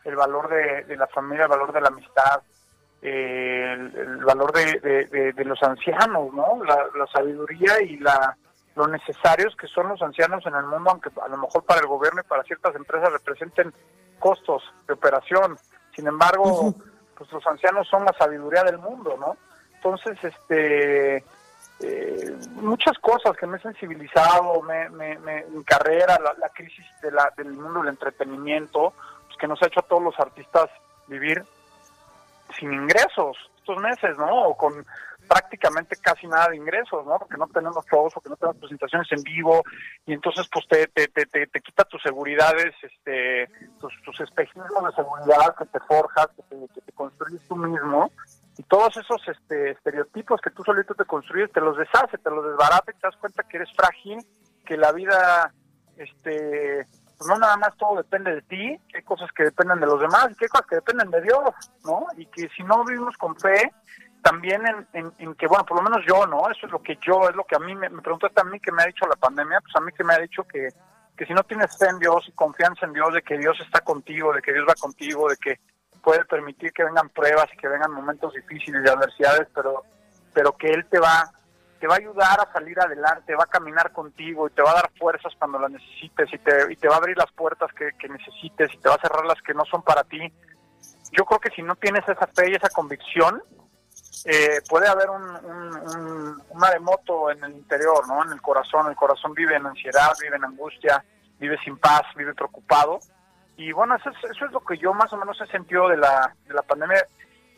el 0.04 0.16
valor 0.16 0.50
de, 0.50 0.96
la 0.96 1.08
familia 1.08 1.46
el 1.46 1.50
valor 1.50 1.74
de 1.74 1.82
la 1.82 1.88
amistad 1.88 2.42
el, 3.02 3.85
valor 4.26 4.52
de, 4.52 5.34
los 5.46 5.62
ancianos, 5.64 6.34
¿no? 6.34 6.64
La, 6.64 7.08
sabiduría 7.14 7.82
y 7.82 7.98
la 7.98 8.36
lo 8.76 8.88
necesarios 8.88 9.56
que 9.56 9.68
son 9.68 9.88
los 9.88 10.02
ancianos 10.02 10.46
en 10.46 10.54
el 10.54 10.66
mundo, 10.66 10.92
aunque 10.92 11.10
a 11.24 11.30
lo 11.30 11.38
mejor 11.38 11.64
para 11.64 11.80
el 11.80 11.88
gobierno 11.88 12.20
y 12.20 12.28
para 12.28 12.44
ciertas 12.44 12.76
empresas 12.76 13.10
representen 13.10 13.74
costos 14.20 14.64
de 14.86 14.94
operación. 14.94 15.58
Sin 15.96 16.08
embargo, 16.08 16.76
pues 17.18 17.32
los 17.32 17.48
ancianos 17.48 17.88
son 17.88 18.04
la 18.04 18.14
sabiduría 18.20 18.64
del 18.64 18.78
mundo, 18.80 19.16
¿no? 19.18 19.38
Entonces, 19.76 20.22
este, 20.22 21.24
eh, 21.80 22.36
muchas 22.54 22.98
cosas 23.00 23.36
que 23.38 23.48
me 23.48 23.58
he 23.58 23.62
sensibilizado, 23.62 24.62
me, 24.62 24.90
mi 24.90 25.64
carrera, 25.64 26.20
la, 26.38 26.50
crisis 26.50 26.86
de 27.02 27.12
la, 27.12 27.32
del 27.38 27.54
mundo 27.54 27.80
del 27.80 27.90
entretenimiento, 27.90 28.94
pues 29.26 29.38
que 29.38 29.48
nos 29.48 29.62
ha 29.62 29.68
hecho 29.68 29.82
a 29.82 29.88
todos 29.88 30.04
los 30.04 30.20
artistas 30.20 30.70
vivir 31.08 31.44
sin 32.58 32.74
ingresos 32.74 33.38
estos 33.66 33.82
meses, 33.82 34.18
¿no? 34.18 34.50
O 34.50 34.58
con 34.58 34.86
prácticamente 35.28 35.96
casi 35.96 36.28
nada 36.28 36.50
de 36.50 36.58
ingresos, 36.58 37.06
¿no? 37.06 37.18
Porque 37.18 37.38
no 37.38 37.48
tenemos 37.48 37.84
shows, 37.92 38.14
porque 38.14 38.30
no 38.30 38.36
tenemos 38.36 38.58
presentaciones 38.58 39.12
en 39.12 39.24
vivo 39.24 39.64
y 40.06 40.14
entonces 40.14 40.48
pues 40.52 40.68
te, 40.68 40.88
te, 40.88 41.08
te, 41.08 41.26
te, 41.26 41.62
quita 41.62 41.84
tus 41.86 42.02
seguridades, 42.04 42.76
este, 42.84 43.50
tus, 43.80 43.92
tus 44.04 44.20
espejismos 44.22 44.86
de 44.86 44.96
seguridad 44.96 45.56
que 45.58 45.66
te 45.66 45.80
forjas, 45.80 46.28
que 46.36 46.44
te, 46.44 46.74
que 46.74 46.82
te 46.82 46.92
construyes 46.92 47.42
tú 47.48 47.56
mismo 47.56 48.12
y 48.58 48.64
todos 48.64 48.96
esos 48.98 49.28
este, 49.28 49.72
estereotipos 49.72 50.40
que 50.42 50.52
tú 50.52 50.64
solito 50.64 50.94
te 50.94 51.06
construyes 51.06 51.52
te 51.52 51.62
los 51.62 51.76
deshace, 51.76 52.20
te 52.20 52.30
los 52.30 52.46
desbarata 52.46 52.92
y 52.92 52.94
te 52.94 53.08
das 53.08 53.18
cuenta 53.18 53.44
que 53.44 53.58
eres 53.58 53.70
frágil, 53.76 54.20
que 54.64 54.78
la 54.78 54.92
vida 54.92 55.52
este 55.98 56.86
pues 57.18 57.30
no 57.30 57.38
nada 57.38 57.58
más 57.58 57.76
todo 57.78 57.98
depende 57.98 58.36
de 58.36 58.42
ti, 58.44 58.80
hay 58.94 59.04
cosas 59.04 59.32
que 59.32 59.44
dependen 59.44 59.80
de 59.80 59.86
los 59.86 60.00
demás 60.00 60.30
y 60.30 60.44
hay 60.44 60.50
cosas 60.50 60.68
que 60.68 60.76
dependen 60.76 61.12
de 61.12 61.22
Dios, 61.22 61.50
¿no? 61.86 62.08
Y 62.18 62.26
que 62.28 62.50
si 62.50 62.64
no 62.64 62.84
vivimos 62.84 63.16
con 63.18 63.36
fe, 63.38 63.72
también 64.22 64.62
en, 64.94 65.14
en, 65.20 65.36
que, 65.36 65.48
bueno, 65.48 65.66
por 65.66 65.78
lo 65.78 65.84
menos 65.84 66.04
yo, 66.08 66.26
¿no? 66.26 66.50
Eso 66.50 66.66
es 66.66 66.72
lo 66.72 66.82
que 66.82 66.98
yo, 67.06 67.30
es 67.30 67.36
lo 67.36 67.44
que 67.44 67.56
a 67.56 67.60
mí 67.60 67.76
me, 67.76 67.90
me 67.90 68.02
preguntaste 68.02 68.42
a 68.42 68.44
mí 68.44 68.60
que 68.60 68.72
me 68.72 68.84
ha 68.84 68.88
dicho 68.88 69.06
la 69.06 69.16
pandemia, 69.16 69.62
pues 69.62 69.76
a 69.76 69.82
mí 69.82 69.92
que 69.92 70.04
me 70.04 70.14
ha 70.14 70.20
dicho 70.20 70.44
que, 70.44 70.70
que 71.16 71.26
si 71.26 71.34
no 71.34 71.44
tienes 71.44 71.78
fe 71.78 71.88
en 71.88 72.00
Dios 72.00 72.26
y 72.28 72.32
confianza 72.32 72.86
en 72.86 72.94
Dios, 72.94 73.14
de 73.14 73.22
que 73.22 73.38
Dios 73.38 73.58
está 73.64 73.82
contigo, 73.82 74.34
de 74.34 74.42
que 74.42 74.52
Dios 74.52 74.66
va 74.68 74.74
contigo, 74.74 75.30
de 75.30 75.38
que 75.38 75.60
puede 76.02 76.26
permitir 76.26 76.72
que 76.74 76.84
vengan 76.84 77.10
pruebas 77.10 77.48
y 77.54 77.58
que 77.58 77.68
vengan 77.68 77.92
momentos 77.92 78.34
difíciles 78.34 78.82
y 78.84 78.90
adversidades, 78.90 79.48
pero, 79.54 79.84
pero 80.34 80.58
que 80.58 80.72
Él 80.72 80.86
te 80.88 81.00
va 81.00 81.32
te 81.86 81.90
va 81.90 81.98
a 81.98 82.00
ayudar 82.00 82.40
a 82.40 82.52
salir 82.52 82.80
adelante, 82.80 83.36
va 83.36 83.44
a 83.44 83.46
caminar 83.46 83.92
contigo 83.92 84.48
y 84.48 84.52
te 84.54 84.64
va 84.64 84.72
a 84.72 84.82
dar 84.82 84.92
fuerzas 84.98 85.32
cuando 85.38 85.60
las 85.60 85.70
necesites 85.70 86.34
y 86.34 86.40
te, 86.40 86.74
y 86.74 86.76
te 86.78 86.88
va 86.88 86.96
a 86.96 86.98
abrir 86.98 87.16
las 87.16 87.32
puertas 87.32 87.72
que, 87.74 88.10
necesites 88.10 88.74
y 88.74 88.78
te 88.80 88.90
va 88.90 88.96
a 88.96 89.02
cerrar 89.02 89.24
las 89.24 89.40
que 89.44 89.54
no 89.54 89.64
son 89.66 89.84
para 89.84 90.04
ti. 90.04 90.20
Yo 91.12 91.26
creo 91.26 91.40
que 91.40 91.52
si 91.52 91.62
no 91.62 91.76
tienes 91.76 92.02
esa 92.10 92.26
fe 92.26 92.50
y 92.50 92.56
esa 92.56 92.70
convicción, 92.70 93.40
eh, 94.26 94.62
puede 94.68 94.88
haber 94.88 95.12
un, 95.12 95.24
un, 95.24 96.42
maremoto 96.56 97.30
en 97.30 97.44
el 97.44 97.52
interior, 97.52 98.08
¿no? 98.08 98.24
En 98.26 98.32
el 98.32 98.42
corazón. 98.42 98.88
El 98.90 98.96
corazón 98.96 99.36
vive 99.36 99.56
en 99.56 99.68
ansiedad, 99.68 100.12
vive 100.20 100.38
en 100.38 100.46
angustia, 100.46 101.06
vive 101.38 101.60
sin 101.64 101.78
paz, 101.78 102.02
vive 102.16 102.34
preocupado. 102.34 102.98
Y 103.58 103.72
bueno, 103.74 103.96
eso 103.96 104.10
es, 104.10 104.32
eso 104.32 104.46
es 104.46 104.52
lo 104.52 104.62
que 104.62 104.80
yo 104.80 104.92
más 104.96 105.14
o 105.14 105.18
menos 105.18 105.40
he 105.40 105.46
sentido 105.52 105.88
de 105.88 105.98
la, 105.98 106.34
de 106.48 106.54
la 106.56 106.64
pandemia. 106.64 107.06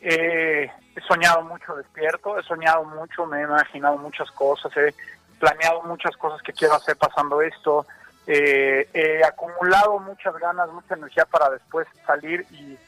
Eh, 0.00 0.70
he 0.94 1.00
soñado 1.02 1.42
mucho 1.42 1.74
despierto, 1.74 2.38
he 2.38 2.42
soñado 2.44 2.84
mucho, 2.84 3.26
me 3.26 3.40
he 3.40 3.42
imaginado 3.42 3.98
muchas 3.98 4.30
cosas, 4.30 4.72
he 4.76 4.94
planeado 5.38 5.82
muchas 5.82 6.16
cosas 6.16 6.40
que 6.42 6.52
quiero 6.52 6.74
hacer 6.74 6.96
pasando 6.96 7.40
esto, 7.42 7.86
eh, 8.26 8.88
he 8.92 9.24
acumulado 9.24 9.98
muchas 10.00 10.34
ganas, 10.38 10.70
mucha 10.70 10.94
energía 10.94 11.24
para 11.24 11.50
después 11.50 11.86
salir 12.06 12.46
y, 12.50 12.78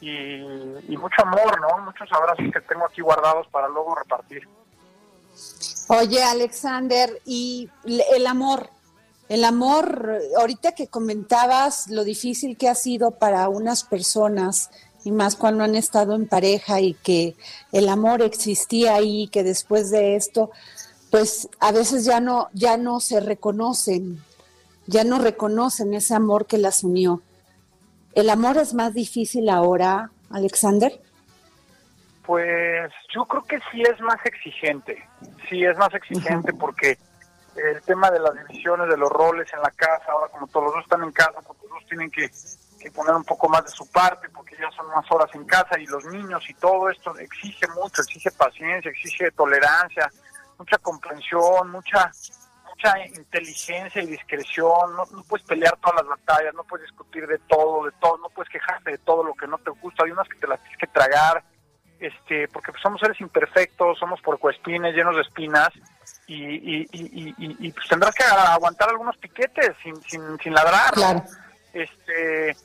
y, 0.00 0.96
mucho 0.96 1.22
amor, 1.22 1.60
¿no? 1.60 1.78
Muchos 1.84 2.10
abrazos 2.12 2.46
que 2.52 2.60
tengo 2.60 2.86
aquí 2.86 3.00
guardados 3.00 3.46
para 3.48 3.68
luego 3.68 3.94
repartir. 3.94 4.46
Oye, 5.88 6.22
Alexander, 6.22 7.10
y 7.24 7.68
el 7.84 8.26
amor, 8.26 8.68
el 9.28 9.44
amor, 9.44 10.18
ahorita 10.38 10.72
que 10.72 10.88
comentabas 10.88 11.88
lo 11.88 12.04
difícil 12.04 12.56
que 12.56 12.68
ha 12.68 12.74
sido 12.74 13.12
para 13.12 13.48
unas 13.48 13.84
personas 13.84 14.70
y 15.04 15.12
más 15.12 15.36
cuando 15.36 15.64
han 15.64 15.74
estado 15.74 16.14
en 16.14 16.26
pareja 16.26 16.80
y 16.80 16.94
que 16.94 17.36
el 17.72 17.88
amor 17.88 18.22
existía 18.22 18.94
ahí, 18.94 19.28
que 19.28 19.44
después 19.44 19.90
de 19.90 20.16
esto, 20.16 20.50
pues 21.10 21.48
a 21.60 21.72
veces 21.72 22.04
ya 22.04 22.20
no, 22.20 22.48
ya 22.54 22.76
no 22.78 23.00
se 23.00 23.20
reconocen, 23.20 24.22
ya 24.86 25.04
no 25.04 25.18
reconocen 25.18 25.92
ese 25.92 26.14
amor 26.14 26.46
que 26.46 26.58
las 26.58 26.82
unió. 26.82 27.22
¿El 28.14 28.30
amor 28.30 28.56
es 28.56 28.72
más 28.74 28.94
difícil 28.94 29.50
ahora, 29.50 30.10
Alexander? 30.30 31.00
Pues 32.24 32.90
yo 33.14 33.26
creo 33.26 33.42
que 33.42 33.58
sí 33.70 33.82
es 33.82 34.00
más 34.00 34.24
exigente, 34.24 35.06
sí 35.50 35.64
es 35.64 35.76
más 35.76 35.92
exigente 35.92 36.54
porque 36.54 36.96
el 37.56 37.82
tema 37.82 38.10
de 38.10 38.20
las 38.20 38.32
divisiones, 38.34 38.88
de 38.88 38.96
los 38.96 39.10
roles 39.10 39.52
en 39.52 39.60
la 39.60 39.70
casa, 39.70 40.04
ahora 40.10 40.32
como 40.32 40.46
todos 40.46 40.64
los 40.64 40.74
dos 40.74 40.84
están 40.84 41.02
en 41.02 41.12
casa, 41.12 41.40
pues 41.46 41.58
todos 41.58 41.70
dos 41.70 41.86
tienen 41.86 42.10
que 42.10 42.30
que 42.84 42.90
poner 42.90 43.14
un 43.14 43.24
poco 43.24 43.48
más 43.48 43.64
de 43.64 43.70
su 43.70 43.90
parte 43.90 44.28
porque 44.28 44.56
ya 44.60 44.70
son 44.76 44.86
más 44.88 45.10
horas 45.10 45.30
en 45.34 45.44
casa 45.44 45.78
y 45.78 45.86
los 45.86 46.04
niños 46.04 46.42
y 46.48 46.54
todo 46.54 46.90
esto 46.90 47.16
exige 47.18 47.66
mucho, 47.68 48.02
exige 48.02 48.30
paciencia, 48.32 48.90
exige 48.90 49.30
tolerancia, 49.30 50.10
mucha 50.58 50.76
comprensión, 50.78 51.70
mucha 51.70 52.10
mucha 52.68 52.98
inteligencia 53.06 54.02
y 54.02 54.06
discreción, 54.06 54.96
no, 54.96 55.04
puedes 55.28 55.46
pelear 55.46 55.76
todas 55.76 56.04
las 56.04 56.18
batallas, 56.18 56.54
no 56.54 56.64
puedes 56.64 56.86
discutir 56.88 57.26
de 57.26 57.38
todo, 57.38 57.84
de 57.84 57.92
todo, 58.00 58.18
no 58.18 58.28
puedes 58.30 58.50
quejarte 58.50 58.90
de 58.90 58.98
todo 58.98 59.22
lo 59.22 59.32
que 59.34 59.46
no 59.46 59.58
te 59.58 59.70
gusta, 59.70 60.04
hay 60.04 60.10
unas 60.10 60.28
que 60.28 60.38
te 60.40 60.48
las 60.48 60.60
tienes 60.60 60.78
que 60.78 60.86
tragar, 60.88 61.44
este, 62.00 62.48
porque 62.48 62.72
pues, 62.72 62.82
somos 62.82 63.00
seres 63.00 63.20
imperfectos, 63.20 63.96
somos 63.96 64.20
porcoespines, 64.22 64.92
llenos 64.92 65.14
de 65.14 65.22
espinas, 65.22 65.68
y, 66.26 66.82
y, 66.82 66.88
y, 67.38 67.70
pues 67.70 67.86
tendrás 67.88 68.14
que 68.14 68.24
aguantar 68.24 68.88
algunos 68.88 69.16
piquetes 69.18 69.70
sin, 69.82 69.94
sin, 70.02 70.38
sin 70.38 70.52
ladrar, 70.52 70.92
Este, 71.74 72.56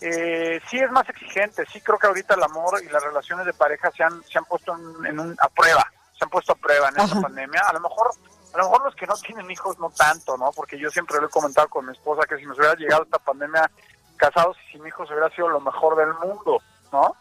eh, 0.00 0.60
sí 0.68 0.78
es 0.78 0.90
más 0.90 1.08
exigente, 1.08 1.64
sí 1.66 1.80
creo 1.80 1.98
que 1.98 2.06
ahorita 2.06 2.34
el 2.34 2.42
amor 2.42 2.82
y 2.82 2.88
las 2.88 3.02
relaciones 3.02 3.46
de 3.46 3.52
pareja 3.52 3.90
se 3.92 4.02
han, 4.02 4.22
se 4.24 4.38
han 4.38 4.44
puesto 4.44 4.74
en, 5.04 5.20
un, 5.20 5.36
a 5.40 5.48
prueba, 5.48 5.84
se 6.18 6.24
han 6.24 6.30
puesto 6.30 6.52
a 6.52 6.56
prueba 6.56 6.88
en 6.88 7.00
esta 7.00 7.20
pandemia. 7.20 7.60
A 7.60 7.72
lo 7.74 7.80
mejor 7.80 8.10
a 8.54 8.58
lo 8.58 8.64
mejor 8.64 8.84
los 8.84 8.94
que 8.94 9.06
no 9.06 9.14
tienen 9.16 9.50
hijos 9.50 9.78
no 9.78 9.90
tanto, 9.90 10.38
¿no? 10.38 10.50
Porque 10.52 10.78
yo 10.78 10.90
siempre 10.90 11.20
lo 11.20 11.26
he 11.26 11.30
comentado 11.30 11.68
con 11.68 11.84
mi 11.84 11.92
esposa 11.92 12.26
que 12.26 12.38
si 12.38 12.46
nos 12.46 12.58
hubiera 12.58 12.74
llegado 12.74 13.02
esta 13.02 13.18
pandemia 13.18 13.70
casados 14.16 14.56
y 14.66 14.72
sin 14.72 14.86
hijos 14.86 15.10
hubiera 15.10 15.28
sido 15.30 15.48
lo 15.48 15.60
mejor 15.60 15.94
del 15.96 16.14
mundo, 16.14 16.62
¿no? 16.90 17.14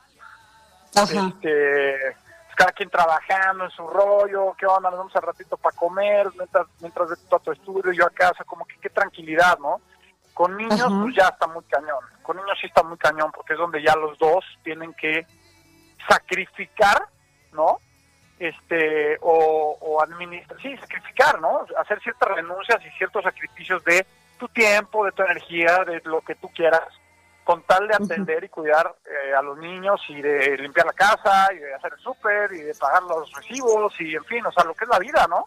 Este, 0.95 2.15
cada 2.55 2.71
quien 2.71 2.89
trabajando 2.89 3.65
en 3.65 3.71
su 3.71 3.85
rollo, 3.85 4.55
qué 4.57 4.65
onda, 4.65 4.89
nos 4.89 4.99
vamos 4.99 5.15
al 5.17 5.23
ratito 5.23 5.57
para 5.57 5.75
comer, 5.75 6.31
mientras, 6.37 6.67
mientras 6.79 7.09
de 7.09 7.15
tu 7.43 7.51
estudio, 7.51 7.91
yo 7.91 8.05
a 8.05 8.09
casa, 8.11 8.45
como 8.45 8.63
que 8.65 8.79
qué 8.79 8.89
tranquilidad, 8.89 9.59
¿no? 9.59 9.81
Con 10.35 10.57
niños, 10.57 10.91
pues 11.01 11.15
ya 11.15 11.29
está 11.29 11.47
muy 11.47 11.63
cañón. 11.63 12.03
Con 12.21 12.35
niños 12.35 12.57
sí 12.59 12.67
está 12.67 12.83
muy 12.83 12.97
cañón, 12.97 13.31
porque 13.31 13.53
es 13.53 13.59
donde 13.59 13.81
ya 13.81 13.95
los 13.95 14.19
dos 14.19 14.43
tienen 14.63 14.93
que 14.93 15.25
sacrificar, 16.07 17.07
¿no? 17.53 17.79
Este, 18.37 19.17
o, 19.21 19.77
o 19.79 20.03
administrar, 20.03 20.61
sí, 20.61 20.75
sacrificar, 20.75 21.39
¿no? 21.39 21.65
Hacer 21.79 22.01
ciertas 22.01 22.29
renuncias 22.35 22.85
y 22.85 22.97
ciertos 22.97 23.23
sacrificios 23.23 23.81
de 23.85 24.05
tu 24.37 24.49
tiempo, 24.49 25.05
de 25.05 25.13
tu 25.13 25.23
energía, 25.23 25.85
de 25.85 26.01
lo 26.03 26.19
que 26.19 26.35
tú 26.35 26.49
quieras, 26.49 26.83
con 27.45 27.63
tal 27.63 27.87
de 27.87 27.95
atender 27.95 28.43
y 28.43 28.49
cuidar 28.49 28.93
eh, 29.05 29.33
a 29.33 29.41
los 29.41 29.57
niños 29.57 30.01
y 30.09 30.21
de 30.21 30.57
limpiar 30.57 30.85
la 30.85 30.91
casa 30.91 31.47
y 31.53 31.59
de 31.59 31.73
hacer 31.75 31.93
el 31.93 31.99
súper 31.99 32.51
y 32.51 32.59
de 32.59 32.75
pagar 32.75 33.03
los 33.03 33.31
recibos 33.31 33.93
y 34.01 34.15
en 34.15 34.25
fin, 34.25 34.45
o 34.45 34.51
sea, 34.51 34.65
lo 34.65 34.73
que 34.73 34.83
es 34.83 34.89
la 34.89 34.99
vida, 34.99 35.25
¿no? 35.29 35.45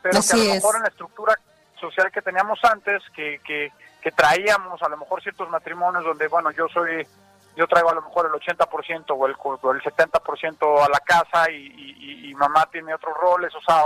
Pero 0.00 0.20
que 0.20 0.32
a 0.32 0.44
lo 0.44 0.54
mejor 0.54 0.76
en 0.76 0.82
la 0.82 0.88
estructura 0.88 1.38
social 1.80 2.12
que 2.12 2.22
teníamos 2.22 2.58
antes, 2.64 3.02
que, 3.14 3.40
que, 3.44 3.72
que 4.02 4.10
traíamos 4.10 4.82
a 4.82 4.88
lo 4.88 4.96
mejor 4.96 5.22
ciertos 5.22 5.48
matrimonios 5.48 6.04
donde, 6.04 6.28
bueno, 6.28 6.50
yo 6.50 6.68
soy 6.68 7.06
yo 7.54 7.66
traigo 7.66 7.90
a 7.90 7.94
lo 7.94 8.02
mejor 8.02 8.26
el 8.26 8.32
80% 8.32 9.04
o 9.10 9.26
el, 9.26 9.36
o 9.38 9.72
el 9.72 9.82
70% 9.82 10.84
a 10.84 10.88
la 10.88 11.00
casa 11.00 11.50
y, 11.50 12.28
y, 12.28 12.34
mamá 12.34 12.66
tiene 12.72 12.94
otros 12.94 13.14
roles, 13.18 13.54
o 13.54 13.60
sea, 13.60 13.84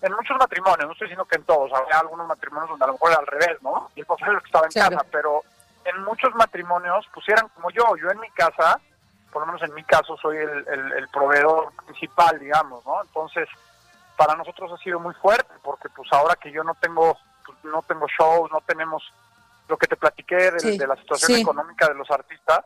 en 0.00 0.12
muchos 0.14 0.36
matrimonios, 0.38 0.86
no 0.86 0.92
estoy 0.92 1.08
diciendo 1.08 1.26
que 1.26 1.36
en 1.36 1.44
todos, 1.44 1.70
había 1.72 1.98
algunos 1.98 2.26
matrimonios 2.26 2.70
donde 2.70 2.84
a 2.84 2.86
lo 2.86 2.92
mejor 2.94 3.10
era 3.10 3.20
al 3.20 3.26
revés, 3.26 3.60
¿no? 3.60 3.90
Y 3.96 4.00
el 4.00 4.06
papá 4.06 4.26
era 4.26 4.34
el 4.36 4.40
que 4.40 4.46
estaba 4.46 4.66
en 4.66 4.72
casa, 4.72 5.06
pero 5.10 5.42
en 5.84 6.02
muchos 6.04 6.34
matrimonios 6.36 7.06
pusieran 7.12 7.48
como 7.48 7.70
yo, 7.70 7.96
yo 7.96 8.08
en 8.10 8.20
mi 8.20 8.30
casa, 8.30 8.80
por 9.32 9.42
lo 9.42 9.46
menos 9.46 9.62
en 9.62 9.74
mi 9.74 9.82
caso, 9.84 10.16
soy 10.16 10.38
el, 10.38 10.66
el, 10.68 11.08
proveedor 11.08 11.72
principal, 11.84 12.38
digamos, 12.38 12.86
¿no? 12.86 13.02
Entonces, 13.02 13.48
para 14.16 14.36
nosotros 14.36 14.72
ha 14.72 14.82
sido 14.82 15.00
muy 15.00 15.14
fuerte, 15.14 15.52
porque 15.62 15.88
pues 15.90 16.10
ahora 16.12 16.36
que 16.36 16.52
yo 16.52 16.62
no 16.62 16.74
tengo, 16.76 17.18
pues, 17.44 17.58
no 17.64 17.82
tengo 17.82 18.06
shows, 18.06 18.50
no 18.52 18.60
tenemos 18.60 19.12
lo 19.72 19.78
que 19.78 19.86
te 19.86 19.96
platiqué 19.96 20.36
de, 20.36 20.86
la 20.86 20.96
situación 20.96 21.40
económica 21.40 21.88
de 21.88 21.94
los 21.94 22.10
artistas, 22.10 22.60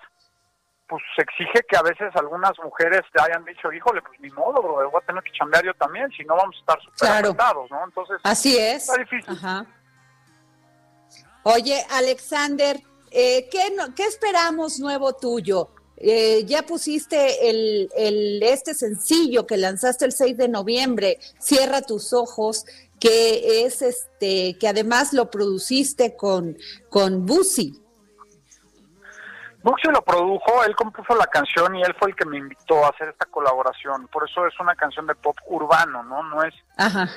pues 0.89 1.01
se 1.15 1.23
exige 1.23 1.65
que 1.69 1.77
a 1.77 1.83
veces 1.83 2.11
algunas 2.17 2.53
mujeres 2.65 3.03
te 3.15 3.23
hayan 3.23 3.45
dicho, 3.45 3.73
híjole, 3.73 4.03
pues 4.03 4.19
ni 4.19 4.29
modo, 4.31 4.61
bro, 4.61 4.91
voy 4.91 5.01
a 5.01 5.07
tener 5.07 5.23
que 5.23 5.31
chambear 5.39 5.65
yo 5.65 5.75
también, 5.75 6.11
si 6.11 6.25
no 6.25 6.35
vamos 6.35 6.57
a 6.57 6.59
estar 6.59 6.79
súper 6.83 7.33
claro. 7.37 7.67
¿no? 7.71 7.85
Entonces, 7.85 8.17
así 8.25 8.59
es. 8.59 8.89
Está 8.89 8.99
difícil. 8.99 9.39
Oye, 11.45 11.81
Alexander, 11.91 12.77
eh, 13.13 13.49
¿qué, 13.51 13.77
¿qué 13.95 14.05
esperamos 14.05 14.81
nuevo 14.81 15.13
tuyo? 15.13 15.71
Eh, 15.99 16.45
ya 16.45 16.63
pusiste 16.63 17.49
el, 17.49 17.89
el, 17.97 18.43
este 18.43 18.75
sencillo 18.75 19.47
que 19.47 19.57
lanzaste 19.57 20.05
el 20.05 20.13
6 20.13 20.37
de 20.37 20.49
noviembre, 20.49 21.19
Cierra 21.39 21.81
tus 21.83 22.13
ojos, 22.13 22.67
que 23.01 23.65
es 23.65 23.83
este, 23.83 24.57
que 24.59 24.69
además 24.69 25.13
lo 25.13 25.31
produciste 25.31 26.17
con, 26.17 26.57
con 26.89 27.27
Busi. 27.27 27.83
Buxi 29.67 29.89
lo 29.89 30.01
produjo, 30.01 30.63
él 30.63 30.77
compuso 30.77 31.17
la 31.17 31.27
canción 31.27 31.75
y 31.75 31.83
él 31.83 31.93
fue 31.99 32.11
el 32.11 32.15
que 32.15 32.25
me 32.25 32.39
invitó 32.39 32.85
a 32.85 32.91
hacer 32.91 33.09
esta 33.09 33.27
colaboración. 33.27 34.07
Por 34.07 34.29
eso 34.29 34.47
es 34.47 34.55
una 34.61 34.77
canción 34.77 35.09
de 35.09 35.17
pop 35.17 35.37
urbano, 35.49 36.05
¿no? 36.05 36.23
No 36.23 36.45
es, 36.45 36.55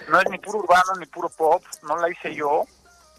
no 0.09 0.19
es 0.19 0.30
ni 0.32 0.39
puro 0.39 0.57
urbano 0.57 0.93
ni 0.97 1.05
puro 1.05 1.30
pop, 1.30 1.61
no 1.84 1.95
la 1.97 2.09
hice 2.09 2.34
yo. 2.34 2.63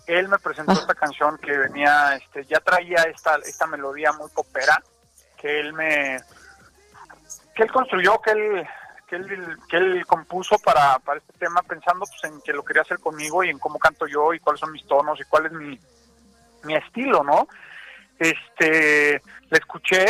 Él 0.08 0.28
me 0.28 0.36
presentó 0.38 0.72
esta 0.72 0.96
canción 0.96 1.38
que 1.38 1.56
venía, 1.56 2.16
este, 2.16 2.44
ya 2.46 2.58
traía 2.58 3.04
esta, 3.04 3.36
esta 3.36 3.68
melodía 3.68 4.10
muy 4.14 4.28
popera, 4.30 4.82
que 5.36 5.60
él 5.60 5.74
me, 5.74 6.18
que 7.54 7.62
él 7.62 7.70
construyó, 7.70 8.20
que 8.20 8.32
él, 8.32 8.66
que 9.10 9.16
él, 9.16 9.58
que 9.68 9.76
él 9.76 10.06
compuso 10.06 10.56
para, 10.60 11.00
para 11.00 11.18
este 11.18 11.32
tema, 11.34 11.60
pensando 11.62 12.06
pues 12.06 12.32
en 12.32 12.40
que 12.42 12.52
lo 12.52 12.64
quería 12.64 12.82
hacer 12.82 13.00
conmigo 13.00 13.42
y 13.42 13.50
en 13.50 13.58
cómo 13.58 13.76
canto 13.78 14.06
yo 14.06 14.32
y 14.32 14.38
cuáles 14.38 14.60
son 14.60 14.70
mis 14.70 14.86
tonos 14.86 15.20
y 15.20 15.24
cuál 15.24 15.46
es 15.46 15.52
mi, 15.52 15.78
mi 16.62 16.74
estilo, 16.76 17.24
¿no? 17.24 17.48
este, 18.20 19.22
la 19.48 19.58
escuché, 19.58 20.04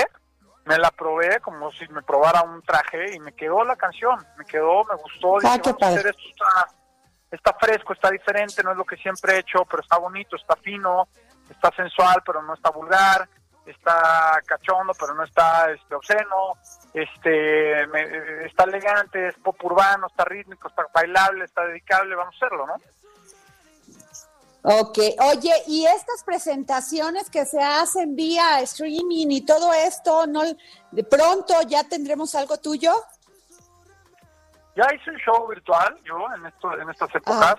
me 0.65 0.77
la 0.77 0.91
probé 0.91 1.41
como 1.41 1.71
si 1.71 1.87
me 1.89 2.03
probara 2.03 2.43
un 2.43 2.61
traje 2.63 3.15
y 3.15 3.21
me 3.21 3.33
quedó 3.33 3.65
la 3.65 3.77
canción, 3.77 4.19
me 4.37 4.45
quedó, 4.45 4.85
me 4.85 4.97
gustó, 4.97 5.37
ah, 5.45 5.55
esto 5.55 5.71
está, 5.71 5.95
está 7.31 7.57
fresco, 7.59 7.93
está 7.93 8.11
diferente, 8.11 8.63
no 8.63 8.73
es 8.73 8.77
lo 8.77 8.85
que 8.85 8.97
siempre 8.97 9.35
he 9.35 9.39
hecho, 9.39 9.65
pero 9.65 9.83
está 9.83 9.97
bonito, 9.97 10.37
está 10.37 10.57
fino, 10.57 11.09
está 11.49 11.71
sensual, 11.75 12.23
pero 12.27 12.43
no 12.43 12.55
está 12.55 12.71
vulgar, 12.71 13.29
está 13.67 14.41
cachondo, 14.47 14.93
pero 14.99 15.15
no 15.15 15.25
está 15.25 15.71
este, 15.71 15.95
obsceno, 15.95 16.57
este, 16.93 18.47
está 18.47 18.65
elegante, 18.65 19.29
es 19.29 19.35
pop 19.37 19.63
urbano, 19.65 20.07
está 20.07 20.25
rítmico, 20.25 20.69
está 20.69 20.87
bailable, 20.93 21.45
está 21.45 21.65
dedicable, 21.67 22.15
vamos 22.15 22.35
a 22.35 22.37
hacerlo, 22.37 22.67
¿no? 22.67 22.75
Ok, 24.63 24.99
oye, 25.21 25.55
y 25.69 25.87
estas 25.87 26.23
presentaciones 26.23 27.31
que 27.31 27.47
se 27.47 27.63
hacen 27.63 28.15
vía 28.15 28.61
streaming 28.61 29.29
y 29.31 29.41
todo 29.41 29.73
esto, 29.73 30.27
¿no? 30.27 30.43
De 30.91 31.05
pronto 31.05 31.55
ya 31.67 31.85
tendremos 31.85 32.35
algo 32.35 32.59
tuyo. 32.59 32.93
Ya 34.77 34.87
hice 34.95 35.11
un 35.11 35.17
show 35.17 35.49
virtual 35.49 35.99
yo 36.05 36.27
en, 36.37 36.47
esto, 36.47 36.79
en 36.79 36.91
estas 36.91 37.15
épocas. 37.15 37.57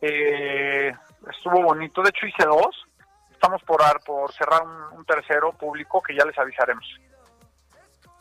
Eh, 0.00 0.92
estuvo 1.30 1.62
bonito, 1.62 2.02
de 2.02 2.10
hecho 2.10 2.26
hice 2.26 2.44
dos. 2.44 2.88
Estamos 3.42 3.62
por, 3.64 3.82
por 4.04 4.32
cerrar 4.34 4.62
un 4.96 5.04
tercero 5.04 5.52
público 5.58 6.00
que 6.00 6.14
ya 6.14 6.24
les 6.24 6.38
avisaremos. 6.38 6.84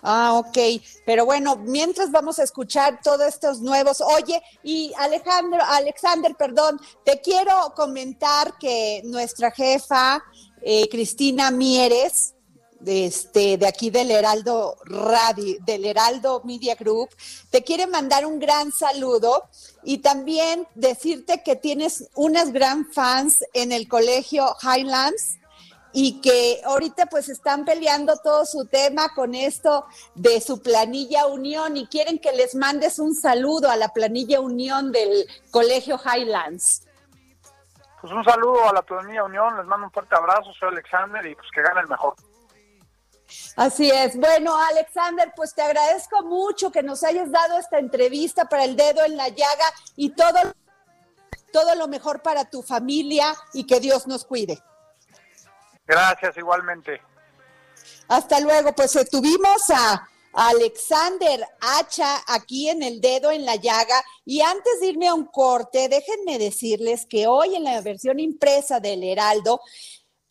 Ah, 0.02 0.34
ok. 0.34 0.58
Pero 1.06 1.26
bueno, 1.26 1.58
mientras 1.58 2.10
vamos 2.10 2.40
a 2.40 2.44
escuchar 2.44 3.02
todos 3.04 3.28
estos 3.28 3.62
nuevos. 3.62 4.02
Oye, 4.02 4.42
y 4.64 4.92
Alejandro, 4.98 5.60
Alexander, 5.64 6.34
perdón, 6.36 6.82
te 7.06 7.22
quiero 7.22 7.72
comentar 7.76 8.58
que 8.58 9.04
nuestra 9.06 9.52
jefa, 9.52 10.24
eh, 10.60 10.90
Cristina 10.90 11.52
Mieres, 11.52 12.34
de, 12.82 13.06
este, 13.06 13.58
de 13.58 13.68
aquí 13.68 13.90
del 13.90 14.12
Heraldo 14.12 14.78
Radio, 14.86 15.58
del 15.62 15.86
Heraldo 15.86 16.42
Media 16.44 16.76
Group, 16.76 17.10
te 17.50 17.64
quiere 17.64 17.88
mandar 17.88 18.26
un 18.26 18.40
gran 18.40 18.72
saludo 18.72 19.44
y 19.84 20.00
también 20.00 20.68
decirte 20.76 21.44
que 21.44 21.56
tienes 21.56 22.10
unas 22.16 22.52
gran 22.52 22.86
fans 22.92 23.44
en 23.54 23.72
el 23.72 23.88
colegio 23.88 24.56
Highlands 24.62 25.38
y 25.94 26.22
que 26.22 26.62
ahorita 26.66 27.08
pues 27.08 27.30
están 27.30 27.66
peleando 27.66 28.16
todo 28.18 28.46
su 28.46 28.66
tema 28.66 29.10
con 29.14 29.36
esto 29.36 29.86
de 30.16 30.40
su 30.40 30.62
planilla 30.62 31.26
unión 31.28 31.78
y 31.78 31.88
quieren 31.88 32.20
que 32.20 32.32
les 32.32 32.56
mandes 32.56 33.00
un 33.00 33.14
saludo 33.14 33.70
a 33.70 33.76
la 33.76 33.90
planilla 33.90 34.40
unión 34.40 34.92
del 34.92 35.28
Colegio 35.52 36.00
Highlands. 36.00 36.88
Pues 38.00 38.14
un 38.14 38.24
saludo 38.24 38.68
a 38.68 38.74
la 38.74 38.82
planilla 38.82 39.24
unión, 39.24 39.56
les 39.58 39.66
mando 39.66 39.88
un 39.88 39.92
fuerte 39.92 40.16
abrazo, 40.16 40.52
soy 40.60 40.70
Alexander 40.70 41.24
y 41.26 41.36
pues 41.36 41.48
que 41.54 41.62
gane 41.62 41.82
el 41.82 41.88
mejor. 41.88 42.16
Así 43.56 43.90
es. 43.90 44.18
Bueno, 44.18 44.58
Alexander, 44.58 45.32
pues 45.36 45.54
te 45.54 45.62
agradezco 45.62 46.24
mucho 46.24 46.72
que 46.72 46.84
nos 46.84 47.04
hayas 47.04 47.32
dado 47.32 47.58
esta 47.58 47.80
entrevista 47.80 48.46
para 48.46 48.64
el 48.64 48.76
dedo 48.76 49.04
en 49.04 49.18
la 49.18 49.30
llaga 49.30 49.66
y 49.96 50.10
todo, 50.10 50.40
todo 51.52 51.76
lo 51.76 51.88
mejor 51.88 52.22
para 52.22 52.50
tu 52.50 52.64
familia 52.64 53.36
y 53.54 53.66
que 53.66 53.80
Dios 53.80 54.08
nos 54.08 54.26
cuide. 54.26 54.62
Gracias, 55.86 56.38
igualmente. 56.38 57.02
Hasta 58.08 58.40
luego, 58.40 58.74
pues 58.74 58.96
eh, 58.96 59.06
tuvimos 59.06 59.70
a 59.70 60.08
Alexander 60.34 61.46
Hacha 61.60 62.24
aquí 62.28 62.70
en 62.70 62.84
el 62.84 63.02
dedo 63.02 63.32
en 63.32 63.46
la 63.46 63.56
llaga. 63.56 64.02
Y 64.26 64.42
antes 64.42 64.80
de 64.80 64.88
irme 64.88 65.08
a 65.08 65.14
un 65.14 65.26
corte, 65.26 65.90
déjenme 65.90 66.38
decirles 66.38 67.06
que 67.06 67.28
hoy 67.28 67.56
en 67.56 67.64
la 67.64 67.82
versión 67.82 68.20
impresa 68.20 68.80
del 68.80 69.04
Heraldo, 69.04 69.62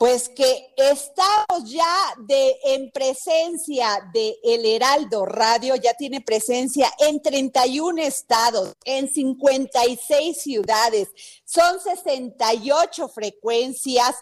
pues 0.01 0.31
que 0.31 0.73
estamos 0.79 1.71
ya 1.71 2.15
de 2.21 2.57
en 2.65 2.91
presencia 2.91 4.09
de 4.15 4.39
El 4.43 4.65
Heraldo 4.65 5.27
Radio, 5.27 5.77
ya 5.77 5.93
tiene 5.93 6.23
presencia 6.23 6.91
en 7.01 7.21
31 7.21 8.01
estados, 8.01 8.73
en 8.87 9.13
56 9.13 10.41
ciudades, 10.41 11.11
son 11.45 11.79
68 11.81 13.11
frecuencias, 13.11 14.17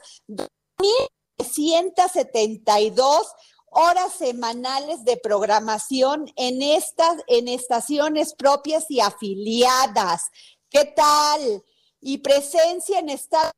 172 1.39 3.33
horas 3.71 4.15
semanales 4.15 5.05
de 5.05 5.17
programación 5.17 6.29
en 6.35 6.61
estas 6.61 7.23
en 7.29 7.47
estaciones 7.47 8.35
propias 8.35 8.87
y 8.89 8.99
afiliadas. 8.99 10.23
¿Qué 10.71 10.87
tal? 10.87 11.63
Y 12.01 12.19
presencia 12.19 12.99
en 12.99 13.11
estados 13.11 13.53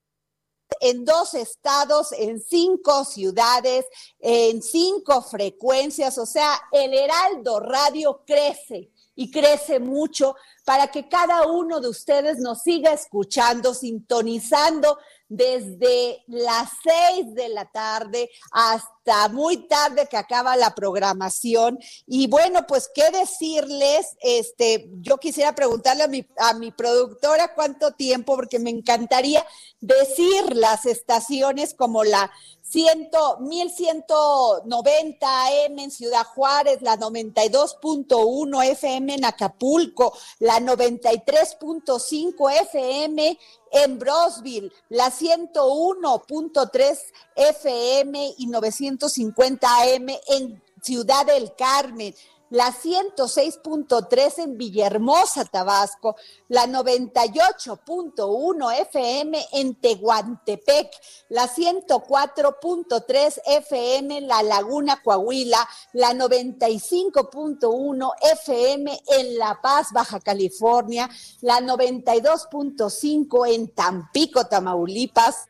en 0.80 1.04
dos 1.04 1.34
estados, 1.34 2.12
en 2.12 2.40
cinco 2.40 3.04
ciudades, 3.04 3.86
en 4.18 4.62
cinco 4.62 5.22
frecuencias, 5.22 6.16
o 6.18 6.26
sea, 6.26 6.60
el 6.72 6.94
Heraldo 6.94 7.60
Radio 7.60 8.22
crece 8.26 8.90
y 9.14 9.30
crece 9.30 9.80
mucho 9.80 10.36
para 10.64 10.90
que 10.90 11.08
cada 11.08 11.46
uno 11.46 11.80
de 11.80 11.88
ustedes 11.88 12.38
nos 12.38 12.62
siga 12.62 12.92
escuchando, 12.92 13.74
sintonizando 13.74 14.98
desde 15.30 16.22
las 16.26 16.68
seis 16.82 17.34
de 17.34 17.48
la 17.48 17.64
tarde 17.64 18.28
hasta 18.50 19.00
hasta 19.00 19.28
muy 19.28 19.68
tarde 19.68 20.06
que 20.10 20.16
acaba 20.16 20.56
la 20.56 20.74
programación. 20.74 21.78
Y 22.06 22.26
bueno, 22.26 22.66
pues 22.66 22.90
qué 22.94 23.10
decirles, 23.10 24.16
este, 24.20 24.90
yo 25.00 25.18
quisiera 25.18 25.54
preguntarle 25.54 26.04
a 26.04 26.08
mi, 26.08 26.26
a 26.36 26.54
mi 26.54 26.70
productora 26.70 27.54
cuánto 27.54 27.92
tiempo, 27.92 28.36
porque 28.36 28.58
me 28.58 28.70
encantaría 28.70 29.44
decir 29.80 30.54
las 30.54 30.84
estaciones 30.86 31.74
como 31.74 32.04
la 32.04 32.30
100, 32.70 33.10
1190 33.40 35.26
AM 35.26 35.78
en 35.80 35.90
Ciudad 35.90 36.24
Juárez, 36.24 36.80
la 36.82 36.96
92.1 36.96 38.64
FM 38.64 39.14
en 39.14 39.24
Acapulco, 39.24 40.16
la 40.38 40.60
93.5 40.60 42.52
FM 42.62 43.38
en 43.72 43.98
Brosville, 43.98 44.72
la 44.88 45.10
101.3 45.10 46.98
FM 47.34 48.34
y 48.38 48.46
950 48.46 49.68
AM 49.68 50.08
en 50.28 50.62
Ciudad 50.80 51.26
del 51.26 51.52
Carmen, 51.56 52.14
la 52.50 52.72
106.3 52.72 54.38
en 54.38 54.56
Villahermosa, 54.58 55.44
Tabasco, 55.44 56.16
la 56.48 56.66
98.1 56.66 58.80
FM 58.80 59.46
en 59.52 59.80
Tehuantepec, 59.80 60.90
la 61.28 61.48
104.3 61.48 63.40
FM 63.46 64.18
en 64.18 64.26
La 64.28 64.42
Laguna, 64.42 65.00
Coahuila, 65.02 65.66
la 65.94 66.12
95.1 66.12 68.12
FM 68.32 69.00
en 69.18 69.38
La 69.38 69.58
Paz, 69.62 69.88
Baja 69.92 70.20
California, 70.20 71.08
la 71.40 71.60
92.5 71.60 73.54
en 73.54 73.74
Tampico, 73.74 74.46
Tamaulipas, 74.46 75.46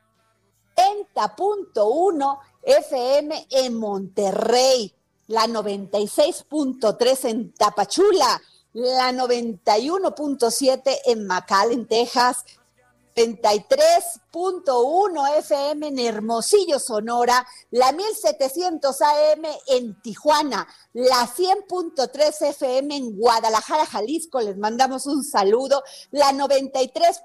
30.1 0.76 2.38
FM 2.62 3.46
en 3.50 3.78
Monterrey, 3.78 4.94
la 5.30 5.46
96.3 5.46 7.28
en 7.28 7.52
Tapachula, 7.52 8.42
la 8.72 9.12
91.7 9.12 10.98
en 11.06 11.26
McAllen, 11.26 11.86
Texas, 11.86 12.44
33.1 13.14 15.38
FM 15.38 15.88
en 15.88 15.98
Hermosillo, 15.98 16.78
Sonora, 16.78 17.46
la 17.70 17.92
1700 17.92 19.02
AM 19.02 19.42
en 19.68 20.00
Tijuana, 20.02 20.66
la 20.92 21.26
100.3 21.26 22.48
FM 22.48 22.96
en 22.96 23.16
Guadalajara, 23.16 23.86
Jalisco, 23.86 24.40
les 24.40 24.56
mandamos 24.56 25.06
un 25.06 25.24
saludo, 25.24 25.82
la 26.10 26.32
93. 26.32 27.22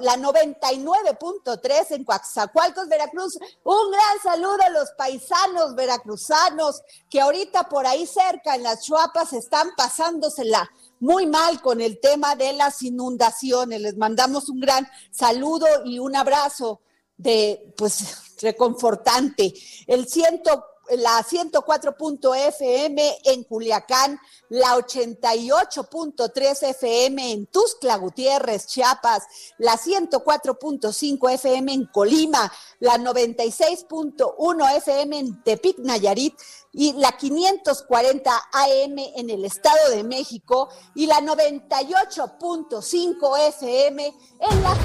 la 0.00 0.16
99.3 0.16 1.86
en 1.90 2.04
Coaxacualcos, 2.04 2.88
Veracruz, 2.88 3.38
un 3.64 3.90
gran 3.90 4.20
saludo 4.22 4.62
a 4.64 4.70
los 4.70 4.92
paisanos 4.92 5.74
veracruzanos 5.74 6.82
que 7.10 7.20
ahorita 7.20 7.68
por 7.68 7.84
ahí 7.86 8.06
cerca 8.06 8.54
en 8.54 8.62
las 8.62 8.84
Chuapas 8.84 9.32
están 9.32 9.74
pasándosela 9.76 10.70
muy 11.00 11.26
mal 11.26 11.60
con 11.60 11.80
el 11.80 12.00
tema 12.00 12.36
de 12.36 12.52
las 12.52 12.82
inundaciones. 12.82 13.80
Les 13.80 13.96
mandamos 13.96 14.48
un 14.48 14.60
gran 14.60 14.88
saludo 15.10 15.66
y 15.84 15.98
un 15.98 16.16
abrazo 16.16 16.80
de, 17.16 17.72
pues, 17.76 18.36
reconfortante. 18.40 19.52
El 19.86 20.06
ciento 20.08 20.64
la 20.90 21.22
104.fm 21.22 23.18
en 23.24 23.44
Culiacán, 23.44 24.20
la 24.48 24.76
88.3 24.76 26.70
FM 26.70 27.32
en 27.32 27.46
Tuxtla 27.46 27.96
Gutiérrez, 27.96 28.66
Chiapas, 28.66 29.24
la 29.58 29.76
104.5 29.76 31.30
FM 31.32 31.72
en 31.72 31.86
Colima, 31.86 32.52
la 32.80 32.98
96.1 32.98 34.76
FM 34.76 35.18
en 35.18 35.42
Tepic, 35.42 35.78
Nayarit 35.78 36.34
y 36.72 36.92
la 36.92 37.16
540 37.16 38.30
AM 38.52 38.98
en 39.16 39.30
el 39.30 39.44
Estado 39.44 39.90
de 39.90 40.04
México 40.04 40.68
y 40.94 41.06
la 41.06 41.20
98.5 41.20 43.38
FM 43.48 44.14
en 44.40 44.62
la... 44.62 44.76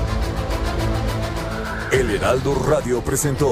El 1.92 2.10
Heraldo 2.10 2.56
Radio 2.56 3.04
presentó 3.04 3.52